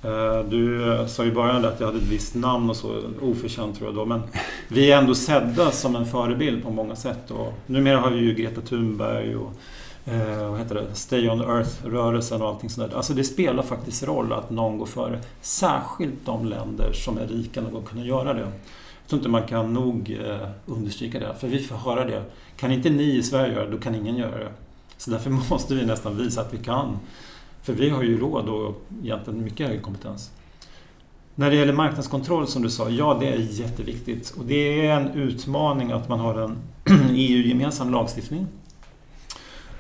Eh, 0.04 0.50
du 0.50 0.98
sa 1.08 1.26
i 1.26 1.32
början 1.32 1.66
att 1.66 1.80
jag 1.80 1.88
hade 1.88 2.00
ett 2.00 2.10
visst 2.10 2.36
namn 2.36 2.70
och 2.70 2.76
så, 2.76 3.02
oförtjänt 3.22 3.78
tror 3.78 3.90
jag 3.90 3.96
då. 3.96 4.06
Men 4.06 4.22
vi 4.68 4.92
är 4.92 4.98
ändå 4.98 5.16
sedda 5.16 5.72
som 5.72 5.96
en 5.96 6.06
förebild 6.06 6.64
på 6.64 6.72
många 6.72 6.96
sätt. 6.96 7.32
Och 7.32 7.54
numera 7.66 8.00
har 8.00 8.10
vi 8.10 8.20
ju 8.20 8.34
Greta 8.34 8.62
Thunberg 8.62 9.36
och 9.36 9.52
eh, 10.06 10.50
vad 10.50 10.60
heter 10.60 10.76
det? 10.76 10.96
Stay 10.96 11.30
on 11.30 11.42
Earth-rörelsen 11.42 12.42
och 12.42 12.48
allting 12.48 12.70
sånt 12.70 12.90
där. 12.90 12.98
Alltså 12.98 13.14
det 13.14 13.24
spelar 13.24 13.64
faktiskt 13.64 14.04
roll 14.04 14.34
att 14.34 14.50
någon 14.50 14.78
går 14.78 14.86
före. 14.86 15.20
Särskilt 15.42 16.26
de 16.26 16.46
länder 16.46 16.94
som 16.94 17.18
är 17.18 17.28
rika 17.28 17.62
nog 17.62 17.76
att 17.76 17.90
kunna 17.90 18.06
göra 18.06 18.34
det. 18.34 18.48
Jag 19.04 19.10
tror 19.10 19.20
inte 19.20 19.30
man 19.30 19.48
kan 19.48 19.74
nog 19.74 20.18
eh, 20.26 20.48
understryka 20.66 21.20
det, 21.20 21.36
för 21.40 21.48
vi 21.48 21.60
får 21.60 21.76
höra 21.76 22.06
det. 22.06 22.24
Kan 22.58 22.72
inte 22.72 22.90
ni 22.90 23.18
i 23.18 23.24
Sverige 23.24 23.54
göra 23.54 23.66
det, 23.66 23.72
då 23.72 23.78
kan 23.78 23.96
ingen 23.96 24.18
göra 24.18 24.40
det. 24.40 24.52
Så 24.98 25.12
därför 25.12 25.30
måste 25.50 25.76
vi 25.76 25.86
nästan 25.86 26.18
visa 26.18 26.42
att 26.42 26.54
vi 26.54 26.58
kan. 26.58 27.00
För 27.62 27.74
vi 27.74 27.90
har 27.90 28.04
ju 28.04 28.20
råd 28.20 28.50
och 28.50 28.82
egentligen 29.04 29.44
mycket 29.44 29.68
högre 29.68 29.82
kompetens. 29.82 30.32
När 31.36 31.50
det 31.50 31.56
gäller 31.56 31.74
marknadskontroll 31.74 32.48
som 32.48 32.62
du 32.62 32.70
sa, 32.70 32.90
ja 32.90 33.18
det 33.20 33.28
är 33.28 33.38
jätteviktigt. 33.38 34.34
Och 34.38 34.46
det 34.46 34.88
är 34.88 35.00
en 35.00 35.08
utmaning 35.08 35.92
att 35.92 36.10
man 36.10 36.20
har 36.20 36.36
en 36.36 36.58
e 36.86 37.16
EU-gemensam 37.16 37.92
lagstiftning. 37.92 38.48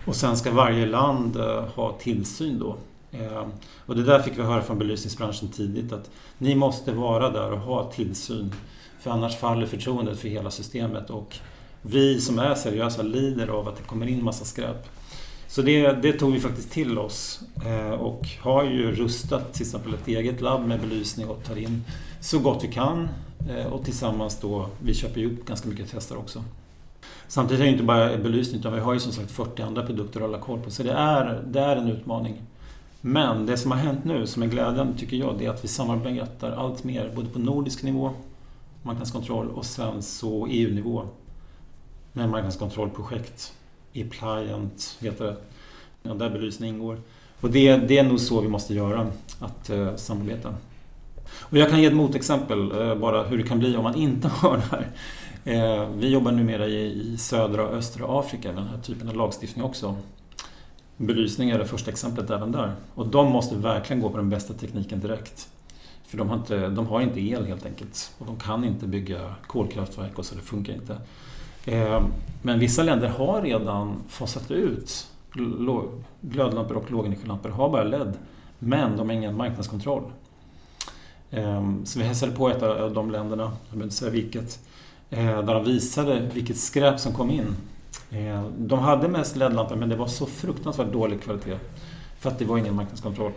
Och 0.05 0.15
sen 0.15 0.37
ska 0.37 0.51
varje 0.51 0.85
land 0.85 1.35
eh, 1.35 1.63
ha 1.63 1.97
tillsyn 1.99 2.59
då. 2.59 2.77
Eh, 3.11 3.47
och 3.85 3.95
det 3.95 4.03
där 4.03 4.21
fick 4.21 4.37
vi 4.37 4.41
höra 4.41 4.61
från 4.61 4.79
belysningsbranschen 4.79 5.47
tidigt 5.47 5.93
att 5.93 6.09
ni 6.37 6.55
måste 6.55 6.91
vara 6.91 7.29
där 7.29 7.51
och 7.51 7.59
ha 7.59 7.91
tillsyn 7.91 8.53
för 9.03 9.11
annars 9.11 9.35
faller 9.35 9.65
förtroendet 9.65 10.19
för 10.19 10.27
hela 10.27 10.51
systemet 10.51 11.09
och 11.09 11.35
vi 11.81 12.21
som 12.21 12.39
är 12.39 12.55
seriösa 12.55 13.01
lider 13.01 13.47
av 13.47 13.67
att 13.67 13.77
det 13.77 13.83
kommer 13.83 14.07
in 14.07 14.23
massa 14.23 14.45
skräp. 14.45 14.87
Så 15.47 15.61
det, 15.61 15.91
det 15.91 16.13
tog 16.13 16.33
vi 16.33 16.39
faktiskt 16.39 16.71
till 16.71 16.97
oss 16.97 17.41
eh, 17.65 17.89
och 17.89 18.27
har 18.41 18.63
ju 18.63 18.91
rustat 18.91 19.53
till 19.53 19.61
exempel 19.61 19.93
ett 19.93 20.07
eget 20.07 20.41
labb 20.41 20.67
med 20.67 20.81
belysning 20.81 21.27
och 21.27 21.43
tar 21.43 21.57
in 21.57 21.83
så 22.19 22.39
gott 22.39 22.63
vi 22.63 22.67
kan 22.67 23.09
eh, 23.49 23.65
och 23.65 23.85
tillsammans 23.85 24.39
då, 24.41 24.69
vi 24.79 24.93
köper 24.93 25.19
ju 25.19 25.33
upp 25.33 25.45
ganska 25.45 25.69
mycket 25.69 25.91
tester 25.91 26.17
också. 26.17 26.43
Samtidigt 27.27 27.61
är 27.61 27.65
det 27.65 27.71
inte 27.71 27.83
bara 27.83 28.17
belysning 28.17 28.59
utan 28.59 28.73
vi 28.73 28.79
har 28.79 28.93
ju 28.93 28.99
som 28.99 29.11
sagt 29.11 29.31
40 29.31 29.61
andra 29.61 29.85
produkter 29.85 30.19
att 30.19 30.25
hålla 30.25 30.39
koll 30.39 30.59
på 30.59 30.71
så 30.71 30.83
det 30.83 30.93
är, 30.93 31.43
det 31.47 31.59
är 31.59 31.75
en 31.75 31.89
utmaning. 31.89 32.41
Men 33.01 33.45
det 33.45 33.57
som 33.57 33.71
har 33.71 33.77
hänt 33.77 34.05
nu 34.05 34.27
som 34.27 34.43
är 34.43 34.47
glädjande 34.47 34.97
tycker 34.97 35.17
jag 35.17 35.35
det 35.39 35.45
är 35.45 35.49
att 35.49 35.63
vi 35.63 35.67
samarbetar 35.67 36.51
allt 36.51 36.83
mer 36.83 37.11
både 37.15 37.29
på 37.29 37.39
nordisk 37.39 37.83
nivå 37.83 38.13
marknadskontroll 38.83 39.49
och 39.49 39.65
sen 39.65 40.01
så 40.01 40.47
EU-nivå 40.49 41.07
med 42.13 42.29
marknadskontrollprojekt. 42.29 43.53
E-Pliant 43.93 44.97
heter 45.01 45.25
det. 45.25 45.37
Ja, 46.03 46.13
där 46.13 46.29
belysning 46.29 46.69
ingår. 46.69 46.97
Och 47.41 47.51
det, 47.51 47.77
det 47.77 47.97
är 47.97 48.03
nog 48.03 48.19
så 48.19 48.41
vi 48.41 48.47
måste 48.47 48.73
göra, 48.73 49.07
att 49.39 49.69
eh, 49.69 49.95
samarbeta. 49.95 50.55
Och 51.39 51.57
jag 51.57 51.69
kan 51.69 51.81
ge 51.81 51.85
ett 51.85 51.93
motexempel, 51.93 52.81
eh, 52.81 52.95
bara 52.95 53.23
hur 53.23 53.37
det 53.37 53.43
kan 53.43 53.59
bli 53.59 53.75
om 53.75 53.83
man 53.83 53.95
inte 53.95 54.27
har 54.33 54.57
det 54.57 54.63
här. 54.71 54.87
Eh, 55.45 55.89
vi 55.97 56.09
jobbar 56.09 56.31
numera 56.31 56.67
i, 56.67 57.13
i 57.13 57.17
södra 57.17 57.67
och 57.67 57.75
östra 57.75 58.19
Afrika 58.19 58.47
med 58.47 58.57
den 58.57 58.67
här 58.67 58.77
typen 58.77 59.09
av 59.09 59.15
lagstiftning 59.15 59.65
också. 59.65 59.95
Belysning 60.97 61.49
är 61.49 61.59
det 61.59 61.65
första 61.65 61.91
exemplet 61.91 62.29
även 62.29 62.51
där. 62.51 62.75
Och 62.95 63.07
de 63.07 63.31
måste 63.31 63.55
verkligen 63.55 64.01
gå 64.01 64.09
på 64.09 64.17
den 64.17 64.29
bästa 64.29 64.53
tekniken 64.53 64.99
direkt. 64.99 65.49
För 66.13 66.17
de 66.17 66.29
har, 66.29 66.37
inte, 66.37 66.67
de 66.69 66.87
har 66.87 67.01
inte 67.01 67.19
el 67.19 67.45
helt 67.45 67.65
enkelt. 67.65 68.11
Och 68.17 68.25
de 68.25 68.35
kan 68.35 68.63
inte 68.63 68.87
bygga 68.87 69.35
kolkraftverk 69.47 70.19
och 70.19 70.25
så 70.25 70.35
det 70.35 70.41
funkar 70.41 70.73
inte. 70.73 70.97
Eh, 71.65 72.05
men 72.41 72.59
vissa 72.59 72.83
länder 72.83 73.07
har 73.07 73.41
redan 73.41 73.95
fasat 74.07 74.51
ut 74.51 75.07
glödlampor 76.21 76.77
och 76.77 76.91
lågenergilampor, 76.91 77.49
har 77.49 77.69
bara 77.69 77.83
LED. 77.83 78.13
Men 78.59 78.97
de 78.97 79.09
har 79.09 79.15
ingen 79.15 79.37
marknadskontroll. 79.37 80.03
Eh, 81.31 81.63
så 81.83 81.99
vi 81.99 82.05
hälsade 82.05 82.31
på 82.31 82.49
ett 82.49 82.63
av 82.63 82.93
de 82.93 83.11
länderna, 83.11 83.51
jag 83.69 83.75
vill 83.75 83.83
inte 83.83 83.95
säga 83.95 84.11
vilket, 84.11 84.59
eh, 85.09 85.25
där 85.25 85.53
de 85.53 85.63
visade 85.63 86.29
vilket 86.33 86.57
skräp 86.57 86.99
som 86.99 87.13
kom 87.13 87.31
in. 87.31 87.55
De 88.57 88.79
hade 88.79 89.07
mest 89.07 89.35
LED-lampor 89.35 89.75
men 89.75 89.89
det 89.89 89.95
var 89.95 90.07
så 90.07 90.25
fruktansvärt 90.25 90.93
dålig 90.93 91.21
kvalitet. 91.21 91.57
För 92.19 92.29
att 92.29 92.39
det 92.39 92.45
var 92.45 92.57
ingen 92.57 92.75
marknadskontroll. 92.75 93.31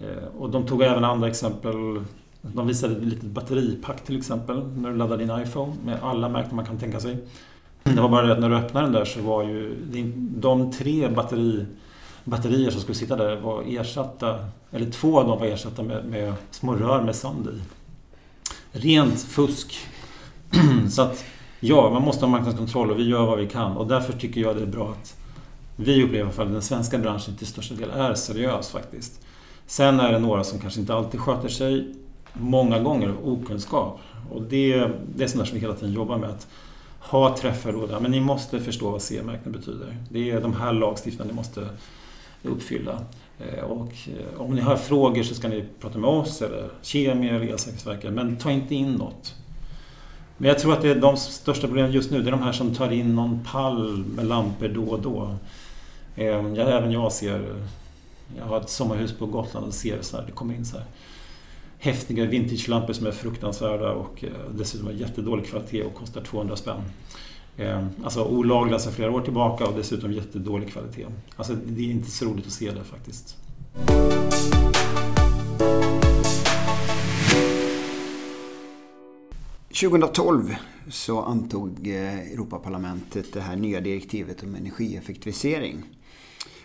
Eh, 0.00 0.24
och 0.38 0.50
de 0.50 0.66
tog 0.66 0.82
även 0.82 1.04
andra 1.04 1.28
exempel. 1.28 2.04
De 2.42 2.66
visade 2.66 2.96
ett 2.96 3.04
litet 3.04 3.24
batteripack 3.24 4.04
till 4.04 4.18
exempel 4.18 4.66
när 4.76 4.90
du 4.90 4.96
laddar 4.96 5.16
din 5.16 5.42
iPhone 5.42 5.74
med 5.84 5.98
alla 6.02 6.28
märken 6.28 6.56
man 6.56 6.66
kan 6.66 6.78
tänka 6.78 7.00
sig. 7.00 7.18
Det 7.82 8.00
var 8.00 8.08
bara 8.08 8.26
det 8.26 8.32
att 8.32 8.40
när 8.40 8.50
du 8.50 8.56
öppnade 8.56 8.86
den 8.86 8.92
där 8.92 9.04
så 9.04 9.20
var 9.20 9.42
ju 9.42 9.76
de 10.36 10.72
tre 10.72 11.08
batteri, 11.08 11.66
batterier 12.24 12.70
som 12.70 12.80
skulle 12.80 12.94
sitta 12.94 13.16
där 13.16 13.36
var 13.36 13.62
ersatta, 13.62 14.38
eller 14.70 14.90
två 14.90 15.20
av 15.20 15.28
dem 15.28 15.38
var 15.38 15.46
ersatta 15.46 15.82
med, 15.82 16.04
med 16.04 16.34
små 16.50 16.74
rör 16.74 17.02
med 17.02 17.16
sand 17.16 17.48
i. 17.48 17.60
Rent 18.78 19.22
fusk. 19.22 19.78
så 20.90 21.02
att 21.02 21.24
ja, 21.60 21.90
man 21.90 22.02
måste 22.02 22.24
ha 22.24 22.30
marknadskontroll 22.30 22.90
och 22.90 22.98
vi 22.98 23.08
gör 23.08 23.26
vad 23.26 23.38
vi 23.38 23.46
kan 23.46 23.76
och 23.76 23.86
därför 23.86 24.12
tycker 24.12 24.40
jag 24.40 24.56
det 24.56 24.62
är 24.62 24.66
bra 24.66 24.90
att 24.90 25.16
vi 25.76 26.04
upplever 26.04 26.30
att 26.30 26.52
den 26.52 26.62
svenska 26.62 26.98
branschen 26.98 27.36
till 27.36 27.46
största 27.46 27.74
del 27.74 27.90
är 27.90 28.14
seriös 28.14 28.70
faktiskt. 28.70 29.20
Sen 29.68 30.00
är 30.00 30.12
det 30.12 30.18
några 30.18 30.44
som 30.44 30.58
kanske 30.58 30.80
inte 30.80 30.94
alltid 30.94 31.20
sköter 31.20 31.48
sig, 31.48 31.94
många 32.32 32.78
gånger 32.78 33.08
av 33.08 33.28
okunskap. 33.28 34.00
Och 34.30 34.42
det, 34.42 34.90
det 35.14 35.24
är 35.24 35.28
sånt 35.28 35.48
som 35.48 35.54
vi 35.54 35.60
hela 35.60 35.74
tiden 35.74 35.94
jobbar 35.94 36.18
med. 36.18 36.30
Att 36.30 36.46
ha 37.00 37.36
träffar 37.36 37.72
och 37.72 37.88
där, 37.88 38.00
men 38.00 38.10
ni 38.10 38.20
måste 38.20 38.60
förstå 38.60 38.90
vad 38.90 39.02
CE-märkning 39.02 39.52
betyder. 39.52 39.96
Det 40.10 40.30
är 40.30 40.40
de 40.40 40.52
här 40.52 40.72
lagstiftningarna 40.72 41.32
ni 41.32 41.36
måste 41.36 41.68
uppfylla. 42.42 42.98
Eh, 43.38 43.64
och 43.64 43.92
eh, 44.06 44.40
om 44.40 44.54
ni 44.54 44.60
har 44.60 44.76
frågor 44.76 45.22
så 45.22 45.34
ska 45.34 45.48
ni 45.48 45.64
prata 45.80 45.98
med 45.98 46.10
oss 46.10 46.42
eller 46.42 46.68
kemier 46.82 47.34
eller 47.34 47.52
Elsäkerhetsverket, 47.52 48.12
men 48.12 48.36
ta 48.36 48.50
inte 48.50 48.74
in 48.74 48.92
något. 48.92 49.34
Men 50.36 50.48
jag 50.48 50.58
tror 50.58 50.72
att 50.72 50.82
det 50.82 50.90
är 50.90 50.94
de 50.94 51.16
största 51.16 51.66
problemen 51.66 51.92
just 51.92 52.10
nu, 52.10 52.22
det 52.22 52.28
är 52.28 52.32
de 52.32 52.42
här 52.42 52.52
som 52.52 52.74
tar 52.74 52.92
in 52.92 53.14
någon 53.14 53.46
pall 53.52 54.04
med 54.16 54.26
lampor 54.26 54.68
då 54.68 54.84
och 54.84 55.02
då. 55.02 55.34
Eh, 56.16 56.44
även 56.56 56.92
jag 56.92 57.12
ser 57.12 57.54
jag 58.36 58.44
har 58.44 58.60
ett 58.60 58.70
sommarhus 58.70 59.18
på 59.18 59.26
Gotland 59.26 59.66
och 59.66 59.74
ser 59.74 60.02
så 60.02 60.16
här, 60.16 60.26
det 60.26 60.32
kommer 60.32 60.54
in 60.54 60.64
så 60.64 60.76
här 60.76 60.86
häftiga 61.78 62.24
vintagelampor 62.24 62.92
som 62.92 63.06
är 63.06 63.12
fruktansvärda 63.12 63.92
och 63.92 64.24
eh, 64.24 64.30
dessutom 64.54 64.86
har 64.86 64.94
jättedålig 64.94 65.46
kvalitet 65.46 65.82
och 65.82 65.94
kostar 65.94 66.20
200 66.20 66.56
spänn. 66.56 66.82
Ehm, 67.56 67.88
alltså 68.04 68.24
olagliga 68.24 68.78
sedan 68.78 68.92
flera 68.92 69.10
år 69.10 69.20
tillbaka 69.20 69.66
och 69.66 69.76
dessutom 69.76 70.12
jättedålig 70.12 70.68
kvalitet. 70.68 71.06
Alltså 71.36 71.54
det 71.66 71.82
är 71.82 71.90
inte 71.90 72.10
så 72.10 72.24
roligt 72.24 72.46
att 72.46 72.52
se 72.52 72.70
det 72.70 72.84
faktiskt. 72.84 73.36
–2012 79.70 80.54
så 80.90 81.20
antog 81.20 81.88
eh, 81.88 82.18
Europaparlamentet 82.18 83.32
det 83.32 83.40
här 83.40 83.56
nya 83.56 83.80
direktivet 83.80 84.42
om 84.42 84.54
energieffektivisering. 84.54 85.84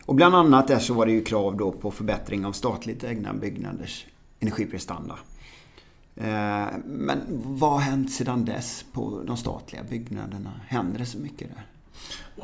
Och 0.05 0.15
bland 0.15 0.35
annat 0.35 0.67
där 0.67 0.79
så 0.79 0.93
var 0.93 1.05
det 1.05 1.11
ju 1.11 1.23
krav 1.23 1.57
då 1.57 1.71
på 1.71 1.91
förbättring 1.91 2.45
av 2.45 2.51
statligt 2.51 3.03
ägda 3.03 3.33
byggnaders 3.33 4.05
energiprestanda. 4.39 5.15
Eh, 6.15 6.67
men 6.85 7.19
vad 7.43 7.71
har 7.71 7.79
hänt 7.79 8.11
sedan 8.11 8.45
dess 8.45 8.85
på 8.93 9.21
de 9.25 9.37
statliga 9.37 9.83
byggnaderna? 9.89 10.51
Händer 10.67 10.99
det 10.99 11.05
så 11.05 11.17
mycket 11.17 11.47
där? 11.49 11.65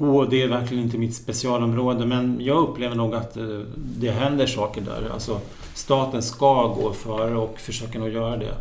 Och 0.05 0.30
det 0.30 0.43
är 0.43 0.47
verkligen 0.47 0.84
inte 0.84 0.97
mitt 0.97 1.16
specialområde 1.16 2.05
men 2.05 2.38
jag 2.41 2.70
upplever 2.70 2.95
nog 2.95 3.16
att 3.16 3.38
eh, 3.38 3.62
det 3.76 4.12
händer 4.12 4.47
saker 4.47 4.82
där. 4.82 5.10
Alltså, 5.14 5.41
staten 5.74 6.24
ska 6.24 6.68
gå 6.68 6.93
före 6.93 7.36
och 7.36 7.60
försöka 7.60 7.99
nog 7.99 8.10
göra 8.10 8.38
det. 8.38 8.53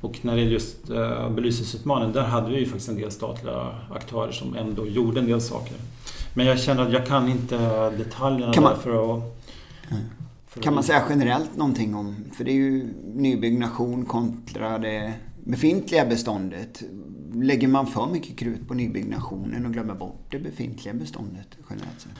Och 0.00 0.18
när 0.22 0.36
det 0.36 0.42
är 0.42 0.46
just 0.46 0.90
eh, 0.90 1.30
belysningsutmaningen, 1.30 2.12
där 2.12 2.22
hade 2.22 2.50
vi 2.50 2.58
ju 2.58 2.66
faktiskt 2.66 2.88
en 2.88 2.96
del 2.96 3.12
statliga 3.12 3.66
aktörer 3.94 4.32
som 4.32 4.56
ändå 4.56 4.86
gjorde 4.86 5.20
en 5.20 5.26
del 5.26 5.40
saker. 5.40 5.76
Men 6.36 6.46
jag 6.46 6.60
känner 6.60 6.82
att 6.82 6.92
jag 6.92 7.06
kan 7.06 7.28
inte 7.28 7.56
detaljerna 7.90 8.52
kan 8.52 8.62
man, 8.62 8.72
där 8.72 8.80
för 8.80 9.16
att... 9.16 9.22
För 10.48 10.60
kan 10.60 10.74
man 10.74 10.84
säga 10.84 11.02
generellt 11.08 11.56
någonting 11.56 11.94
om, 11.94 12.16
för 12.36 12.44
det 12.44 12.50
är 12.50 12.54
ju 12.54 12.88
nybyggnation 13.14 14.04
kontra 14.04 14.78
det 14.78 15.12
befintliga 15.44 16.06
beståndet. 16.06 16.82
Lägger 17.34 17.68
man 17.68 17.86
för 17.86 18.06
mycket 18.06 18.36
krut 18.36 18.68
på 18.68 18.74
nybyggnationen 18.74 19.66
och 19.66 19.72
glömmer 19.72 19.94
bort 19.94 20.26
det 20.30 20.38
befintliga 20.38 20.94
beståndet 20.94 21.48
generellt 21.70 22.00
sett? 22.00 22.12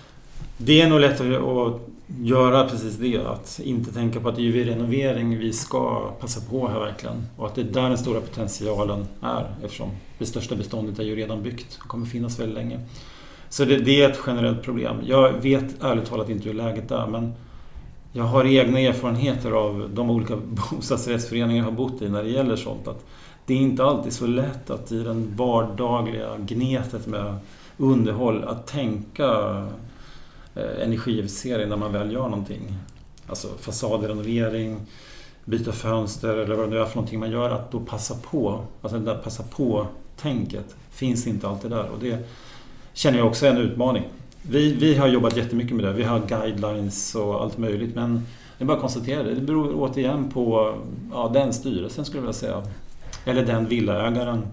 Det 0.58 0.80
är 0.80 0.88
nog 0.88 1.00
lätt 1.00 1.20
att 1.20 1.80
göra 2.22 2.68
precis 2.68 2.96
det. 2.96 3.26
Att 3.26 3.60
inte 3.64 3.92
tänka 3.92 4.20
på 4.20 4.28
att 4.28 4.36
det 4.36 4.48
är 4.48 4.52
vid 4.52 4.66
renovering 4.66 5.38
vi 5.38 5.52
ska 5.52 6.12
passa 6.20 6.40
på 6.50 6.68
här 6.68 6.80
verkligen. 6.80 7.26
Och 7.36 7.46
att 7.46 7.54
det 7.54 7.60
är 7.60 7.64
där 7.64 7.88
den 7.88 7.98
stora 7.98 8.20
potentialen 8.20 9.06
är 9.20 9.54
eftersom 9.64 9.90
det 10.18 10.26
största 10.26 10.56
beståndet 10.56 10.98
är 10.98 11.04
ju 11.04 11.16
redan 11.16 11.42
byggt 11.42 11.78
och 11.82 11.88
kommer 11.88 12.06
finnas 12.06 12.38
väldigt 12.38 12.54
länge. 12.54 12.80
Så 13.56 13.64
det, 13.64 13.76
det 13.76 14.02
är 14.02 14.10
ett 14.10 14.18
generellt 14.26 14.62
problem. 14.62 14.96
Jag 15.04 15.32
vet 15.32 15.84
ärligt 15.84 16.06
talat 16.06 16.28
inte 16.28 16.48
hur 16.48 16.54
läget 16.54 16.90
är 16.90 17.06
men 17.06 17.32
jag 18.12 18.24
har 18.24 18.44
egna 18.44 18.80
erfarenheter 18.80 19.50
av 19.50 19.90
de 19.94 20.10
olika 20.10 20.36
bostadsrättsföreningar 20.70 21.56
jag 21.56 21.64
har 21.64 21.76
bott 21.76 22.02
i 22.02 22.08
när 22.08 22.22
det 22.22 22.30
gäller 22.30 22.56
sånt. 22.56 22.88
Att 22.88 23.04
det 23.46 23.54
är 23.54 23.58
inte 23.58 23.84
alltid 23.84 24.12
så 24.12 24.26
lätt 24.26 24.70
att 24.70 24.92
i 24.92 25.02
den 25.02 25.36
vardagliga 25.36 26.36
gnetet 26.38 27.06
med 27.06 27.36
underhåll 27.76 28.44
att 28.44 28.66
tänka 28.66 29.26
eh, 30.54 30.82
energieffektivisering 30.82 31.68
när 31.68 31.76
man 31.76 31.92
väl 31.92 32.12
gör 32.12 32.28
någonting. 32.28 32.76
Alltså 33.26 33.48
fasadrenovering, 33.60 34.80
byta 35.44 35.72
fönster 35.72 36.36
eller 36.36 36.54
vad 36.54 36.66
det 36.66 36.70
nu 36.70 36.78
är 36.78 36.84
för 36.84 36.96
någonting 36.96 37.20
man 37.20 37.30
gör. 37.30 37.50
Att 37.50 37.70
då 37.70 37.80
passa 37.80 38.14
på, 38.30 38.64
alltså 38.82 38.98
det 38.98 39.04
där 39.04 39.18
passa 39.18 39.42
på-tänket 39.42 40.76
finns 40.90 41.26
inte 41.26 41.48
alltid 41.48 41.70
där. 41.70 41.88
Och 41.88 41.98
det 42.00 42.28
känner 42.96 43.18
jag 43.18 43.26
också 43.26 43.46
är 43.46 43.50
en 43.50 43.58
utmaning. 43.58 44.04
Vi, 44.42 44.72
vi 44.72 44.94
har 44.94 45.08
jobbat 45.08 45.36
jättemycket 45.36 45.76
med 45.76 45.84
det. 45.84 45.92
Vi 45.92 46.04
har 46.04 46.20
guidelines 46.26 47.14
och 47.14 47.42
allt 47.42 47.58
möjligt. 47.58 47.94
Men 47.94 48.26
det 48.58 48.64
är 48.64 48.66
bara 48.66 48.74
att 48.76 48.80
konstatera 48.80 49.22
det. 49.22 49.34
Det 49.34 49.40
beror 49.40 49.72
återigen 49.74 50.30
på 50.30 50.74
ja, 51.12 51.30
den 51.34 51.52
styrelsen 51.52 52.04
skulle 52.04 52.18
jag 52.18 52.22
vilja 52.22 52.32
säga. 52.32 52.62
Eller 53.24 53.46
den 53.46 53.66
villaägaren 53.66 54.46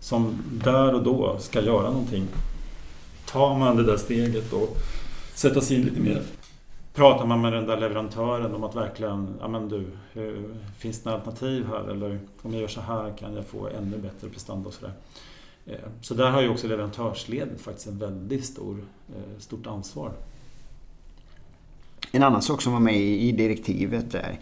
som 0.00 0.42
där 0.64 0.94
och 0.94 1.02
då 1.02 1.36
ska 1.38 1.60
göra 1.60 1.90
någonting. 1.90 2.26
Tar 3.26 3.58
man 3.58 3.76
det 3.76 3.84
där 3.84 3.96
steget 3.96 4.52
och 4.52 4.76
sätta 5.34 5.60
sig 5.60 5.76
in 5.76 5.82
lite 5.82 6.00
mer. 6.00 6.22
Pratar 6.94 7.26
man 7.26 7.40
med 7.40 7.52
den 7.52 7.66
där 7.66 7.76
leverantören 7.76 8.54
om 8.54 8.64
att 8.64 8.76
verkligen, 8.76 9.34
ja 9.40 9.48
men 9.48 9.68
du, 9.68 9.80
eh, 10.14 10.42
finns 10.78 11.02
det 11.02 11.10
några 11.10 11.18
alternativ 11.18 11.66
här? 11.66 11.90
Eller 11.90 12.18
om 12.42 12.52
jag 12.52 12.60
gör 12.60 12.68
så 12.68 12.80
här 12.80 13.12
kan 13.18 13.34
jag 13.34 13.46
få 13.46 13.68
ännu 13.78 13.98
bättre 13.98 14.28
prestanda 14.28 14.68
och 14.68 14.74
sådär. 14.74 14.92
Eh, 15.66 15.74
så 16.00 16.14
där 16.14 16.30
har 16.30 16.42
ju 16.42 16.48
också 16.48 16.66
leverantörsledet 16.66 17.60
faktiskt 17.60 17.86
ett 17.86 17.94
väldigt 17.94 18.44
stor, 18.44 18.84
eh, 19.08 19.38
stort 19.38 19.66
ansvar. 19.66 20.12
En 22.12 22.22
annan 22.22 22.42
sak 22.42 22.62
som 22.62 22.72
var 22.72 22.80
med 22.80 23.00
i 23.00 23.32
direktivet 23.32 24.12
där 24.12 24.40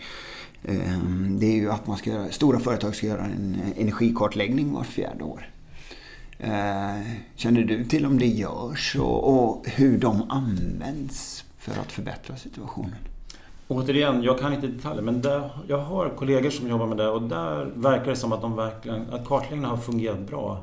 ehm, 0.64 1.36
det 1.40 1.46
är 1.46 1.56
ju 1.56 1.70
att 1.70 1.86
man 1.86 1.96
ska 1.96 2.10
göra, 2.10 2.30
stora 2.30 2.60
företag 2.60 2.94
ska 2.94 3.06
göra 3.06 3.24
en 3.24 3.56
energikartläggning 3.76 4.72
vart 4.72 4.86
fjärde 4.86 5.24
år. 5.24 5.50
Eh, 6.38 7.02
känner 7.36 7.62
du 7.62 7.84
till 7.84 8.06
om 8.06 8.18
det 8.18 8.26
görs 8.26 8.96
och, 8.96 9.34
och 9.34 9.68
hur 9.68 9.98
de 9.98 10.30
används 10.30 11.44
för 11.58 11.80
att 11.80 11.92
förbättra 11.92 12.36
situationen? 12.36 12.94
Återigen, 13.68 14.22
jag 14.22 14.38
kan 14.38 14.52
inte 14.54 14.66
detaljer 14.66 15.02
men 15.02 15.22
där, 15.22 15.50
jag 15.66 15.78
har 15.78 16.08
kollegor 16.08 16.50
som 16.50 16.68
jobbar 16.68 16.86
med 16.86 16.96
det 16.96 17.08
och 17.08 17.22
där 17.22 17.72
verkar 17.74 18.06
det 18.10 18.16
som 18.16 18.32
att, 18.32 18.40
de 18.40 18.56
verkligen, 18.56 19.10
att 19.10 19.26
kartläggningen 19.26 19.70
har 19.70 19.76
fungerat 19.76 20.26
bra. 20.26 20.62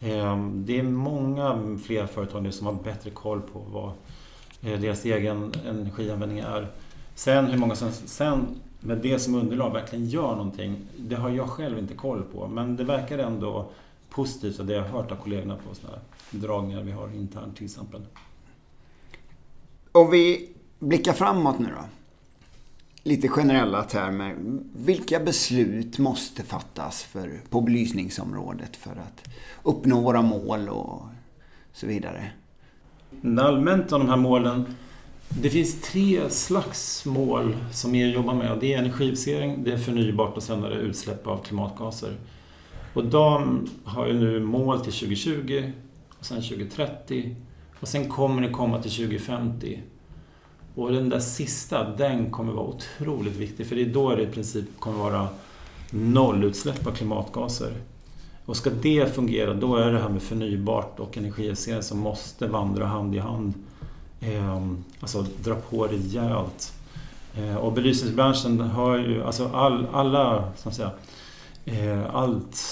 Ehm, 0.00 0.64
det 0.66 0.78
är 0.78 0.82
många 0.82 1.78
fler 1.84 2.06
företag 2.06 2.42
nu 2.42 2.52
som 2.52 2.66
har 2.66 2.74
bättre 2.74 3.10
koll 3.10 3.40
på 3.40 3.58
vad 3.58 3.92
eh, 4.62 4.80
deras 4.80 5.04
egen 5.04 5.52
energianvändning 5.66 6.38
är. 6.38 6.68
Sen 7.14 7.46
hur 7.46 7.58
många 7.58 7.74
som 7.74 7.92
sen 7.92 8.46
med 8.80 8.98
det 8.98 9.18
som 9.18 9.34
underlag 9.34 9.72
verkligen 9.72 10.06
gör 10.06 10.36
någonting, 10.36 10.76
det 10.96 11.16
har 11.16 11.30
jag 11.30 11.48
själv 11.48 11.78
inte 11.78 11.94
koll 11.94 12.22
på. 12.22 12.48
Men 12.48 12.76
det 12.76 12.84
verkar 12.84 13.18
ändå 13.18 13.70
positivt, 14.10 14.60
av 14.60 14.66
det 14.66 14.74
jag 14.74 14.82
har 14.82 14.88
hört 14.88 15.12
av 15.12 15.16
kollegorna 15.16 15.56
på 15.68 15.74
sådana 15.74 15.96
här 15.96 16.40
dragningar 16.40 16.82
vi 16.82 16.92
har 16.92 17.14
internt 17.14 17.56
till 17.56 17.64
exempel. 17.64 18.00
Om 19.92 20.10
vi 20.10 20.50
blickar 20.78 21.12
framåt 21.12 21.58
nu 21.58 21.66
då 21.66 21.84
lite 23.08 23.28
generella 23.28 23.82
termer. 23.82 24.36
Vilka 24.76 25.20
beslut 25.20 25.98
måste 25.98 26.42
fattas 26.42 27.02
för, 27.02 27.40
på 27.50 27.60
belysningsområdet 27.60 28.76
för 28.76 28.90
att 28.90 29.28
uppnå 29.62 30.00
våra 30.00 30.22
mål 30.22 30.68
och 30.68 31.02
så 31.72 31.86
vidare? 31.86 32.30
Allmänt 33.40 33.92
om 33.92 34.00
de 34.00 34.08
här 34.08 34.16
målen. 34.16 34.74
Det 35.28 35.50
finns 35.50 35.80
tre 35.80 36.30
slags 36.30 37.06
mål 37.06 37.56
som 37.72 37.94
EU 37.94 38.08
jobbar 38.08 38.34
med. 38.34 38.58
Det 38.60 38.74
är 38.74 38.78
energieffektivisering, 38.78 39.64
det 39.64 39.72
är 39.72 39.78
förnybart 39.78 40.36
och 40.36 40.42
sen 40.42 40.64
är 40.64 40.70
det 40.70 40.76
utsläpp 40.76 41.26
av 41.26 41.42
klimatgaser. 41.42 42.16
Och 42.94 43.04
de 43.04 43.66
har 43.84 44.06
ju 44.06 44.12
nu 44.12 44.40
mål 44.40 44.80
till 44.80 44.92
2020 44.92 45.72
och 46.18 46.24
sen 46.24 46.42
2030 46.42 47.36
och 47.80 47.88
sen 47.88 48.08
kommer 48.08 48.42
det 48.42 48.48
komma 48.48 48.82
till 48.82 48.90
2050. 48.90 49.80
Och 50.78 50.92
den 50.92 51.08
där 51.08 51.20
sista, 51.20 51.84
den 51.84 52.30
kommer 52.30 52.52
vara 52.52 52.66
otroligt 52.66 53.36
viktig 53.36 53.66
för 53.66 53.76
det 53.76 53.82
är 53.82 53.86
då 53.86 54.14
det 54.14 54.22
i 54.22 54.26
princip 54.26 54.64
kommer 54.78 54.98
vara 54.98 55.28
nollutsläpp 55.90 56.86
av 56.86 56.90
klimatgaser. 56.90 57.72
Och 58.44 58.56
ska 58.56 58.70
det 58.70 59.14
fungera, 59.14 59.54
då 59.54 59.76
är 59.76 59.92
det 59.92 60.00
här 60.00 60.08
med 60.08 60.22
förnybart 60.22 61.00
och 61.00 61.16
energieffektivisering 61.16 61.82
som 61.82 61.98
måste 61.98 62.46
vandra 62.46 62.86
hand 62.86 63.14
i 63.14 63.18
hand. 63.18 63.54
Eh, 64.20 64.66
alltså 65.00 65.26
dra 65.42 65.54
på 65.54 65.86
rejält. 65.86 66.72
Eh, 67.36 67.56
och 67.56 67.72
belysningsbranschen 67.72 68.60
har 68.60 68.96
ju, 68.96 69.22
alltså 69.22 69.48
all, 69.48 69.86
alla, 69.92 70.52
som 70.56 70.72
säga, 70.72 70.90
eh, 71.64 72.14
allt 72.14 72.64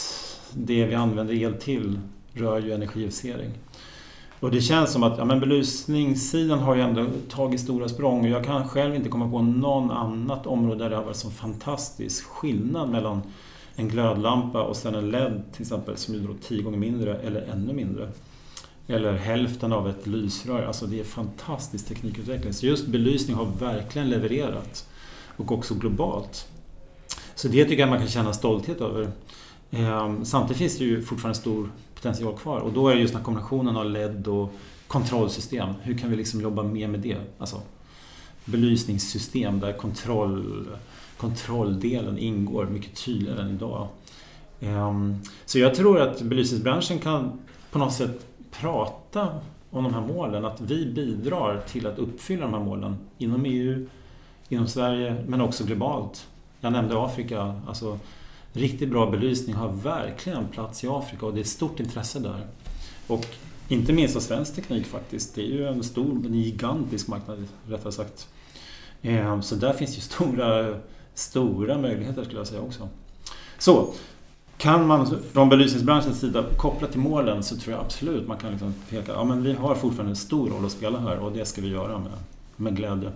det 0.53 0.87
vi 0.87 0.95
använder 0.95 1.35
el 1.35 1.55
till 1.55 2.01
rör 2.33 2.61
ju 2.61 2.73
energieffektivisering. 2.73 3.51
Och 4.41 4.51
det 4.51 4.61
känns 4.61 4.93
som 4.93 5.03
att 5.03 5.19
ja, 5.19 5.25
men 5.25 5.41
belysningssidan 5.41 6.59
har 6.59 6.75
ju 6.75 6.81
ändå 6.81 7.07
tagit 7.29 7.61
stora 7.61 7.89
språng 7.89 8.21
och 8.21 8.29
jag 8.29 8.45
kan 8.45 8.69
själv 8.69 8.95
inte 8.95 9.09
komma 9.09 9.31
på 9.31 9.43
någon 9.43 9.91
annat 9.91 10.47
område 10.47 10.85
där 10.85 10.91
det 10.91 10.97
har 10.97 11.05
varit 11.05 11.17
så 11.17 11.31
fantastisk 11.31 12.25
skillnad 12.25 12.89
mellan 12.89 13.23
en 13.77 13.89
glödlampa 13.89 14.63
och 14.63 14.77
sen 14.77 14.95
en 14.95 15.11
LED 15.11 15.43
till 15.53 15.63
exempel 15.63 15.97
som 15.97 16.15
är 16.15 16.19
då 16.19 16.35
tio 16.43 16.63
gånger 16.63 16.79
mindre 16.79 17.19
eller 17.19 17.41
ännu 17.41 17.73
mindre. 17.73 18.09
Eller 18.87 19.13
hälften 19.13 19.73
av 19.73 19.89
ett 19.89 20.07
lysrör. 20.07 20.67
Alltså 20.67 20.87
det 20.87 21.01
är 21.01 21.05
fantastisk 21.05 21.89
teknikutveckling. 21.89 22.53
Så 22.53 22.67
just 22.67 22.87
belysning 22.87 23.37
har 23.37 23.47
verkligen 23.61 24.11
levererat. 24.11 24.89
Och 25.37 25.53
också 25.53 25.75
globalt. 25.75 26.49
Så 27.35 27.49
det 27.49 27.65
tycker 27.65 27.81
jag 27.81 27.89
man 27.89 27.99
kan 27.99 28.09
känna 28.09 28.33
stolthet 28.33 28.81
över. 28.81 29.11
Ehm, 29.77 30.25
samtidigt 30.25 30.59
finns 30.59 30.79
det 30.79 30.85
ju 30.85 31.03
fortfarande 31.03 31.39
stor 31.39 31.71
potential 31.95 32.39
kvar. 32.39 32.59
Och 32.59 32.73
då 32.73 32.89
är 32.89 32.95
det 32.95 33.01
just 33.01 33.13
den 33.13 33.21
här 33.21 33.25
kombinationen 33.25 33.77
av 33.77 33.91
LED 33.91 34.29
och 34.29 34.53
kontrollsystem. 34.87 35.69
Hur 35.83 35.99
kan 35.99 36.11
vi 36.11 36.17
liksom 36.17 36.41
jobba 36.41 36.63
mer 36.63 36.89
med 36.89 37.01
det? 37.01 37.17
Alltså 37.39 37.61
belysningssystem 38.45 39.61
där 39.61 39.73
kontroll, 39.73 40.67
kontrolldelen 41.17 42.19
ingår 42.19 42.67
mycket 42.67 43.05
tydligare 43.05 43.43
än 43.43 43.51
idag. 43.51 43.89
Ehm, 44.61 45.17
så 45.47 45.59
jag 45.59 45.75
tror 45.75 46.01
att 46.01 46.23
belysningsbranschen 46.23 46.99
kan 46.99 47.41
på 47.71 47.79
något 47.79 47.93
sätt 47.93 48.27
prata 48.51 49.29
om 49.71 49.85
de 49.85 49.95
här 49.95 50.01
målen. 50.01 50.45
Att 50.45 50.61
vi 50.61 50.87
bidrar 50.87 51.61
till 51.69 51.87
att 51.87 51.99
uppfylla 51.99 52.43
de 52.43 52.55
här 52.55 52.65
målen 52.65 52.97
inom 53.19 53.45
EU, 53.45 53.87
inom 54.49 54.69
Sverige 54.69 55.25
men 55.27 55.41
också 55.41 55.65
globalt. 55.65 56.27
Jag 56.61 56.73
nämnde 56.73 57.05
Afrika. 57.05 57.61
Alltså, 57.69 57.99
riktigt 58.57 58.89
bra 58.89 59.11
belysning 59.11 59.57
har 59.57 59.69
verkligen 59.69 60.49
plats 60.49 60.85
i 60.85 60.89
Afrika 60.89 61.27
och 61.27 61.33
det 61.33 61.39
är 61.39 61.43
ett 61.43 61.49
stort 61.49 61.81
intresse 61.81 62.19
där. 62.19 62.47
Och 63.07 63.27
inte 63.69 63.93
minst 63.93 64.17
av 64.17 64.21
svensk 64.21 64.55
teknik 64.55 64.87
faktiskt. 64.87 65.35
Det 65.35 65.41
är 65.41 65.47
ju 65.47 65.67
en 65.67 65.83
stor, 65.83 66.27
en 66.27 66.35
gigantisk 66.35 67.09
marknad 67.09 67.49
rättare 67.69 67.93
sagt. 67.93 68.29
Ehm, 69.03 69.43
så 69.43 69.55
där 69.55 69.73
finns 69.73 69.97
ju 69.97 70.01
stora, 70.13 70.81
stora 71.15 71.79
möjligheter 71.79 72.25
skulle 72.25 72.41
jag 72.41 72.47
säga 72.47 72.61
också. 72.61 72.89
Så, 73.59 73.93
kan 74.59 74.87
man 74.87 75.19
från 75.33 75.49
belysningsbranschens 75.49 76.21
sida 76.21 76.45
koppla 76.57 76.89
till 76.89 77.01
målen 77.01 77.43
så 77.43 77.57
tror 77.57 77.75
jag 77.75 77.85
absolut 77.85 78.29
man 78.29 78.37
kan 78.39 78.51
liksom 78.51 78.75
peka, 78.91 79.13
ja 79.13 79.25
men 79.25 79.43
vi 79.43 79.53
har 79.53 79.75
fortfarande 79.75 80.13
en 80.13 80.17
stor 80.17 80.51
roll 80.51 80.65
att 80.65 80.73
spela 80.73 80.99
här 81.01 81.19
och 81.19 81.33
det 81.33 81.45
ska 81.45 81.61
vi 81.61 81.69
göra 81.69 81.99
med, 81.99 82.13
med 82.57 82.77
glädje. 82.77 83.11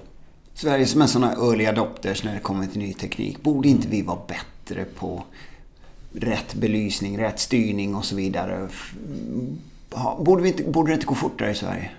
Sverige 0.55 0.86
som 0.86 1.03
är 1.03 1.07
sådana 1.07 1.32
early 1.32 1.66
adopters 1.66 2.24
när 2.24 2.34
det 2.34 2.41
kommer 2.41 2.66
till 2.66 2.78
ny 2.78 2.95
teknik, 2.95 3.43
borde 3.43 3.68
inte 3.68 3.88
vi 3.88 4.03
vara 4.03 4.18
bättre 4.28 4.60
bättre 4.71 4.85
på 4.85 5.23
rätt 6.12 6.55
belysning, 6.55 7.18
rätt 7.18 7.41
styrning 7.41 7.95
och 7.95 8.05
så 8.05 8.16
vidare. 8.16 8.68
Borde, 10.18 10.43
vi 10.43 10.49
inte, 10.49 10.62
borde 10.62 10.91
det 10.91 10.95
inte 10.95 11.07
gå 11.07 11.14
fortare 11.14 11.51
i 11.51 11.55
Sverige? 11.55 11.91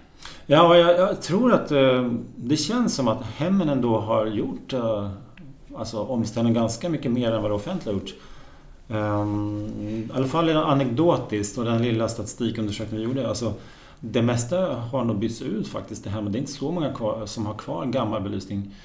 Ja, 0.46 0.78
jag, 0.78 1.00
jag 1.00 1.22
tror 1.22 1.54
att 1.54 1.72
eh, 1.72 2.12
det 2.36 2.58
känns 2.58 2.96
som 2.96 3.08
att 3.08 3.24
hemmen 3.24 3.70
ändå 3.70 4.00
har 4.00 4.26
gjort 4.26 4.74
eh, 4.74 5.10
alltså, 5.76 6.00
omställningen 6.00 6.62
ganska 6.62 6.90
mycket 6.90 7.12
mer 7.12 7.32
än 7.32 7.42
vad 7.42 7.52
det 7.52 7.56
offentliga 7.56 7.96
har 7.96 8.02
gjort. 8.02 8.14
Um, 8.88 9.66
I 9.82 10.08
alla 10.14 10.28
fall 10.28 10.50
anekdotiskt 10.50 11.58
och 11.58 11.66
den 11.66 11.82
lilla 11.82 12.08
statistikundersökningen 12.08 13.10
vi 13.10 13.16
gjorde. 13.16 13.30
Alltså, 13.30 13.54
det 14.00 14.22
mesta 14.22 14.76
har 14.76 15.04
nog 15.04 15.20
bytts 15.20 15.42
ut 15.42 15.68
faktiskt 15.68 16.04
det 16.04 16.10
här 16.10 16.22
men 16.22 16.32
det 16.32 16.38
är 16.38 16.40
inte 16.40 16.52
så 16.52 16.72
många 16.72 16.94
kvar, 16.94 17.26
som 17.26 17.46
har 17.46 17.54
kvar 17.54 17.86
gammal 17.86 18.22
belysning. 18.22 18.76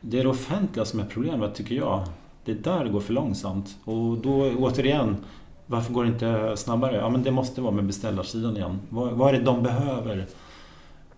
Det 0.00 0.18
är 0.18 0.22
det 0.22 0.30
offentliga 0.30 0.84
som 0.84 1.00
är 1.00 1.04
problemet 1.04 1.54
tycker 1.54 1.74
jag. 1.74 2.04
Det 2.44 2.52
är 2.52 2.56
där 2.56 2.84
det 2.84 2.90
går 2.90 3.00
för 3.00 3.12
långsamt. 3.12 3.76
Och 3.84 4.18
då 4.18 4.50
återigen, 4.58 5.16
varför 5.66 5.92
går 5.92 6.04
det 6.04 6.10
inte 6.10 6.56
snabbare? 6.56 6.96
Ja 6.96 7.08
men 7.08 7.22
det 7.22 7.30
måste 7.30 7.60
vara 7.60 7.72
med 7.72 7.84
beställarsidan 7.84 8.56
igen. 8.56 8.80
Vad, 8.88 9.12
vad 9.12 9.34
är 9.34 9.38
det 9.38 9.44
de 9.44 9.62
behöver? 9.62 10.26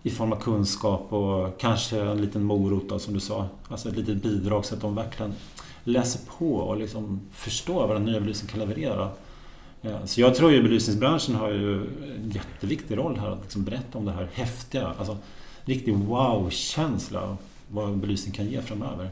I 0.03 0.09
form 0.09 0.33
av 0.33 0.37
kunskap 0.37 1.13
och 1.13 1.59
kanske 1.59 2.01
en 2.01 2.21
liten 2.21 2.43
morot 2.43 2.89
då, 2.89 2.99
som 2.99 3.13
du 3.13 3.19
sa. 3.19 3.47
Alltså 3.69 3.89
ett 3.89 3.97
litet 3.97 4.23
bidrag 4.23 4.65
så 4.65 4.75
att 4.75 4.81
de 4.81 4.95
verkligen 4.95 5.33
läser 5.83 6.21
på 6.37 6.55
och 6.55 6.77
liksom 6.77 7.21
förstår 7.31 7.87
vad 7.87 7.95
den 7.95 8.05
nya 8.05 8.19
belysningen 8.19 8.51
kan 8.51 8.59
leverera. 8.59 9.09
Eh, 9.81 10.05
så 10.05 10.21
jag 10.21 10.35
tror 10.35 10.51
ju 10.51 10.63
belysningsbranschen 10.63 11.35
har 11.35 11.49
ju 11.49 11.75
en 12.15 12.31
jätteviktig 12.31 12.97
roll 12.97 13.17
här 13.19 13.31
att 13.31 13.41
liksom 13.41 13.63
berätta 13.63 13.97
om 13.97 14.05
det 14.05 14.11
här 14.11 14.29
häftiga, 14.33 14.87
alltså 14.99 15.17
riktig 15.65 15.95
wow-känsla 15.95 17.37
vad 17.67 17.97
belysning 17.97 18.33
kan 18.33 18.47
ge 18.47 18.61
framöver. 18.61 19.09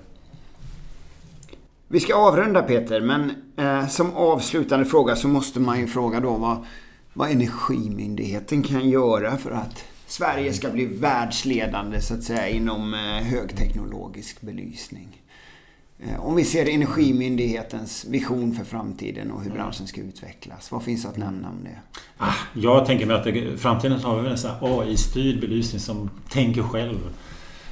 Vi 1.87 1.99
ska 1.99 2.15
avrunda 2.15 2.61
Peter, 2.61 3.01
men 3.01 3.31
eh, 3.57 3.87
som 3.87 4.15
avslutande 4.15 4.85
fråga 4.85 5.15
så 5.15 5.27
måste 5.27 5.59
man 5.59 5.79
ju 5.79 5.87
fråga 5.87 6.19
då 6.19 6.33
vad, 6.33 6.65
vad 7.13 7.31
Energimyndigheten 7.31 8.63
kan 8.63 8.89
göra 8.89 9.37
för 9.37 9.51
att 9.51 9.83
Sverige 10.07 10.53
ska 10.53 10.69
bli 10.69 10.85
världsledande 10.85 12.01
så 12.01 12.13
att 12.13 12.23
säga 12.23 12.49
inom 12.49 12.93
eh, 12.93 12.99
högteknologisk 13.23 14.41
belysning. 14.41 15.21
Eh, 15.99 16.25
om 16.25 16.35
vi 16.35 16.43
ser 16.43 16.69
Energimyndighetens 16.69 18.05
vision 18.05 18.55
för 18.55 18.63
framtiden 18.63 19.31
och 19.31 19.43
hur 19.43 19.51
branschen 19.51 19.87
ska 19.87 20.01
utvecklas. 20.01 20.71
Vad 20.71 20.83
finns 20.83 21.05
att 21.05 21.17
nämna 21.17 21.49
om 21.49 21.63
det? 21.63 21.99
Ah, 22.17 22.33
jag 22.53 22.85
tänker 22.85 23.05
mig 23.05 23.15
att 23.15 23.23
det, 23.23 23.57
framtiden 23.57 23.99
har 23.99 24.21
vi 24.21 24.29
en 24.29 24.37
AI-styrd 24.61 25.41
belysning 25.41 25.79
som 25.79 26.09
tänker 26.29 26.63
själv. 26.63 26.99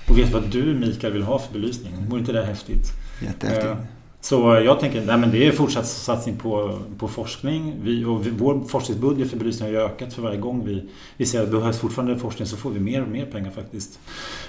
Och 0.09 0.17
vet 0.17 0.33
vad 0.33 0.51
du 0.51 0.79
Mikael 0.79 1.13
vill 1.13 1.23
ha 1.23 1.39
för 1.39 1.53
belysning. 1.53 1.93
Vore 2.09 2.19
inte 2.19 2.31
det 2.31 2.45
häftigt? 2.45 2.85
Jättehäftigt. 3.21 3.92
Så 4.23 4.61
jag 4.65 4.79
tänker, 4.79 5.05
nej 5.05 5.17
men 5.17 5.31
det 5.31 5.47
är 5.47 5.51
fortsatt 5.51 5.87
satsning 5.87 6.37
på, 6.37 6.79
på 6.97 7.07
forskning. 7.07 7.75
Vi, 7.81 8.05
och 8.05 8.27
vi, 8.27 8.29
vår 8.29 8.61
forskningsbudget 8.67 9.29
för 9.29 9.37
belysning 9.37 9.69
har 9.69 9.73
ju 9.73 9.85
ökat 9.85 10.13
för 10.13 10.21
varje 10.21 10.37
gång 10.37 10.65
vi, 10.65 10.89
vi 11.17 11.25
ser 11.25 11.41
att 11.41 11.51
det 11.51 11.57
behövs 11.57 11.77
fortfarande 11.77 12.19
forskning 12.19 12.47
så 12.47 12.57
får 12.57 12.69
vi 12.69 12.79
mer 12.79 13.01
och 13.01 13.07
mer 13.07 13.25
pengar 13.25 13.51
faktiskt. 13.51 13.99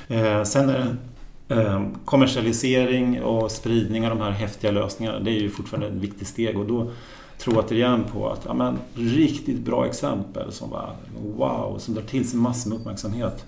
Eh, 0.09 0.43
sen 0.43 0.69
är 0.69 0.97
det 1.49 1.55
eh, 1.55 1.87
kommersialisering 2.05 3.23
och 3.23 3.51
spridning 3.51 4.05
av 4.05 4.11
de 4.11 4.25
här 4.25 4.31
häftiga 4.31 4.71
lösningarna. 4.71 5.21
Det 5.21 5.31
är 5.31 5.41
ju 5.41 5.51
fortfarande 5.51 5.87
ett 5.87 6.03
viktigt 6.03 6.29
steg 6.29 6.59
och 6.59 6.67
då 6.67 6.91
tror 7.39 7.57
jag 7.57 7.65
återigen 7.65 8.05
på 8.05 8.31
att 8.31 8.41
ja, 8.45 8.55
men, 8.55 8.79
riktigt 8.95 9.59
bra 9.59 9.87
exempel 9.87 10.53
som 10.53 10.71
bara 10.71 10.91
wow, 11.37 11.79
som 11.79 11.95
drar 11.95 12.03
till 12.03 12.29
sig 12.29 12.39
massor 12.39 12.71
med 12.71 12.79
uppmärksamhet. 12.79 13.45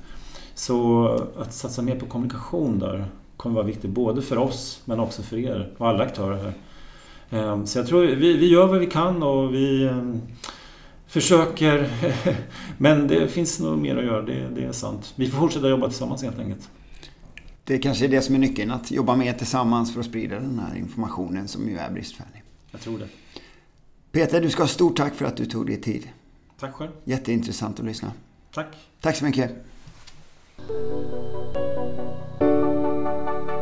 Så 0.54 1.08
att 1.38 1.54
satsa 1.54 1.82
mer 1.82 1.98
på 1.98 2.06
kommunikation 2.06 2.78
där 2.78 3.06
kommer 3.36 3.54
vara 3.54 3.66
viktigt 3.66 3.90
både 3.90 4.22
för 4.22 4.38
oss 4.38 4.82
men 4.84 5.00
också 5.00 5.22
för 5.22 5.36
er 5.36 5.72
och 5.78 5.88
alla 5.88 6.04
aktörer 6.04 6.36
här. 6.36 6.54
Ehm, 7.30 7.66
så 7.66 7.78
jag 7.78 7.86
tror 7.86 8.02
vi, 8.02 8.36
vi 8.36 8.46
gör 8.46 8.66
vad 8.66 8.78
vi 8.78 8.86
kan 8.86 9.22
och 9.22 9.54
vi 9.54 9.86
ehm, 9.86 10.20
försöker 11.06 11.90
men 12.78 13.08
det 13.08 13.28
finns 13.28 13.60
nog 13.60 13.78
mer 13.78 13.96
att 13.96 14.04
göra, 14.04 14.22
det, 14.22 14.48
det 14.54 14.64
är 14.64 14.72
sant. 14.72 15.12
Vi 15.16 15.30
får 15.30 15.38
fortsätta 15.38 15.68
jobba 15.68 15.88
tillsammans 15.88 16.22
helt 16.22 16.38
enkelt. 16.38 16.68
Det 17.64 17.78
kanske 17.78 18.04
är 18.04 18.08
det 18.08 18.22
som 18.22 18.34
är 18.34 18.38
nyckeln, 18.38 18.70
att 18.70 18.90
jobba 18.90 19.16
mer 19.16 19.32
tillsammans 19.32 19.92
för 19.92 20.00
att 20.00 20.06
sprida 20.06 20.34
den 20.34 20.58
här 20.58 20.76
informationen 20.76 21.48
som 21.48 21.68
ju 21.68 21.78
är 21.78 21.90
bristfällig. 21.90 22.42
Jag 22.70 22.80
tror 22.80 22.98
det. 22.98 23.08
Peter, 24.12 24.40
du 24.40 24.50
ska 24.50 24.62
ha 24.62 24.68
stort 24.68 24.96
tack 24.96 25.14
för 25.14 25.24
att 25.24 25.36
du 25.36 25.46
tog 25.46 25.66
dig 25.66 25.80
tid. 25.80 26.08
Tack 26.60 26.74
själv. 26.74 26.90
Jätteintressant 27.04 27.80
att 27.80 27.86
lyssna. 27.86 28.12
Tack. 28.54 28.66
Tack 29.00 29.16
så 29.16 29.24
mycket. 29.24 29.50
Thank 33.06 33.50
you. 33.50 33.55